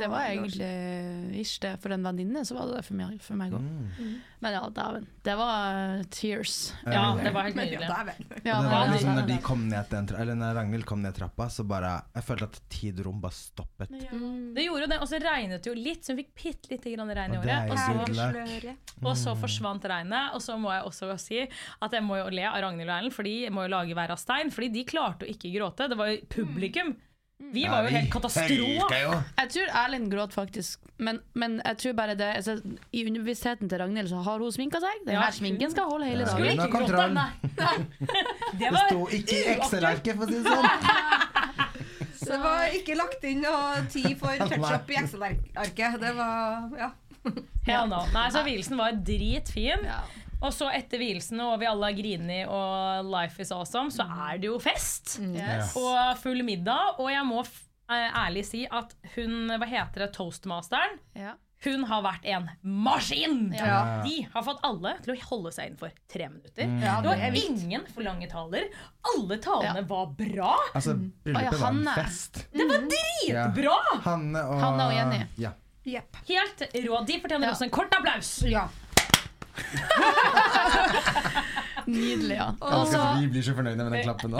det 0.00 0.10
var 0.10 0.28
egentlig 0.28 1.40
ish 1.40 1.60
det. 1.62 1.76
For 1.82 1.94
en 1.94 2.04
venninne 2.06 2.42
så 2.46 2.58
var 2.58 2.68
det 2.68 2.80
det 2.80 2.84
for 2.88 2.98
meg, 2.98 3.16
for 3.24 3.38
meg 3.40 3.54
òg. 3.56 3.64
Mm. 3.64 4.18
Men 4.42 4.56
ja, 4.56 4.62
dæven. 4.74 5.06
Det 5.26 5.36
var 5.38 5.78
uh, 5.78 6.04
tears. 6.12 6.56
Ja, 6.84 7.04
det 7.20 7.32
var 7.34 7.48
helt 7.48 7.58
nydelig. 7.60 7.86
Ja, 7.86 8.04
det 8.44 8.70
var 8.72 8.92
liksom 8.94 9.14
når, 9.18 9.28
de 9.30 9.38
kom 9.44 9.66
ned 9.70 9.90
den, 9.94 10.10
tra- 10.10 10.22
eller 10.22 10.38
når 10.38 10.58
Ragnhild 10.58 10.88
kom 10.88 11.02
ned 11.04 11.16
trappa, 11.16 11.48
så 11.52 11.66
bare 11.70 11.92
Jeg 12.16 12.26
følte 12.26 12.48
at 12.50 12.58
tid 12.74 13.00
og 13.00 13.06
rom 13.08 13.20
bare 13.22 13.36
stoppet. 13.38 13.90
Det 13.90 14.64
gjorde 14.66 14.84
jo 14.84 14.90
det, 14.92 14.98
og 15.00 15.08
så 15.10 15.20
regnet 15.22 15.62
det 15.64 15.70
jo 15.70 15.76
litt, 15.78 16.04
så 16.04 16.12
hun 16.14 16.20
fikk 16.22 16.32
bitte 16.42 16.72
lite 16.74 16.94
grann 16.96 17.12
regn 17.16 17.36
i 17.36 17.40
året. 17.40 17.70
Og 17.70 17.78
så, 17.78 18.76
og 19.02 19.16
så 19.24 19.36
forsvant 19.40 19.86
regnet. 19.90 20.34
Og 20.36 20.42
så 20.44 20.58
må 20.60 20.72
jeg 20.74 20.88
også 20.90 21.12
si 21.22 21.44
at 21.46 21.92
jeg 21.96 22.02
må 22.06 22.18
jo 22.20 22.28
le 22.34 22.44
av 22.50 22.58
Ragnhild 22.66 22.90
og 22.90 22.96
Erlend, 22.98 23.14
for 23.16 23.26
de 23.30 23.36
må 23.54 23.66
jo 23.68 23.74
lage 23.78 23.96
vær 23.98 24.12
av 24.16 24.20
stein. 24.20 24.50
Fordi 24.54 24.68
de 24.74 24.84
klarte 24.88 25.26
jo 25.28 25.32
ikke 25.38 25.54
gråte. 25.58 25.88
Det 25.92 25.98
var 26.00 26.12
jo 26.12 26.18
publikum. 26.30 26.96
Vi 27.40 27.62
var 27.64 27.86
jo 27.86 27.94
helt 27.94 28.10
katastrofe. 28.12 28.88
Jeg 28.92 29.48
tror 29.54 29.70
Erlend 29.80 30.10
gråt 30.12 30.34
faktisk, 30.36 30.82
men, 31.00 31.22
men 31.40 31.54
jeg 31.64 31.78
tror 31.80 31.94
bare 31.96 32.12
det 32.14 32.26
altså, 32.36 32.58
I 32.92 33.06
underbevisstheten 33.08 33.70
til 33.72 33.80
Ragnhild 33.80 34.10
så 34.12 34.20
har 34.26 34.44
hun 34.44 34.52
sminka 34.52 34.76
seg. 34.84 35.00
Den 35.06 35.16
Ja. 35.16 35.22
her 35.24 35.32
sminken 35.32 35.72
skal 35.72 35.88
holde 35.88 36.04
hele 36.10 36.26
dagen. 36.28 36.36
Skulle 36.36 36.52
ikke 36.52 36.68
gråte. 36.68 36.76
kontroll. 36.76 37.14
Nei. 37.16 37.30
Det 38.60 38.68
Det 38.68 38.82
sto 38.90 39.08
ikke 39.16 39.38
i 39.40 39.48
Excel-arket, 39.56 40.20
for 40.20 40.26
å 40.26 40.28
si 40.28 40.42
det 40.44 40.52
sånn. 40.52 40.68
Så 42.30 42.36
det 42.36 42.44
var 42.46 42.74
ikke 42.78 42.94
lagt 42.94 43.24
inn 43.26 43.40
noe 43.42 43.80
tid 43.90 44.12
for 44.20 44.38
touch-up 44.52 44.90
i 44.94 44.98
Excel-arket. 45.02 45.96
Det 46.02 46.12
var 46.14 46.76
Ja. 46.78 46.90
Hell 47.66 47.88
no. 47.90 48.04
Nei, 48.14 48.28
så 48.32 48.44
vielsen 48.46 48.78
var 48.78 48.94
dritfin. 49.04 49.82
Ja. 49.84 49.98
Og 50.40 50.54
så 50.56 50.70
etter 50.72 51.02
vielsen 51.02 51.42
og 51.44 51.58
vi 51.60 51.66
alle 51.68 51.90
har 51.90 51.96
grini 51.98 52.38
og 52.48 53.10
life 53.12 53.42
is 53.42 53.50
awesome, 53.52 53.90
så 53.92 54.06
er 54.30 54.38
det 54.40 54.48
jo 54.48 54.54
fest. 54.62 55.18
Yes. 55.20 55.74
Og 55.76 56.16
full 56.22 56.40
middag. 56.46 56.96
Og 57.02 57.10
jeg 57.12 57.26
må 57.28 57.42
eh, 57.42 58.06
ærlig 58.22 58.46
si 58.48 58.62
at 58.64 58.94
hun, 59.18 59.50
hva 59.52 59.68
heter 59.68 60.06
det, 60.06 60.12
toastmasteren, 60.16 60.96
Ja. 61.18 61.34
Hun 61.64 61.82
har 61.84 62.00
vært 62.04 62.24
en 62.32 62.46
maskin! 62.62 63.52
Ja. 63.52 64.02
De 64.04 64.14
har 64.32 64.44
fått 64.46 64.62
alle 64.64 64.94
til 65.04 65.12
å 65.12 65.16
holde 65.28 65.50
seg 65.52 65.70
innenfor 65.70 65.90
tre 66.08 66.28
minutter. 66.32 66.64
Ja, 66.80 66.94
det 67.04 67.10
var 67.12 67.16
det 67.34 67.42
ingen 67.44 67.84
for 67.92 68.02
lange 68.06 68.28
taler. 68.30 68.70
Alle 69.14 69.36
talene 69.44 69.82
Ja. 69.82 69.88
var 69.90 70.06
bra! 70.16 70.54
Altså, 70.74 70.94
bryllupet 70.96 71.52
ja, 71.52 71.58
var 71.60 71.74
en 71.76 71.90
fest. 71.98 72.46
Det 72.52 72.64
var 72.70 72.86
dritbra! 72.94 73.76
Hanne 74.06 74.44
og, 74.48 74.60
Hanne 74.64 74.86
og 74.88 74.94
Jenny. 74.96 75.20
Ja. 75.36 75.52
Jepp. 75.84 76.16
Helt 76.28 76.64
rå. 76.84 77.04
De 77.08 77.20
fortjener 77.20 77.46
Ja. 77.48 77.52
også 77.54 77.64
en 77.68 77.70
kort 77.76 77.92
applaus. 77.96 78.32
Ja. 78.48 78.68
Nydelig, 81.90 82.36
ja. 82.36 82.48
Jeg 82.60 82.76
elsker 82.76 83.00
at 83.02 83.20
vi 83.20 83.28
blir 83.32 83.44
så 83.44 83.54
fornøyde 83.56 83.84
med 83.84 83.92
den 83.96 84.04
klappen 84.04 84.30
nå. 84.34 84.38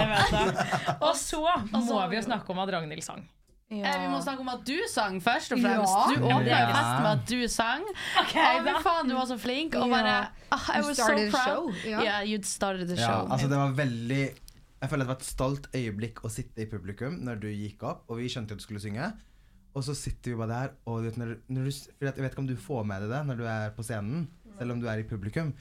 Og 1.09 1.15
så 1.19 1.41
må 1.73 2.01
vi 2.11 2.17
jo 2.21 2.23
snakke 2.27 2.53
om 2.55 2.61
at 2.63 2.73
Ragnhild 2.77 3.05
sang. 3.05 3.25
Eh, 3.71 4.01
vi 4.03 4.07
må 4.11 4.19
snakke 4.19 4.43
om 4.43 4.49
at 4.51 4.65
du 4.67 4.75
sang, 4.91 5.21
først 5.23 5.53
og 5.55 5.61
fremst. 5.63 5.93
Ja. 5.95 6.15
Du 6.19 6.25
åpna 6.27 6.47
Ja. 6.51 6.73
festen 6.75 7.03
med 7.05 7.11
at 7.13 7.27
du 7.31 7.49
sang. 7.49 7.85
Okay, 8.19 8.57
fy 8.67 8.73
faen, 8.83 9.09
du 9.09 9.15
var 9.15 9.27
så 9.31 9.37
flink. 9.39 9.75
Og 9.79 9.89
bare 9.91 10.07
Ja. 10.07 10.27
ah, 10.51 10.71
I 10.75 10.81
was 10.83 10.97
so 10.97 11.07
proud. 11.31 11.75
ja. 11.87 12.03
Yeah, 12.03 12.23
you'd 12.25 12.45
started 12.45 12.89
the 12.89 12.97
Ja, 12.97 13.07
show. 13.07 13.29
altså 13.31 13.49
det 13.49 13.57
var 13.57 13.71
veldig 13.73 14.35
Jeg 14.83 14.89
føler 14.91 15.05
det 15.05 15.09
var 15.09 15.15
et 15.21 15.25
stolt 15.25 15.67
øyeblikk 15.75 16.25
å 16.25 16.31
sitte 16.31 16.63
i 16.63 16.65
publikum 16.67 17.21
når 17.23 17.41
du 17.41 17.47
gikk 17.49 17.83
opp, 17.83 18.05
og 18.09 18.17
vi 18.17 18.29
skjønte 18.29 18.53
at 18.53 18.59
du 18.59 18.63
skulle 18.65 18.81
synge. 18.81 19.13
Og 19.77 19.85
så 19.85 19.95
sitter 19.95 20.31
vi 20.33 20.37
bare 20.37 20.49
der, 20.49 20.71
og 20.87 21.03
du 21.03 21.11
vet, 21.11 21.17
når, 21.19 21.37
når 21.49 21.65
du, 21.65 21.71
for 21.99 22.07
jeg 22.07 22.15
vet 22.17 22.33
ikke 22.33 22.39
om 22.39 22.47
du 22.47 22.57
får 22.57 22.85
med 22.87 23.03
deg 23.03 23.11
det 23.11 23.27
når 23.27 23.37
du 23.37 23.45
er 23.45 23.71
på 23.77 23.83
scenen, 23.85 24.27
selv 24.59 24.73
om 24.73 24.81
du 24.81 24.87
er 24.89 24.99
i 24.99 25.03
publikum. 25.03 25.53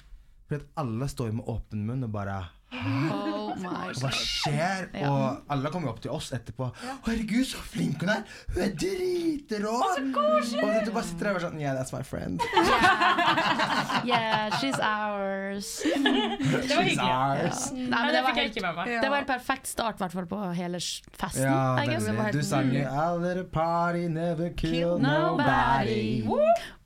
For 0.48 0.56
at 0.56 0.62
alle 0.78 1.06
står 1.08 1.28
jo 1.28 1.34
med 1.34 1.46
åpen 1.48 1.86
munn 1.86 2.04
og 2.04 2.12
bare 2.14 2.46
Oh 2.72 3.56
Hva 4.00 4.10
skjer? 4.14 4.90
Ja. 4.94 5.10
Og 5.10 5.52
alle 5.52 5.72
kommer 5.74 5.90
opp 5.92 6.02
til 6.04 6.12
oss 6.14 6.30
etterpå. 6.36 6.68
'Herregud, 7.06 7.46
så 7.50 7.58
flink 7.66 8.04
hun 8.04 8.12
er! 8.14 8.22
Hun 8.54 8.62
er 8.64 8.74
dritrå!' 8.78 9.80
Og 9.80 9.98
du 10.86 10.92
bare 10.94 11.04
sitter 11.08 11.26
der 11.26 11.40
og 11.40 11.42
sånn 11.44 11.58
Yeah, 11.60 11.74
that's 11.76 11.92
my 11.96 12.04
friend. 12.06 12.40
Yeah, 14.06 14.50
she's 14.62 14.78
ours. 14.80 15.82
Det 15.84 16.76
var 16.76 16.86
hyggelig. 16.86 17.10
ours. 17.10 17.72
Nei, 17.74 17.82
Men 17.82 17.90
men 17.90 18.08
det 18.08 18.14
det 18.14 18.24
var 18.24 18.36
helt. 18.38 18.56
Ja. 18.62 19.02
det 19.02 19.10
var 19.12 19.18
en 19.26 19.30
perfekt 19.34 19.68
start 19.68 19.98
hvert 20.00 20.30
på 20.30 20.40
hele 20.56 20.80
festen. 20.80 21.44
Ja, 21.44 21.76
Det 21.86 22.34
Du 22.38 22.44
sang 22.46 22.72
jo 22.74 22.86
'A 22.86 23.18
a 23.40 23.44
party 23.52 24.08
never 24.08 24.50
kill 24.56 24.72
Kill 24.72 25.00
nobody'. 25.02 26.24
nobody. 26.24 26.24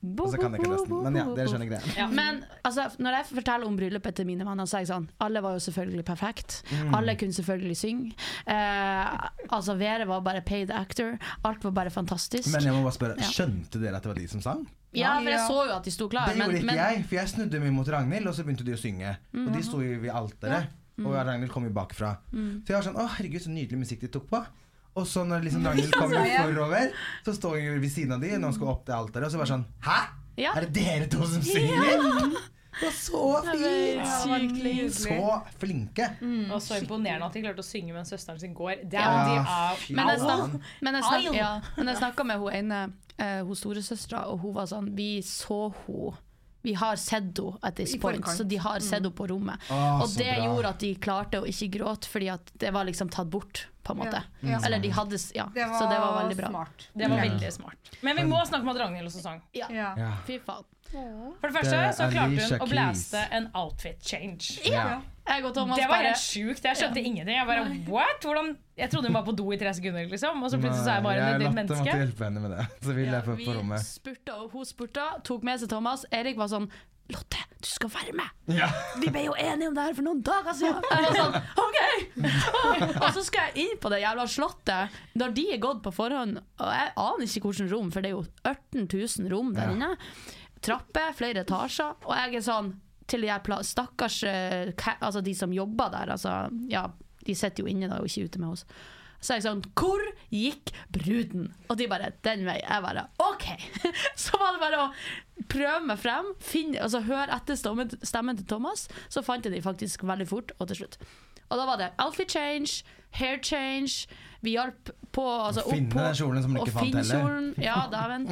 Og 0.04 0.30
så 0.34 0.38
kan 0.38 0.52
jeg 0.52 0.60
ikke 0.60 0.74
resten. 0.74 0.96
Men 1.06 1.16
ja, 1.16 1.24
dere 1.38 1.48
skjønner 1.48 1.70
greia. 1.70 1.94
Ja. 1.96 2.08
Men 2.12 2.42
altså, 2.68 2.90
når 3.00 3.16
jeg 3.18 3.28
forteller 3.38 3.70
om 3.70 3.78
bryllupet 3.80 4.18
til 4.20 4.28
mine 4.28 4.44
venner, 4.48 4.68
så 4.68 4.78
er 4.78 4.84
jeg 4.84 4.90
sånn 4.92 5.06
Alle 5.24 5.40
var 5.46 5.56
jo 5.56 5.62
selvfølgelig 5.64 6.04
perfekt. 6.10 6.58
Mm. 6.74 6.94
Alle 6.98 7.16
kunne 7.22 7.36
selvfølgelig 7.38 7.78
synge. 7.80 8.12
Eh, 8.52 9.14
altså, 9.48 9.78
Vere 9.80 10.08
var 10.10 10.24
bare 10.26 10.44
paid 10.46 10.72
actor. 10.76 11.16
Alt 11.48 11.64
var 11.64 11.76
bare 11.80 11.94
fantastisk. 11.94 12.52
Men 12.52 12.68
jeg 12.68 12.76
må 12.76 12.84
bare 12.84 12.98
spørre, 12.98 13.16
Ja. 13.24 13.30
skjønte 13.32 13.80
dere 13.80 13.96
at 13.96 14.04
det 14.04 14.12
var 14.12 14.20
de 14.20 14.28
som 14.28 14.42
sang? 14.44 14.66
ja, 14.94 15.16
for 15.18 15.30
jeg 15.32 15.40
så 15.50 15.62
jo 15.66 15.72
at 15.74 15.86
de 15.88 15.92
sto 15.92 16.08
klar. 16.12 16.28
Det 16.30 16.36
gjorde 16.38 16.52
men, 16.52 16.58
ikke 16.60 16.66
men, 16.70 16.76
jeg, 16.78 17.06
for 17.10 17.16
jeg 17.16 17.30
snudde 17.32 17.60
meg 17.64 17.72
mot 17.74 17.88
Ragnhild, 17.90 18.28
og 18.30 18.36
så 18.36 18.44
begynte 18.46 18.66
de 18.68 18.76
å 18.76 18.78
synge. 18.78 19.16
Og 19.34 19.48
de 19.56 19.64
sto 19.66 19.80
jo 19.82 19.96
ved 20.04 20.12
alteret, 20.14 20.68
og 21.02 21.16
Ragnhild 21.16 21.50
kom 21.52 21.64
jo 21.66 21.72
bakfra. 21.74 22.12
Så 22.30 22.70
jeg 22.70 22.76
var 22.78 22.86
sånn 22.86 23.00
Å, 23.02 23.08
herregud, 23.16 23.42
så 23.42 23.50
nydelig 23.50 23.80
musikk 23.88 24.04
de 24.06 24.12
tok 24.14 24.28
på. 24.30 24.44
Og 24.96 25.08
så 25.10 25.24
når 25.26 25.46
liksom 25.48 25.64
Ragnhild 25.66 25.94
kommer 25.98 26.28
forover, 26.38 26.92
så 27.26 27.34
står 27.34 27.60
hun 27.64 27.80
ved 27.82 27.90
siden 27.94 28.14
av 28.18 28.22
de 28.22 28.34
når 28.38 28.52
hun 28.52 28.58
skal 28.60 28.74
opp 28.76 28.84
til 28.86 28.94
alteret, 28.98 29.26
og 29.30 29.32
så 29.34 29.42
bare 29.42 29.54
sånn 29.56 29.66
Hæ? 29.88 30.02
Ja. 30.38 30.52
Er 30.58 30.66
det 30.68 30.74
dere 30.74 31.08
to 31.14 31.26
som 31.30 31.42
synger? 31.46 32.04
Det 32.74 32.88
var 32.88 32.94
så 32.98 33.22
fint! 33.46 34.64
Ja. 34.66 34.90
Så 34.90 35.42
flinke. 35.62 36.08
Og 36.50 36.62
så 36.62 36.80
imponerende 36.82 37.28
at 37.28 37.36
de 37.38 37.44
klarte 37.44 37.62
å 37.62 37.68
synge 37.68 37.94
mens 37.94 38.10
søsteren 38.10 38.42
sin 38.42 38.56
går. 38.58 38.82
Det 38.90 38.98
Ja, 38.98 39.12
er, 39.14 39.30
de 39.30 39.36
er 39.38 39.96
Men 39.98 40.10
jeg, 40.10 40.20
snak, 40.24 40.56
men 40.82 40.98
jeg, 40.98 41.04
snak, 41.06 41.28
ja, 41.38 41.52
men 41.78 41.92
jeg 41.92 42.02
snakka 42.02 42.26
med 42.26 42.42
hun 42.42 42.58
ene, 42.58 42.80
uh, 43.22 43.42
hun 43.46 43.56
storesøstera, 43.60 44.24
og 44.34 44.42
hun 44.42 44.56
var 44.58 44.70
sånn 44.72 44.90
Vi 44.98 45.22
så 45.22 45.68
henne 45.84 46.16
Vi 46.64 46.74
har 46.80 46.96
sett 46.96 47.14
henne 47.14 47.58
at 47.62 47.76
this 47.76 47.98
point, 48.00 48.28
så 48.28 48.44
de 48.48 48.58
har 48.64 48.80
sett 48.80 49.02
henne 49.02 49.12
på 49.12 49.28
rommet. 49.28 49.60
Ah, 49.70 50.02
og 50.02 50.10
det 50.18 50.30
gjorde 50.40 50.70
at 50.70 50.80
de 50.80 50.94
klarte 50.96 51.42
å 51.44 51.48
ikke 51.50 51.68
gråte, 51.78 52.08
fordi 52.08 52.30
at 52.32 52.52
det 52.60 52.72
var 52.74 52.88
liksom 52.88 53.10
tatt 53.12 53.28
bort, 53.28 53.66
på 53.84 53.92
en 53.92 54.00
måte. 54.00 54.22
Ja, 54.40 54.50
ja. 54.56 54.60
Eller 54.66 54.80
de 54.80 54.90
hadde 54.96 55.20
Ja, 55.36 55.50
Det 55.54 55.66
var, 55.68 55.80
så 55.80 55.90
det 55.92 56.00
var 56.00 56.22
veldig 56.22 56.38
bra. 56.38 56.50
smart. 56.54 56.88
Det 56.94 57.10
var 57.12 57.18
veldig 57.20 57.52
smart. 57.54 57.92
Men 58.02 58.16
vi 58.16 58.24
må 58.24 58.40
snakke 58.48 58.64
om 58.64 58.70
at 58.70 58.80
Ragnhild 58.80 59.08
også 59.12 59.22
sang. 59.22 59.42
Ja. 59.52 59.68
Ja. 59.72 60.12
Fy 60.28 60.40
faen. 60.40 60.64
For 60.94 61.50
det 61.50 61.56
første 61.58 61.78
så 61.98 62.08
klarte 62.14 62.48
hun 62.48 62.62
å 62.62 62.68
blæste 62.70 63.28
en 63.32 63.50
outfit 63.54 64.00
change. 64.06 64.60
Ja. 64.70 65.02
Jeg 65.24 65.46
og 65.48 65.54
Thomas 65.56 65.78
Det 65.80 65.86
var 65.88 65.94
bare 65.96 66.10
helt 66.12 66.20
sjukt. 66.20 66.66
Jeg 66.68 66.76
skjønte 66.82 67.00
ingenting. 67.02 67.36
Jeg 67.38 67.48
bare, 67.48 67.66
what? 67.88 68.20
Hvordan? 68.26 68.50
Jeg 68.78 68.90
trodde 68.92 69.08
hun 69.08 69.16
var 69.16 69.24
på 69.28 69.36
do 69.40 69.46
i 69.56 69.58
tre 69.62 69.72
sekunder, 69.78 70.08
liksom. 70.12 70.42
Og 70.44 70.52
så 70.52 70.58
plutselig 70.60 70.84
så 70.84 70.92
er 70.92 70.98
jeg 71.00 71.04
bare 71.06 71.20
et 71.22 71.44
nytt 71.44 71.54
menneske. 71.56 71.78
måtte 71.78 71.84
menneske. 71.84 72.00
hjelpe 72.04 72.26
henne 72.28 72.42
med 72.44 72.52
det. 72.58 72.66
Så 72.84 72.96
vi 72.98 73.06
løp 73.08 73.30
opp 73.32 73.38
Vi 73.40 73.46
på 73.48 73.54
rommet. 73.60 73.86
spurta, 73.88 74.36
og 74.44 74.52
hun 74.58 74.66
spurta, 74.68 75.06
tok 75.24 75.44
med 75.48 75.62
seg 75.64 75.72
Thomas. 75.72 76.04
Erik 76.12 76.38
var 76.42 76.52
sånn 76.52 76.68
Lotte, 77.12 77.36
du 77.60 77.68
skal 77.68 77.90
være 77.92 78.14
med! 78.16 78.30
Ja. 78.56 78.70
Vi 79.02 79.10
ble 79.12 79.26
jo 79.26 79.34
enige 79.36 79.68
om 79.68 79.74
det 79.76 79.84
her 79.90 79.96
for 79.98 80.06
noen 80.08 80.22
dager 80.24 80.56
siden! 80.56 80.86
Jeg 80.88 81.04
var 81.04 81.18
sånn, 81.18 81.36
ok! 81.60 81.80
Og 83.04 83.10
så 83.18 83.24
skal 83.28 83.50
jeg 83.52 83.66
inn 83.66 83.82
på 83.84 83.92
det 83.92 84.00
jævla 84.06 84.24
slottet 84.32 84.96
når 85.20 85.34
de 85.36 85.44
er 85.52 85.60
gått 85.66 85.82
på 85.84 85.92
forhånd. 85.92 86.40
Og 86.64 86.72
jeg 86.72 86.94
aner 87.04 87.26
ikke 87.28 87.44
hvilket 87.50 87.74
rom, 87.76 87.92
for 87.92 88.06
det 88.06 88.14
er 88.14 88.16
jo 88.16 88.24
18 88.48 88.88
000 88.88 89.34
rom 89.36 89.52
der 89.58 89.74
inne. 89.76 89.92
Trapper, 90.64 91.12
flere 91.20 91.44
etasjer. 91.44 91.92
Og 92.08 92.16
jeg 92.16 92.40
er 92.40 92.46
sånn 92.48 92.72
til 93.08 93.26
de 93.26 93.32
her 93.32 93.64
stakkars 93.64 94.24
eh, 94.24 94.72
Altså 95.00 95.22
de 95.22 95.36
som 95.36 95.54
jobber 95.54 95.90
der, 95.90 96.12
altså 96.12 96.50
Ja, 96.70 96.88
de 97.26 97.36
sitter 97.36 97.64
jo 97.64 97.70
inne 97.70 97.90
da 97.90 98.00
og 98.00 98.06
ikke 98.10 98.26
ute 98.26 98.40
med 98.40 98.50
oss. 98.56 98.66
Så 99.24 99.38
jeg 99.38 99.46
sånn 99.46 99.64
Hvor 99.80 100.04
gikk 100.34 100.74
bruden? 100.92 101.52
Og 101.70 101.78
de 101.80 101.88
bare 101.92 102.12
Den 102.26 102.46
vei. 102.48 102.60
Jeg 102.60 102.84
bare 102.84 103.08
OK! 103.24 103.48
Så 104.24 104.40
var 104.40 104.56
det 104.56 104.64
bare 104.64 104.82
å 104.84 104.90
prøve 105.50 105.80
meg 105.88 106.00
frem, 106.00 106.34
finne, 106.44 106.80
altså 106.82 107.02
høre 107.04 107.34
etter 107.36 107.58
stemmen 107.58 108.38
til 108.40 108.48
Thomas. 108.48 108.88
Så 109.12 109.24
fant 109.26 109.46
jeg 109.46 109.54
de 109.56 109.64
faktisk 109.64 110.06
veldig 110.08 110.28
fort, 110.30 110.54
og 110.60 110.70
til 110.70 110.84
slutt. 110.84 110.98
Og 111.50 111.60
da 111.60 111.66
var 111.68 111.80
det 111.82 111.90
outfit 112.02 112.32
change, 112.32 112.84
hair 113.20 113.42
change. 113.44 114.08
Vi 114.44 114.52
hjalp 114.58 114.90
på 115.16 115.24
altså, 115.24 115.62
Å 115.64 115.72
finne 115.72 115.88
opp 115.88 115.94
på- 115.94 116.04
den 116.04 116.16
kjolen 116.20 116.42
som 116.44 116.54
du 116.54 116.60
ikke 116.60 116.74
fant 116.76 116.96
heller. 117.00 117.22
kjolen, 117.22 117.54
Ja, 117.64 117.76
dæven. 117.92 118.26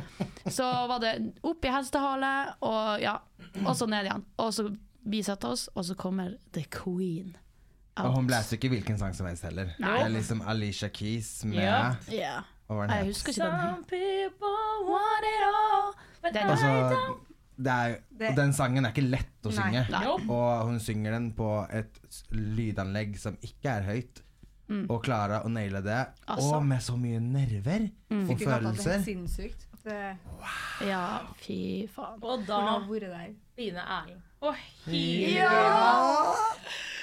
Så 0.52 0.68
var 0.92 1.00
det 1.00 1.14
opp 1.48 1.66
i 1.66 1.72
hestehale, 1.72 2.32
og 2.62 3.00
ja, 3.02 3.14
og 3.66 3.76
så 3.80 3.88
ned 3.88 4.06
igjen. 4.10 4.26
Og 4.44 4.52
så 4.54 4.66
vi 5.06 5.22
setter 5.24 5.54
oss, 5.56 5.70
og 5.76 5.86
så 5.88 5.96
kommer 5.96 6.36
the 6.54 6.64
queen. 6.70 7.36
Og 7.98 8.14
hun 8.16 8.28
blæser 8.28 8.58
ikke 8.58 8.70
hvilken 8.74 8.98
sang 9.00 9.14
som 9.14 9.26
helst 9.28 9.44
heller. 9.44 9.72
Det 9.78 9.86
er 10.02 10.10
liksom 10.10 10.42
Alicia 10.48 10.90
Keys 10.90 11.44
med 11.46 11.60
Ja. 11.64 11.96
Ja. 12.10 12.42
Hva 12.68 12.76
var 12.78 12.88
den 12.88 12.98
Jeg 12.98 13.06
husker 13.14 13.32
ikke 13.34 13.44
den. 13.44 13.60
Some 13.60 13.84
people 13.84 14.92
want 14.92 15.26
it 15.28 15.44
all. 15.48 15.94
but 16.24 16.34
Den- 16.34 16.48
Altså, 16.50 17.18
er, 17.64 17.98
Det- 18.18 18.36
den 18.36 18.54
sangen 18.54 18.86
er 18.86 18.92
ikke 18.92 19.10
lett 19.10 19.44
å 19.44 19.52
Nei. 19.52 19.62
synge. 19.62 19.90
Nei. 19.92 20.06
Og 20.30 20.66
hun 20.68 20.80
synger 20.80 21.12
den 21.12 21.32
på 21.34 21.68
et 21.72 22.00
lydanlegg 22.32 23.18
som 23.20 23.38
ikke 23.44 23.66
er 23.78 23.82
høyt. 23.84 24.22
Og 24.90 25.02
klarer 25.04 25.44
å 25.44 25.50
naile 25.52 25.82
det. 25.84 26.00
Mm. 26.08 26.30
Altså. 26.36 26.56
Og 26.56 26.66
med 26.66 26.82
så 26.86 26.96
mye 26.98 27.20
nerver 27.20 27.90
og 27.90 28.28
det 28.28 28.38
er 28.38 28.46
følelser. 28.46 29.04
sinnssykt. 29.04 29.68
At 29.74 29.84
Wow. 30.40 30.88
Ja, 30.88 31.04
fy 31.42 31.88
faen. 31.92 32.20
Og 32.22 32.46
da. 32.48 32.60
Line 33.58 33.82
Erlend. 33.82 34.22
Å, 34.42 34.56
Ja! 34.88 36.34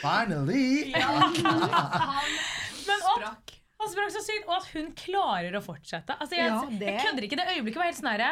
Finally! 0.01 0.93
Men 2.89 3.05
opp! 3.13 3.53
Han 3.79 3.91
sprakk 3.93 4.11
så 4.11 4.23
sykt, 4.27 4.47
og 4.49 4.57
at 4.57 4.71
hun 4.75 4.89
klarer 4.99 5.55
å 5.55 5.61
fortsette. 5.63 6.17
Altså, 6.19 6.35
jeg, 6.39 6.51
Ja, 6.51 6.63
jeg 6.67 7.03
kødder 7.05 7.27
ikke. 7.29 7.39
Det 7.39 7.47
øyeblikket 7.55 7.79
var 7.79 7.91
helt 7.91 8.01
sånn 8.01 8.11
herre 8.11 8.31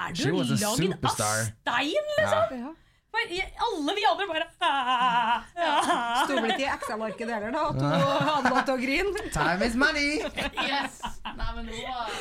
Er 0.00 0.14
du 0.16 0.22
lagd 0.32 0.62
av 0.64 1.12
stein, 1.12 2.14
liksom? 2.16 2.54
Ja. 2.62 2.72
For 3.12 3.32
Alle 3.66 3.94
vi 3.96 4.04
andre 4.08 4.26
bare 4.30 4.46
ah, 4.64 5.42
ah. 5.54 6.22
Sto 6.24 6.38
vel 6.40 6.52
ikke 6.54 6.64
i 6.64 6.68
Excel-arket 6.72 7.28
heller, 7.28 7.52
da, 7.52 7.64
at 7.68 7.80
hun 7.82 8.46
hadde 8.48 8.62
til 8.68 8.72
å 8.74 8.76
grine. 8.80 9.24
Time 9.34 9.66
is 9.68 9.76
money! 9.78 10.22
Yes! 10.64 10.96
Nei, 11.26 11.48
men 11.58 11.68
hun 11.68 11.82
var 11.84 12.14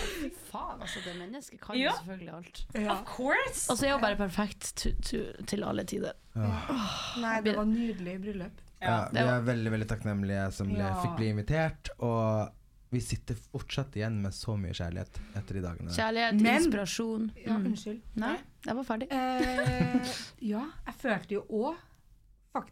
faen, 0.52 0.82
altså. 0.84 1.04
Det 1.06 1.16
mennesket 1.20 1.62
kan 1.64 1.78
jo 1.80 1.86
Ja. 1.88 1.94
selvfølgelig 2.02 2.34
alt. 2.36 2.62
Ja. 2.76 2.92
Of 2.98 3.06
course! 3.08 3.64
Og 3.72 3.80
så 3.80 3.88
er 3.88 3.96
hun 3.96 4.04
bare 4.04 4.20
perfekt 4.20 4.74
to, 4.84 4.92
to, 5.08 5.24
til 5.48 5.64
alle 5.68 5.88
tider. 5.88 6.18
Nei, 6.36 7.38
det 7.46 7.56
var 7.58 7.68
nydelig 7.72 8.18
bryllup. 8.26 8.60
Ja, 8.82 9.06
vi 9.14 9.22
er 9.22 9.44
veldig 9.46 9.72
veldig 9.78 9.88
takknemlige 9.92 10.48
som 10.58 10.72
Ja. 10.76 10.92
fikk 11.04 11.16
bli 11.20 11.32
invitert. 11.32 11.92
Og 12.00 12.52
vi 12.92 13.00
sitter 13.02 13.36
fortsatt 13.54 13.96
igjen 13.96 14.18
med 14.22 14.34
så 14.36 14.58
mye 14.60 14.74
kjærlighet 14.76 15.20
etter 15.40 15.54
de 15.58 15.62
dagene. 15.64 15.94
Kjærlighet, 15.96 16.42
Men- 16.42 16.58
inspirasjon. 16.64 17.32
Ja, 17.46 17.58
Mm. 17.58 17.66
unnskyld. 17.72 18.02
Nei, 18.16 18.38
jeg 18.66 18.76
var 18.76 18.84
ferdig. 18.84 19.08
Eh, 19.12 20.14
ja, 20.42 20.66
jeg 20.86 20.96
følte 21.00 21.32
jo 21.40 21.46
òg 21.50 21.76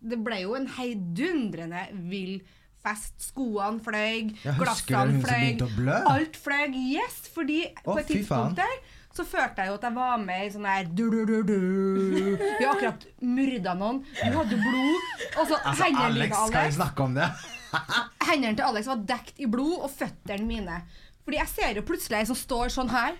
Det 0.03 0.17
ble 0.21 0.41
jo 0.41 0.55
en 0.55 0.67
heidundrende 0.67 1.85
vill 2.09 2.41
fest. 2.83 3.13
Skoene 3.31 3.79
fløy, 3.79 4.33
glassene 4.57 5.21
fløy. 5.23 5.93
Alt 6.05 6.35
fløy. 6.35 6.73
Yes! 6.75 7.29
Fordi 7.33 7.61
oh, 7.85 7.93
på 7.93 7.99
et 7.99 8.07
tidspunkt 8.07 8.55
der 8.57 8.75
så 9.15 9.23
følte 9.25 9.55
jeg 9.63 9.67
jo 9.67 9.73
at 9.75 9.81
jeg 9.87 9.95
var 9.95 10.17
med 10.17 10.45
i 10.45 10.49
sånn 10.51 10.65
her. 10.67 10.83
Vi 10.83 12.65
har 12.65 12.75
akkurat 12.75 13.05
myrda 13.21 13.73
noen. 13.79 14.03
Du 14.03 14.35
hadde 14.35 14.59
blod. 14.59 15.07
Og 15.39 15.47
så 15.47 15.55
Altså, 15.63 15.83
Alex, 15.95 16.35
skal 16.49 16.67
vi 16.67 16.75
snakke 16.75 16.99
om 17.07 17.13
det? 17.15 17.29
Hendene 18.29 18.55
til 18.57 18.65
Alex 18.65 18.87
var 18.89 19.03
dekt 19.09 19.39
i 19.41 19.47
blod, 19.49 19.77
og 19.85 19.91
føttene 19.93 20.45
mine. 20.47 20.79
Fordi 21.25 21.37
jeg 21.41 21.51
ser 21.51 21.77
jo 21.79 21.85
plutselig 21.85 22.19
ei 22.21 22.27
som 22.29 22.37
står 22.37 22.71
sånn 22.73 22.89
her, 22.93 23.17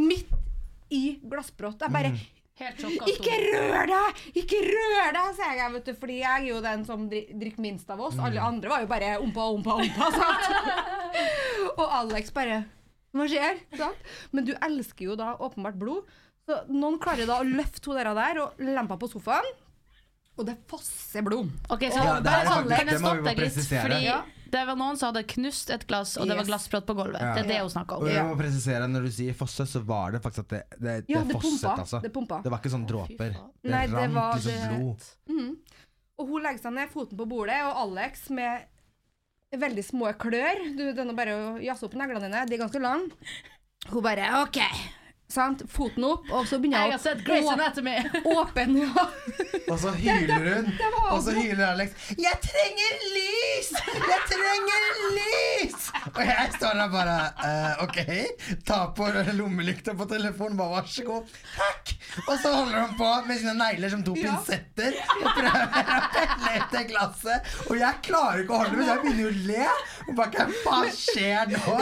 midt 0.00 0.30
i 0.94 1.18
glassbrott. 1.28 1.80
Jeg 1.84 1.94
bare 1.94 2.12
Helt 2.58 2.80
sjokka. 2.82 3.06
Ikke 3.12 3.34
rør 3.38 3.84
deg! 3.86 4.22
Ikke 4.40 4.58
rør 4.64 5.12
deg, 5.14 5.28
sier 5.36 5.52
jeg, 5.60 5.70
vet 5.76 5.84
du, 5.86 5.92
fordi 6.00 6.16
jeg 6.24 6.40
er 6.40 6.46
jo 6.48 6.56
den 6.64 6.80
som 6.88 7.04
dri- 7.06 7.28
drikker 7.38 7.62
minst 7.62 7.92
av 7.94 8.00
oss. 8.02 8.16
Alle 8.18 8.42
andre 8.42 8.72
var 8.72 8.82
jo 8.82 8.88
bare 8.90 9.12
ompa, 9.22 9.44
ompa, 9.54 9.76
ompa. 9.78 10.08
Sant? 10.18 10.48
Og 11.78 11.84
Alex 12.00 12.32
bare 12.34 12.64
Hva 13.14 13.28
skjer? 13.30 13.60
Sant? 13.78 14.10
Men 14.34 14.48
du 14.48 14.50
elsker 14.58 15.06
jo 15.06 15.14
da 15.20 15.36
åpenbart 15.38 15.78
blod. 15.78 16.10
Så 16.48 16.58
noen 16.72 16.98
klarer 16.98 17.30
da 17.30 17.38
å 17.38 17.46
løfte 17.46 17.92
hun 17.92 18.00
der, 18.00 18.10
der 18.18 18.42
og 18.42 18.58
lempe 18.58 18.98
på 19.04 19.12
sofaen, 19.14 19.46
og 20.38 20.46
det 20.46 20.56
fosser 20.68 21.22
blod. 21.26 21.50
Okay, 21.70 21.90
så 21.90 22.02
Ja, 22.04 22.20
det 22.20 22.30
er 22.32 22.44
sånn, 22.46 22.64
faktisk- 22.64 22.76
kan 22.78 22.86
jeg 22.86 22.86
det 22.86 23.00
må 23.02 23.10
vi 23.10 23.16
stoppe 23.18 23.24
bare 23.24 23.34
litt? 23.34 23.54
presisere. 23.54 23.82
Fordi 23.82 24.02
Ja. 24.04 24.22
det 24.50 24.66
var 24.66 24.76
noen 24.76 24.96
som 24.96 25.12
hadde 25.14 25.24
knust 25.26 25.70
et 25.70 25.86
glass, 25.86 26.16
og 26.16 26.26
det 26.28 26.36
var 26.36 26.44
glassbrott 26.44 26.86
på 26.86 26.94
gulvet. 26.96 27.20
Ja. 27.20 27.34
Det 27.34 27.44
er 27.44 27.48
det 27.48 27.58
hun 27.60 27.70
snakka 27.70 27.92
Og 27.96 28.02
om. 28.02 28.08
jeg 28.08 28.24
må 28.24 28.36
presisere, 28.38 28.88
når 28.88 29.02
du 29.02 29.10
sier 29.10 29.34
fosse, 29.34 29.66
så 29.66 29.84
var 29.84 30.12
det 30.12 30.22
faktisk 30.22 30.38
at 30.38 30.48
det, 30.48 30.62
det, 30.80 31.04
Ja, 31.08 31.22
det 31.24 31.36
fosset, 31.36 31.60
pumpa. 31.62 31.78
altså. 31.80 32.00
Det 32.02 32.12
pumpa. 32.12 32.42
Det 32.42 32.50
var 32.50 32.58
ikke 32.58 32.70
sånn 32.72 32.86
dråper. 32.86 33.36
Oh, 33.36 33.50
Det 33.62 33.70
Nei, 33.70 33.86
rant 33.86 34.14
var 34.14 34.32
liksom 34.34 34.44
det- 34.52 34.78
blod. 34.78 35.56
Og 36.18 36.26
hun 36.28 36.42
legger 36.42 36.58
seg 36.62 36.72
ned, 36.72 36.88
foten 36.90 37.16
på 37.16 37.28
bordet, 37.28 37.60
og 37.62 37.76
Alex 37.92 38.30
med 38.30 38.62
veldig 39.54 39.84
små 39.84 40.12
klør 40.18 40.76
Du, 40.76 40.92
det 40.92 40.98
er 40.98 41.04
nå 41.04 41.14
bare 41.16 41.28
å 41.32 41.62
jazze 41.62 41.84
opp 41.84 41.94
neglene 41.94 42.20
dine, 42.20 42.46
de 42.46 42.54
er 42.54 42.58
ganske 42.58 42.80
lange. 42.80 43.10
Hun 43.88 44.02
bare 44.02 44.42
OK. 44.42 44.58
Sant? 45.28 45.60
Foten 45.68 46.04
opp, 46.08 46.24
og 46.32 46.46
så 46.48 46.56
begynner 46.56 46.86
Jeg 46.86 46.88
hun 46.88 46.94
har 46.94 47.00
sett 47.02 47.18
Grace 47.26 47.44
å 47.44 47.52
Anatomy. 47.52 47.96
Åpen, 48.40 48.78
ja. 48.80 49.02
Og 49.68 49.74
så 49.82 49.90
hyler 50.00 50.46
hun, 50.46 50.70
og 51.12 51.18
så 51.26 51.34
hyler 51.36 51.66
Alex 51.66 52.06
'Jeg 52.16 52.38
trenger 52.46 52.94
lys! 53.12 53.68
Jeg 53.92 54.22
trenger 54.30 54.86
lys!' 55.18 55.90
Og 56.14 56.22
jeg 56.24 56.54
står 56.56 56.80
der 56.80 56.88
bare 56.94 57.18
eh, 57.44 57.82
OK, 57.84 58.00
ta 58.64 58.78
på 58.96 59.10
lommelykta 59.36 59.92
på 60.00 60.08
telefonen, 60.08 60.56
bare 60.56 60.78
vær 60.78 60.88
så 60.94 61.04
god. 61.10 61.36
Takk! 61.58 61.92
Og 62.24 62.32
så 62.40 62.54
holder 62.54 62.80
hun 62.86 62.96
på 62.96 63.10
med 63.28 63.42
sine 63.44 63.54
negler 63.60 63.92
som 63.92 64.06
to 64.08 64.16
Ja. 64.16 64.32
pinsetter 64.32 64.96
og 65.20 65.28
prøver 65.28 65.60
å 65.60 66.02
pelle 66.16 66.56
ut 66.56 66.72
det 66.72 66.84
glasset. 66.94 67.52
Og 67.68 67.76
jeg 67.76 68.00
klarer 68.08 68.46
ikke 68.46 68.56
å 68.56 68.64
holde 68.64 68.80
det, 68.80 68.88
så 68.88 68.96
jeg 68.96 69.04
begynner 69.04 69.24
jo 69.26 69.30
å 69.36 69.46
le. 69.52 69.68
Og 70.08 70.18
bare 70.24 70.48
Hva 70.64 70.82
skjer 70.96 71.52
nå? 71.52 71.78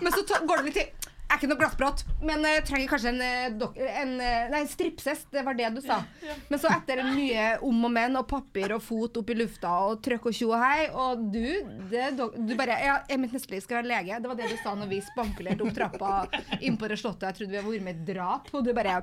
Men 0.00 0.12
så 0.16 0.24
går 0.24 0.56
det 0.56 0.70
litt 0.70 0.80
til 0.80 1.11
er 1.32 1.38
ikke 1.40 1.48
noe 1.50 1.60
glassbrott, 1.60 2.02
men 2.24 2.44
jeg 2.46 2.64
trenger 2.68 2.90
kanskje 2.92 3.10
en, 3.12 3.20
eh, 3.24 3.54
dok 3.58 3.76
en 3.80 4.12
eh, 4.20 4.50
Nei, 4.52 4.62
stripsest. 4.68 5.28
Det 5.32 5.44
var 5.46 5.56
det 5.58 5.70
du 5.76 5.80
sa. 5.84 6.02
Men 6.50 6.60
så 6.60 6.70
etter 6.72 7.02
mye 7.06 7.46
om 7.64 7.86
og 7.86 7.92
men 7.94 8.18
og 8.20 8.26
papir 8.28 8.74
og 8.76 8.82
fot 8.84 9.16
opp 9.20 9.30
i 9.32 9.36
lufta 9.38 9.70
og 9.86 10.02
trøkk 10.04 10.28
og 10.28 10.36
tjo 10.36 10.50
og 10.52 10.60
hei, 10.62 10.88
og 10.90 11.22
du 11.32 11.46
det, 11.90 12.10
Du 12.18 12.52
bare 12.58 12.76
ja, 12.82 12.98
Mitt 13.20 13.34
neste 13.34 13.54
liv 13.54 13.62
skal 13.64 13.80
være 13.80 13.90
lege. 13.90 14.20
Det 14.20 14.30
var 14.30 14.38
det 14.38 14.50
du 14.52 14.58
sa 14.60 14.74
når 14.76 14.90
vi 14.90 15.00
spankulerte 15.06 15.64
opp 15.64 15.74
trappa 15.76 16.12
inn 16.60 16.76
på 16.80 16.90
det 16.90 16.98
slottet. 17.00 17.28
Jeg 17.30 17.38
trodde 17.40 17.54
vi 17.54 17.60
hadde 17.60 17.72
vært 17.72 17.86
med 17.88 18.02
i 18.02 18.12
drap, 18.12 18.52
og 18.52 18.66
du 18.66 18.72
bare 18.76 19.00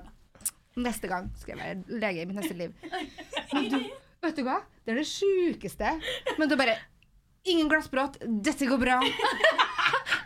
Neste 0.80 1.10
gang 1.12 1.26
skal 1.42 1.58
jeg 1.58 1.60
være 1.60 2.00
lege 2.00 2.22
i 2.22 2.28
mitt 2.30 2.38
neste 2.40 2.56
liv. 2.56 2.76
Men 3.52 3.66
du, 3.74 3.80
vet 4.24 4.38
du 4.38 4.46
hva? 4.46 4.60
Det 4.86 4.94
er 4.94 5.02
det 5.02 5.08
sjukeste. 5.10 5.96
Men 6.38 6.52
du 6.52 6.56
bare 6.60 6.78
Ingen 7.50 7.70
glassbrott. 7.72 8.20
Dette 8.22 8.68
går 8.70 8.80
bra. 8.82 9.00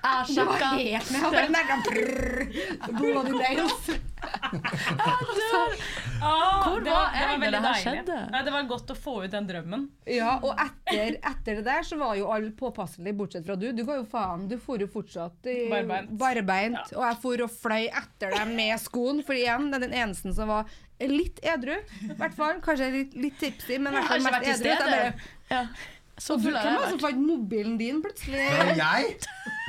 Jeg 0.03 0.35
sjekka. 0.35 0.69
helt 0.77 1.11
med. 1.13 1.21
Bare 1.31 1.49
merka 1.53 1.75
prrrr, 1.85 2.41
Blood 2.99 3.27
in 3.31 3.37
nails. 3.39 3.83
Hvor 6.23 6.79
det 6.83 6.91
var 6.91 7.09
det 7.11 7.19
jeg 7.23 7.39
veldig 7.41 7.59
det 7.59 7.69
her 7.69 7.81
skjedde? 7.81 8.17
Nei, 8.31 8.41
det 8.47 8.53
var 8.55 8.67
godt 8.69 8.91
å 8.93 8.95
få 8.97 9.13
ut 9.25 9.31
den 9.33 9.47
drømmen. 9.49 9.81
Ja, 10.07 10.35
og 10.43 10.53
etter, 10.63 11.17
etter 11.19 11.59
det 11.59 11.65
der 11.67 11.87
så 11.87 11.97
var 11.99 12.15
jo 12.19 12.29
alle 12.31 12.51
påpasselige, 12.55 13.15
bortsett 13.19 13.47
fra 13.47 13.57
du. 13.59 13.67
Du 13.75 13.83
ga 13.87 13.97
jo 13.99 14.05
faen. 14.09 14.45
Du 14.51 14.55
for 14.61 14.79
jo 14.83 14.87
fortsatt 14.91 15.49
i, 15.51 15.57
Barbeint. 15.71 16.13
barbeint, 16.19 16.93
Og 16.95 17.03
jeg 17.03 17.19
for 17.23 17.45
og 17.47 17.51
fløy 17.55 17.87
etter 17.89 18.35
deg 18.37 18.53
med 18.55 18.79
skoen, 18.83 19.19
for 19.27 19.35
igjen, 19.39 19.69
det 19.71 19.81
er 19.81 19.85
den 19.87 19.97
eneste 20.03 20.35
som 20.37 20.51
var 20.53 20.71
litt 21.03 21.39
edru. 21.43 21.75
I 22.07 22.15
hvert 22.19 22.37
fall. 22.37 22.61
Kanskje 22.63 22.91
litt, 22.93 23.17
litt 23.19 23.39
tipsy, 23.41 23.79
men 23.79 23.91
i 23.91 23.99
hvert 23.99 24.11
fall 24.13 24.39
mest 24.39 24.71
edru. 24.77 25.27
Ja. 25.51 25.65
Så 26.21 26.35
og 26.35 26.43
du, 26.43 26.47
full 26.47 26.57
har 26.57 26.65
hvem 26.65 26.73
jeg 26.73 26.81
var 26.81 26.85
det 26.85 26.93
som 26.93 26.99
fant 27.01 27.21
mobilen 27.25 27.77
din 27.79 28.01
plutselig? 28.03 28.41
Det 28.43 28.65
var 28.69 28.79
jeg. 28.79 29.15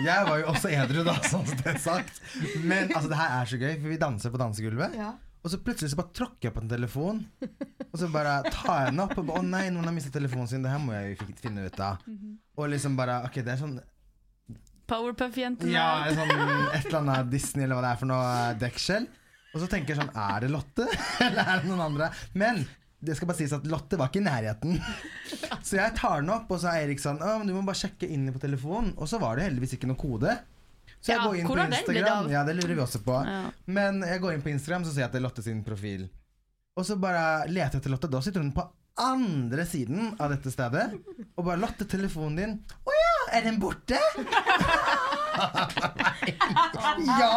Jeg 0.05 0.27
var 0.29 0.41
jo 0.43 0.49
også 0.53 0.73
edru, 0.77 1.05
da, 1.07 1.15
sånn 1.25 1.47
som 1.49 1.61
det 1.63 1.71
er 1.73 1.79
sagt. 1.81 2.21
Men 2.61 2.91
altså, 2.93 3.09
det 3.13 3.21
her 3.21 3.37
er 3.39 3.49
så 3.53 3.61
gøy, 3.63 3.73
for 3.79 3.93
vi 3.95 4.01
danser 4.03 4.35
på 4.35 4.41
dansegulvet. 4.43 4.99
Ja. 5.01 5.15
Og 5.45 5.53
så 5.53 5.59
plutselig 5.61 5.93
så 5.93 5.99
bare 6.01 6.13
tråkker 6.17 6.49
jeg 6.49 6.55
på 6.57 6.63
en 6.63 6.71
telefon, 6.71 7.19
og 7.91 7.97
så 8.01 8.07
bare 8.13 8.39
tar 8.49 8.87
jeg 8.87 8.95
den 8.95 9.03
opp 9.05 9.13
og 9.21 9.27
bare 9.29 9.43
Å 9.43 9.45
nei, 9.45 9.67
noen 9.75 9.91
har 9.91 9.93
mistet 9.93 10.15
telefonen 10.17 10.49
sin, 10.49 10.63
det 10.65 10.73
her 10.73 10.81
må 10.81 10.95
jeg 10.97 11.19
jo 11.19 11.27
finne 11.43 11.67
ut 11.69 11.83
av. 11.85 12.07
Og 12.57 12.71
liksom 12.73 12.97
bare 12.97 13.19
Ok, 13.29 13.43
det 13.45 13.53
er 13.53 13.61
sånn 13.61 13.75
Powerpuff-jentene. 14.89 15.73
Ja, 15.73 16.09
sånn 16.13 16.33
et 16.33 16.89
eller 16.89 16.99
annet 17.03 17.29
Disney 17.33 17.65
eller 17.65 17.79
hva 17.79 17.85
det 17.85 17.93
er 17.93 18.01
for 18.01 18.11
noe 18.11 18.33
dekkskjell. 18.61 19.07
Og 19.55 19.63
så 19.63 19.69
tenker 19.71 19.95
jeg 19.95 20.01
sånn 20.03 20.17
Er 20.17 20.45
det 20.45 20.51
Lotte, 20.53 20.89
eller 21.27 21.45
er 21.45 21.63
det 21.63 21.71
noen 21.71 21.85
andre? 21.91 22.11
Men 22.37 22.65
det 23.05 23.15
skal 23.19 23.29
bare 23.31 23.39
sies 23.39 23.53
at 23.57 23.67
Lotte 23.71 23.99
var 24.01 24.11
ikke 24.11 24.23
i 24.23 24.27
nærheten. 24.27 24.79
Så 25.67 25.79
jeg 25.79 25.95
tar 25.99 26.23
den 26.23 26.33
opp, 26.35 26.51
og 26.53 26.59
så 26.61 26.73
er 26.73 26.85
Erik 26.85 27.01
sånn 27.01 27.21
Å, 27.25 27.39
men 27.41 27.49
du 27.49 27.55
må 27.57 27.63
bare 27.65 27.79
sjekke 27.81 28.09
inn 28.13 28.27
på 28.35 28.41
telefonen. 28.43 28.93
Og 29.01 29.09
så 29.09 29.21
var 29.23 29.39
det 29.39 29.47
heldigvis 29.49 29.77
ikke 29.79 29.89
noe 29.89 30.01
kode. 30.01 30.35
Så 30.99 31.13
jeg 31.13 31.19
Ja, 31.21 31.25
går 31.25 31.39
inn 31.41 31.49
på 31.49 31.57
Instagram. 31.63 32.29
Ja, 32.33 32.43
det 32.49 32.55
lurer 32.59 32.75
vi 32.75 32.83
også 32.85 33.01
på. 33.05 33.17
Ja. 33.29 33.41
Men 33.67 34.03
jeg 34.05 34.21
går 34.21 34.37
inn 34.37 34.45
på 34.45 34.53
Instagram, 34.53 34.85
så 34.85 34.93
ser 34.93 35.05
jeg 35.05 35.09
at 35.11 35.17
det 35.17 35.21
er 35.23 35.27
Lotte 35.27 35.45
sin 35.45 35.61
profil. 35.65 36.09
Og 36.77 36.85
så 36.89 36.97
bare 37.01 37.47
leter 37.49 37.79
jeg 37.79 37.85
etter 37.85 37.93
Lotte. 37.95 38.11
Da 38.13 38.21
sitter 38.25 38.45
hun 38.45 38.53
på 38.57 38.65
andre 39.01 39.65
siden 39.67 40.15
av 40.23 40.31
dette 40.35 40.53
stedet. 40.55 40.87
Og 41.35 41.43
bare 41.45 41.59
'Lotte, 41.61 41.89
telefonen 41.89 42.37
din.' 42.39 42.57
'Å 42.85 42.93
ja, 43.01 43.17
er 43.39 43.49
den 43.49 43.61
borte?' 43.63 44.01
ja! 47.21 47.35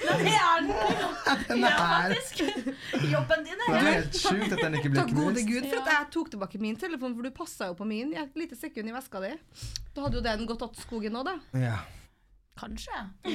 Det 0.00 0.32
er 0.32 0.64
den! 0.64 0.70
Ja, 1.60 1.70
faktisk. 1.76 2.40
Jobben 3.12 3.44
din 3.46 3.60
Det 3.60 3.76
er 3.76 3.86
helt 3.90 4.16
sjukt 4.16 4.52
at 4.56 4.62
den 4.64 4.76
ikke 4.80 4.90
ble 4.94 5.02
Takk 5.04 5.14
gode 5.16 5.42
gud 5.46 5.66
for 5.68 5.78
at 5.82 5.90
jeg 5.92 6.08
tok 6.16 6.30
tilbake 6.34 6.60
min 6.62 6.76
telefon, 6.80 7.14
for 7.18 7.26
du 7.26 7.30
passa 7.36 7.68
jo 7.70 7.76
på 7.78 7.86
min 7.88 8.12
i 8.14 8.18
et 8.22 8.36
lite 8.38 8.56
sekund 8.58 8.88
i 8.90 8.94
veska 8.96 9.20
di. 9.24 9.32
Da 9.94 10.04
hadde 10.06 10.20
jo 10.20 10.24
den 10.24 10.46
gått 10.48 10.62
åt 10.66 10.78
skogen 10.80 11.12
nå, 11.16 11.22
da. 11.26 11.36
Ja. 11.58 11.78
Kanskje. 12.60 12.92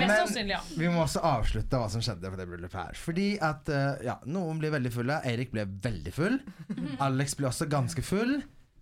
Mest 0.00 0.34
Men- 0.34 0.52
Vi 0.78 0.88
må 0.90 1.02
også 1.04 1.20
avslutte 1.22 1.78
hva 1.78 1.90
som 1.92 2.02
skjedde 2.02 2.30
på 2.32 2.38
det 2.40 2.46
bryllupet 2.50 2.78
her. 2.80 2.96
Fordi 2.98 3.28
at 3.44 3.68
eh, 3.70 4.00
ja, 4.08 4.16
noen 4.26 4.58
blir 4.62 4.72
veldig 4.74 4.92
fulle. 4.94 5.20
Eirik 5.30 5.52
ble 5.54 5.66
veldig 5.84 6.14
full. 6.16 6.38
Alex 7.06 7.36
ble 7.38 7.50
også 7.50 7.68
ganske 7.70 8.02
full. 8.06 8.38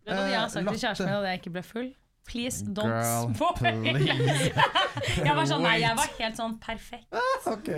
Det 0.08 0.14
hva 0.16 0.28
jeg 0.30 0.38
har 0.40 0.46
Eh, 0.46 0.52
sagt 0.54 0.70
til 0.72 0.80
kjæresten 0.84 1.10
min 1.10 1.18
at 1.18 1.26
jeg 1.32 1.42
ikke 1.42 1.54
ble 1.58 1.64
full? 1.66 1.90
Please 2.28 2.60
don't 2.62 2.92
Girl, 2.92 3.30
spoil. 3.38 3.86
jeg 5.26 5.34
var 5.38 5.46
sånn, 5.48 5.62
nei, 5.64 5.78
jeg 5.80 5.96
var 5.96 6.10
helt 6.18 6.36
sånn 6.36 6.56
perfekt. 6.60 7.08
Ok, 7.48 7.70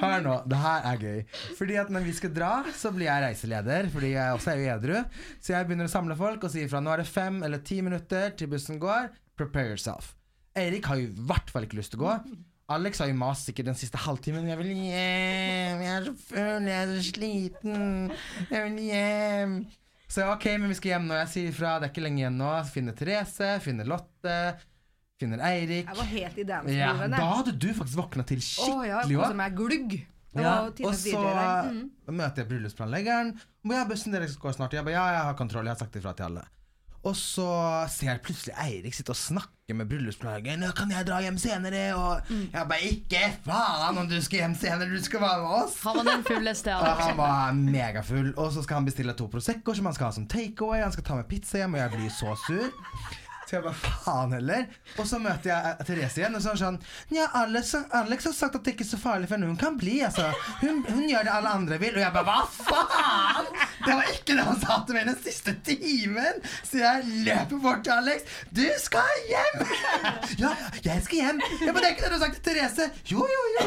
Hør 0.00 0.20
nå, 0.22 0.36
det 0.46 0.60
her 0.62 0.86
er 0.92 1.02
gøy. 1.02 1.20
Fordi 1.58 1.78
at 1.82 1.90
når 1.90 2.06
vi 2.06 2.14
skal 2.14 2.34
dra, 2.36 2.52
så 2.76 2.92
blir 2.94 3.08
jeg 3.10 3.24
reiseleder. 3.26 3.90
Fordi 3.92 4.12
jeg 4.14 4.36
også 4.38 4.52
er 4.52 4.60
jo 4.62 4.68
edru. 4.76 4.98
Så 5.42 5.56
jeg 5.56 5.66
begynner 5.68 5.90
å 5.90 5.94
samle 5.96 6.18
folk 6.18 6.46
og 6.46 6.52
sier 6.54 6.70
fra 6.70 6.82
nå 6.84 6.92
er 6.94 7.02
det 7.02 7.08
fem 7.10 7.40
eller 7.46 7.64
ti 7.66 7.80
minutter 7.82 8.36
til 8.38 8.52
bussen 8.52 8.78
går. 8.82 9.10
Prepare 9.36 9.74
yourself. 9.74 10.14
Eirik 10.56 10.86
har 10.88 11.00
jo 11.02 11.10
i 11.10 11.24
hvert 11.28 11.50
fall 11.52 11.66
ikke 11.66 11.80
lyst 11.80 11.92
til 11.96 12.04
å 12.04 12.06
gå. 12.06 12.14
Alex 12.76 12.98
har 12.98 13.10
jo 13.10 13.14
mast 13.18 13.46
sikkert 13.46 13.68
den 13.68 13.76
siste 13.78 13.98
halvtimen. 14.02 14.46
Jeg 14.50 14.58
vil 14.58 14.70
hjem, 14.72 15.82
jeg 15.84 15.90
er 15.92 16.06
så 16.08 16.14
full, 16.18 16.64
jeg 16.66 16.78
er 16.78 16.94
så 16.94 17.02
sliten. 17.12 17.84
Jeg 18.50 18.62
vil 18.64 18.80
hjem. 18.88 19.58
Så 20.08 20.20
jeg, 20.22 20.30
ok, 20.30 20.44
men 20.62 20.68
vi 20.70 20.74
skal 20.78 20.92
hjem 20.94 21.06
nå. 21.10 21.14
Jeg 21.18 21.28
sier 21.32 21.48
ifra, 21.50 21.76
det 21.82 21.88
er 21.88 21.92
ikke 21.94 22.04
lenge 22.04 22.20
igjen 22.22 22.36
nå. 22.38 22.50
Finner 22.70 22.94
Therese, 22.98 23.48
finner 23.64 23.88
Lotte, 23.90 24.36
finner 25.18 25.40
Eirik. 25.48 25.88
Jeg 25.88 25.96
var 25.98 26.10
helt 26.12 26.36
i 26.38 26.44
Ja, 26.44 26.46
danselivet. 26.52 27.16
da 27.16 27.30
hadde 27.32 27.54
du 27.58 27.66
faktisk 27.74 27.98
våkna 27.98 28.26
til 28.28 28.38
skikkelig 28.44 28.86
ja, 28.86 29.00
jeg 29.02 29.48
er 29.48 29.56
glugg. 29.56 29.96
Ja, 30.36 30.52
og 30.68 30.94
så 30.94 31.20
Mm. 31.72 31.90
møter 32.12 32.42
jeg 32.42 32.48
bryllupsplanleggeren. 32.50 33.30
Ja, 33.72 33.84
bussen 33.88 34.12
deres 34.12 34.36
går 34.36 34.52
snart. 34.52 34.72
Jeg 34.76 34.84
bare, 34.84 34.92
ja, 34.94 35.06
jeg 35.16 35.22
har 35.30 35.34
kontroll. 35.34 35.64
Jeg 35.64 35.72
har 35.74 35.78
sagt 35.80 35.96
ifra 35.96 36.12
til 36.14 36.24
alle. 36.28 36.42
Og 37.02 37.14
så 37.16 37.88
ser 37.88 38.06
jeg 38.12 38.22
plutselig 38.22 38.54
Eirik 38.60 38.94
sitte 38.94 39.10
og 39.10 39.16
snakke 39.16 39.55
med 39.74 39.88
bryllupsplanleggeren. 39.88 40.62
«Ja, 40.62 40.70
'Kan 40.70 40.90
jeg 40.90 41.06
dra 41.06 41.20
hjem 41.20 41.38
senere?' 41.38 41.94
Og 41.94 42.20
Mm. 42.30 42.48
jeg 42.52 42.66
bare 42.68 42.78
'Ikke 42.78 43.32
faen 43.44 43.98
om 43.98 44.08
du 44.08 44.20
skal 44.22 44.38
hjem 44.38 44.54
senere, 44.54 44.88
du 44.98 45.02
skal 45.04 45.20
være 45.20 45.38
med 45.42 45.50
oss'. 45.50 45.82
Han 45.82 45.96
var 45.96 46.12
den 46.12 46.24
fulleste 46.24 46.72
av 46.74 46.80
Og 46.86 47.02
han 47.02 47.16
var 47.16 47.52
megafull. 47.52 48.34
Og 48.36 48.52
så 48.52 48.62
skal 48.62 48.74
han 48.74 48.84
bestille 48.84 49.12
to 49.12 49.26
Prosecco 49.26 49.74
som 49.74 49.84
han 49.86 49.94
skal 49.94 50.04
ha 50.06 50.12
som 50.12 50.26
takeaway. 50.26 50.82
Han 50.82 50.92
skal 50.92 51.04
ta 51.04 51.14
med 51.14 51.24
pizza 51.28 51.58
hjem, 51.58 51.74
og 51.74 51.80
jeg 51.80 51.90
blir 51.90 52.08
så 52.10 52.36
sur. 52.46 52.70
Så 53.46 53.54
jeg 53.54 53.62
bare 53.62 53.78
faen 53.78 54.32
heller. 54.34 54.64
Og 54.98 55.06
så 55.06 55.20
møter 55.22 55.52
jeg 55.52 55.70
eh, 55.70 55.82
Therese 55.86 56.18
igjen, 56.18 56.34
og 56.34 56.42
så 56.42 56.50
er 56.50 56.58
sånn 56.58 56.78
Ja, 57.14 57.28
Alex, 57.38 57.76
Alex 57.94 58.26
har 58.26 58.34
sagt 58.34 58.56
at 58.58 58.64
det 58.66 58.72
ikke 58.74 58.82
er 58.82 58.88
så 58.90 58.98
farlig 58.98 59.28
for 59.30 59.36
henne. 59.36 59.46
Hun 59.52 59.60
kan 59.60 59.76
bli, 59.78 60.00
altså. 60.02 60.32
Hun, 60.64 60.80
hun 60.88 61.04
gjør 61.06 61.28
det 61.28 61.34
alle 61.36 61.52
andre 61.60 61.78
vil. 61.78 61.94
Og 61.94 62.02
jeg 62.02 62.10
bare 62.16 62.26
hva 62.26 62.40
faen? 62.50 63.46
Det 63.86 63.94
var 63.94 64.10
ikke 64.10 64.34
det 64.34 64.46
han 64.48 64.58
sa 64.64 64.80
til 64.88 64.98
meg 64.98 65.06
den 65.12 65.18
siste 65.22 65.54
timen! 65.68 66.42
Så 66.66 66.80
jeg 66.82 67.06
løper 67.28 67.62
bort 67.62 67.84
til 67.86 67.94
Alex. 67.94 68.26
Du 68.50 68.64
skal 68.82 69.22
hjem! 69.30 69.62
Ja, 70.42 70.50
jeg 70.82 71.06
skal 71.06 71.16
hjem. 71.22 71.38
Ja, 71.62 71.70
men 71.70 71.78
det 71.78 71.86
er 71.86 71.94
ikke 71.94 72.08
det 72.08 72.10
du 72.10 72.18
har 72.18 72.24
sagt 72.26 72.42
til 72.42 72.44
Therese. 72.50 72.90
Jo, 73.12 73.22
jo, 73.30 73.42
jo. 73.54 73.62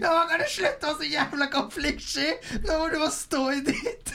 Ja, 0.00 0.12
Kan 0.26 0.40
du 0.42 0.46
slutte 0.50 0.88
å 0.88 0.96
være 0.96 0.98
så 0.98 1.10
jævla 1.12 1.46
konfliktsky? 1.52 2.30
Nå 2.66 2.78
må 2.80 2.88
du 2.90 2.98
bare 2.98 3.14
stå 3.14 3.42
i 3.54 3.62
ditt. 3.70 4.14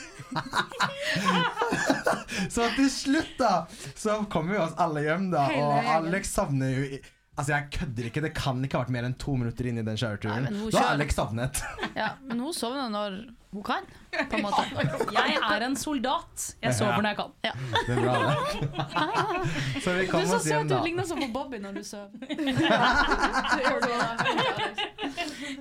Så 2.49 2.67
til 2.75 2.89
slutt, 2.91 3.33
da, 3.39 3.53
så 3.95 4.21
kommer 4.31 4.55
vi 4.55 4.61
oss 4.65 4.77
alle 4.81 5.05
hjem, 5.05 5.31
da. 5.33 5.47
Og. 5.55 5.89
Alex 5.97 6.33
savner 6.35 6.75
jo 6.75 7.01
Altså, 7.39 7.53
jeg 7.53 7.67
kødder 7.71 8.07
ikke. 8.09 8.21
Det 8.25 8.33
kan 8.35 8.57
ikke 8.65 8.75
ha 8.77 8.81
vært 8.83 8.91
mer 8.91 9.05
enn 9.07 9.13
to 9.17 9.33
minutter 9.39 9.67
inn 9.69 9.77
i 9.79 9.83
den 9.87 9.95
kjøreturen. 9.97 10.49
Da 10.73 10.81
er 10.81 10.89
Alex 10.97 11.15
savnet. 11.15 11.61
Ja, 12.01 12.09
men 12.27 12.39
hun 12.43 12.53
sovner 12.55 12.89
når 12.91 13.15
hun 13.51 13.63
kan, 13.67 13.87
på 14.31 14.37
en 14.37 14.43
måte. 14.45 14.63
Jeg 15.15 15.37
er 15.39 15.63
en 15.65 15.75
soldat. 15.79 16.45
Jeg 16.63 16.75
sover 16.75 17.01
når 17.03 17.09
jeg 17.13 17.17
kan. 17.19 17.31
Ja. 17.47 17.53
Det 17.87 17.95
er 17.95 18.01
bra, 18.03 18.13
det. 18.19 18.35
Så 19.83 19.95
vi 19.97 20.05
Du 20.05 20.11
kom 20.11 20.21
er 20.21 20.29
så 20.31 20.39
søt, 20.43 20.69
du 20.71 20.75
ligner 20.85 21.07
sånn 21.07 21.23
på 21.25 21.29
Bobby 21.35 21.59
når 21.63 21.79
du 21.79 21.83
sover. 21.87 22.11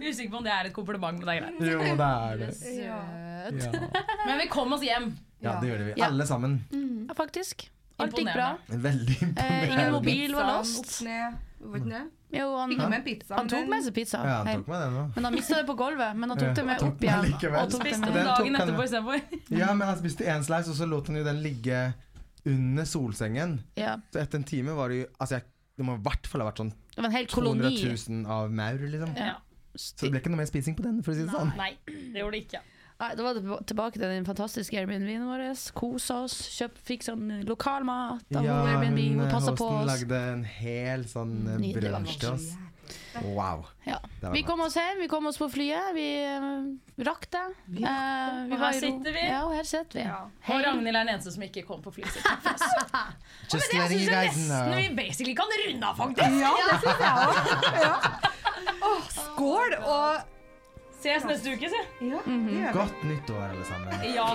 Usikker 0.01 0.31
på 0.31 0.39
om 0.39 0.47
det 0.47 0.53
er 0.55 0.71
et 0.71 0.75
kompliment, 0.77 1.19
men 1.19 1.27
det 1.27 1.35
er 1.35 1.41
greit. 1.43 1.59
Jo, 1.71 1.81
det 1.99 2.11
er 2.11 2.41
det. 2.45 2.51
Søt. 2.59 2.79
Ja. 2.85 3.01
Men 4.27 4.39
vi 4.43 4.49
kom 4.53 4.75
oss 4.77 4.83
hjem. 4.87 5.13
ja, 5.43 5.57
det 5.63 5.71
gjorde 5.73 5.91
vi. 5.91 6.01
Alle 6.03 6.27
sammen. 6.29 6.59
Ja, 7.09 7.15
faktisk. 7.19 7.69
Alt 8.05 8.17
gikk 8.19 8.31
bra. 8.35 8.49
Imponerende. 8.57 8.83
Veldig 8.89 9.17
Eh, 9.21 9.29
ingen 9.29 9.69
imponerende. 9.69 9.93
mobil 9.99 10.35
var 10.35 10.47
det? 11.91 12.03
Jo, 12.33 12.45
han, 12.57 12.69
med 12.71 13.27
han 13.31 13.49
tok 13.51 13.67
med 13.69 13.83
seg 13.85 13.95
pizza 13.95 14.21
Ja, 14.25 14.37
han 14.45 14.61
tok 14.63 14.69
med 14.71 14.81
den 14.81 14.95
også. 15.01 15.15
Men 15.17 15.25
han 15.25 15.35
mista 15.35 15.57
det 15.59 15.67
på 15.67 15.75
gulvet. 15.77 16.17
Men 16.17 16.31
han 16.31 16.39
tok 16.39 16.55
det 16.57 16.65
med 16.65 16.79
tok 16.79 16.93
opp 16.95 17.03
igjen. 17.05 17.25
likevel. 17.27 17.59
Og 17.65 17.71
tok 17.75 17.81
Spiste. 17.83 18.07
Den 18.07 18.29
dagen 18.31 18.55
han- 18.55 18.69
etterpå 18.69 18.85
istedenfor. 18.87 19.21
Ja, 19.61 19.75
men 19.75 19.87
han 19.89 19.99
spiste 19.99 20.25
én 20.31 20.45
slice, 20.47 20.71
og 20.71 20.77
så 20.79 20.87
lot 20.89 21.07
han 21.11 21.17
jo 21.17 21.25
den 21.25 21.43
ligge 21.43 21.81
under 22.47 22.85
solsengen. 22.85 23.59
Ja. 23.77 23.97
Så 24.15 24.21
etter 24.23 24.39
en 24.39 24.45
time 24.45 24.73
var 24.79 24.89
det 24.89 25.01
jo 25.03 25.07
Altså, 25.21 25.35
jeg, 25.41 25.45
det 25.77 25.85
må 25.85 25.99
i 25.99 26.03
hvert 26.07 26.27
fall 26.31 26.41
ha 26.41 26.49
vært 26.51 26.63
sånn 26.63 26.71
Det 26.95 26.97
var 27.03 27.05
en 27.11 27.17
hel 27.19 27.27
200 27.27 27.71
koloni. 27.71 28.23
000 28.25 28.27
av 28.39 28.51
maur, 28.53 28.79
liksom. 28.95 29.17
Ja. 29.17 29.35
Så 29.77 30.01
det 30.01 30.11
ble 30.11 30.21
ikke 30.23 30.31
noe 30.33 30.41
mer 30.41 30.49
spising 30.51 30.75
på 30.79 30.83
den, 30.83 31.03
for 31.03 31.13
å 31.13 31.15
si 31.19 31.23
det 31.27 31.31
sånn. 31.35 31.53
Nei, 31.57 31.75
det 31.87 32.19
gjorde 32.23 32.33
det 32.39 32.47
ikke. 32.47 32.63
Nei, 33.01 33.11
Da 33.17 33.23
var 33.25 33.35
det 33.39 33.67
tilbake 33.71 33.97
til 33.97 34.05
den 34.05 34.27
fantastiske 34.29 34.77
Airbnb-en 34.77 35.25
vår. 35.31 35.45
Kosa 35.79 36.23
oss, 36.27 36.35
kjøp, 36.59 36.77
fikk 36.85 37.07
sånn 37.07 37.31
lokal 37.49 37.85
mat 37.89 38.25
av 38.37 38.45
Ja, 38.45 38.59
Airbnb. 38.75 38.99
hun, 38.99 39.21
Hun 39.25 39.31
passa 39.33 39.55
på 39.57 39.69
hosten 39.71 39.87
oss. 39.87 39.93
lagde 39.95 40.19
en 40.35 40.45
hel 40.45 41.07
sånn 41.09 41.39
eh, 41.49 41.71
brunsj 41.79 42.19
til 42.21 42.35
oss. 42.35 42.51
Wow. 43.23 43.65
Ja. 43.87 43.99
Vi 44.35 44.43
kom 44.47 44.61
oss 44.65 44.75
hjem, 44.79 44.99
vi 45.01 45.07
kom 45.11 45.27
oss 45.31 45.39
på 45.39 45.47
flyet. 45.51 45.93
Vi 45.95 46.07
uh, 46.27 47.05
rakk 47.07 47.27
det. 47.31 47.43
Uh, 47.71 48.47
vi 48.51 48.55
Og 48.55 48.59
her 48.65 48.73
sitter 48.79 49.15
vi. 49.15 49.23
Ja, 49.31 49.41
og 49.47 49.55
her 49.55 49.67
sitter 49.67 49.99
vi. 50.01 50.05
Ja. 50.07 50.19
Og 50.51 50.63
Ragnhild 50.65 50.95
er 50.97 51.05
den 51.07 51.13
eneste 51.15 51.33
som 51.35 51.43
ikke 51.47 51.63
kom 51.69 51.83
på 51.85 51.93
flyet 51.95 52.11
sitt. 52.15 52.27
Just 53.53 53.73
Jeg 53.73 53.81
letting 53.81 54.03
syns 54.03 54.07
you 54.07 54.11
guys 54.11 54.35
nesten 54.35 54.51
know. 54.51 54.75
vi 54.77 54.89
basically 54.99 55.35
kan 55.39 55.55
runde 55.63 55.87
av, 55.87 55.97
faktisk. 56.03 56.31
Ja, 56.43 56.53
det 56.67 56.77
syns 56.83 57.01
jeg 57.07 57.15
òg. 57.15 57.33
Ja. 57.87 57.95
Oh, 58.91 59.03
skål 59.15 59.75
og 59.81 60.21
Ses 61.01 61.25
neste 61.25 61.55
uke, 61.55 61.69
si. 61.73 61.83
Ja, 62.11 62.19
det 62.25 62.33
mhm. 62.33 62.49
gjør 62.49 62.73
vi. 62.73 62.79
Godt 62.79 63.05
nyttår, 63.05 63.43
alle 63.43 63.65
sammen. 63.65 63.89
Ja. 64.15 64.29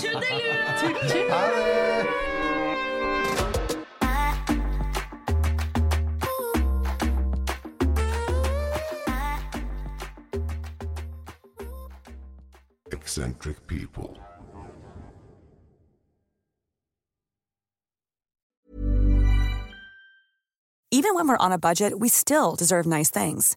Tudelu! 0.00 1.30
Ha 1.30 1.46
det! 1.56 2.42
eccentric 13.12 13.66
people. 13.66 14.16
Even 20.90 21.14
when 21.14 21.28
we're 21.28 21.36
on 21.36 21.52
a 21.52 21.58
budget, 21.58 22.00
we 22.00 22.08
still 22.08 22.54
deserve 22.54 22.86
nice 22.86 23.10
things. 23.10 23.56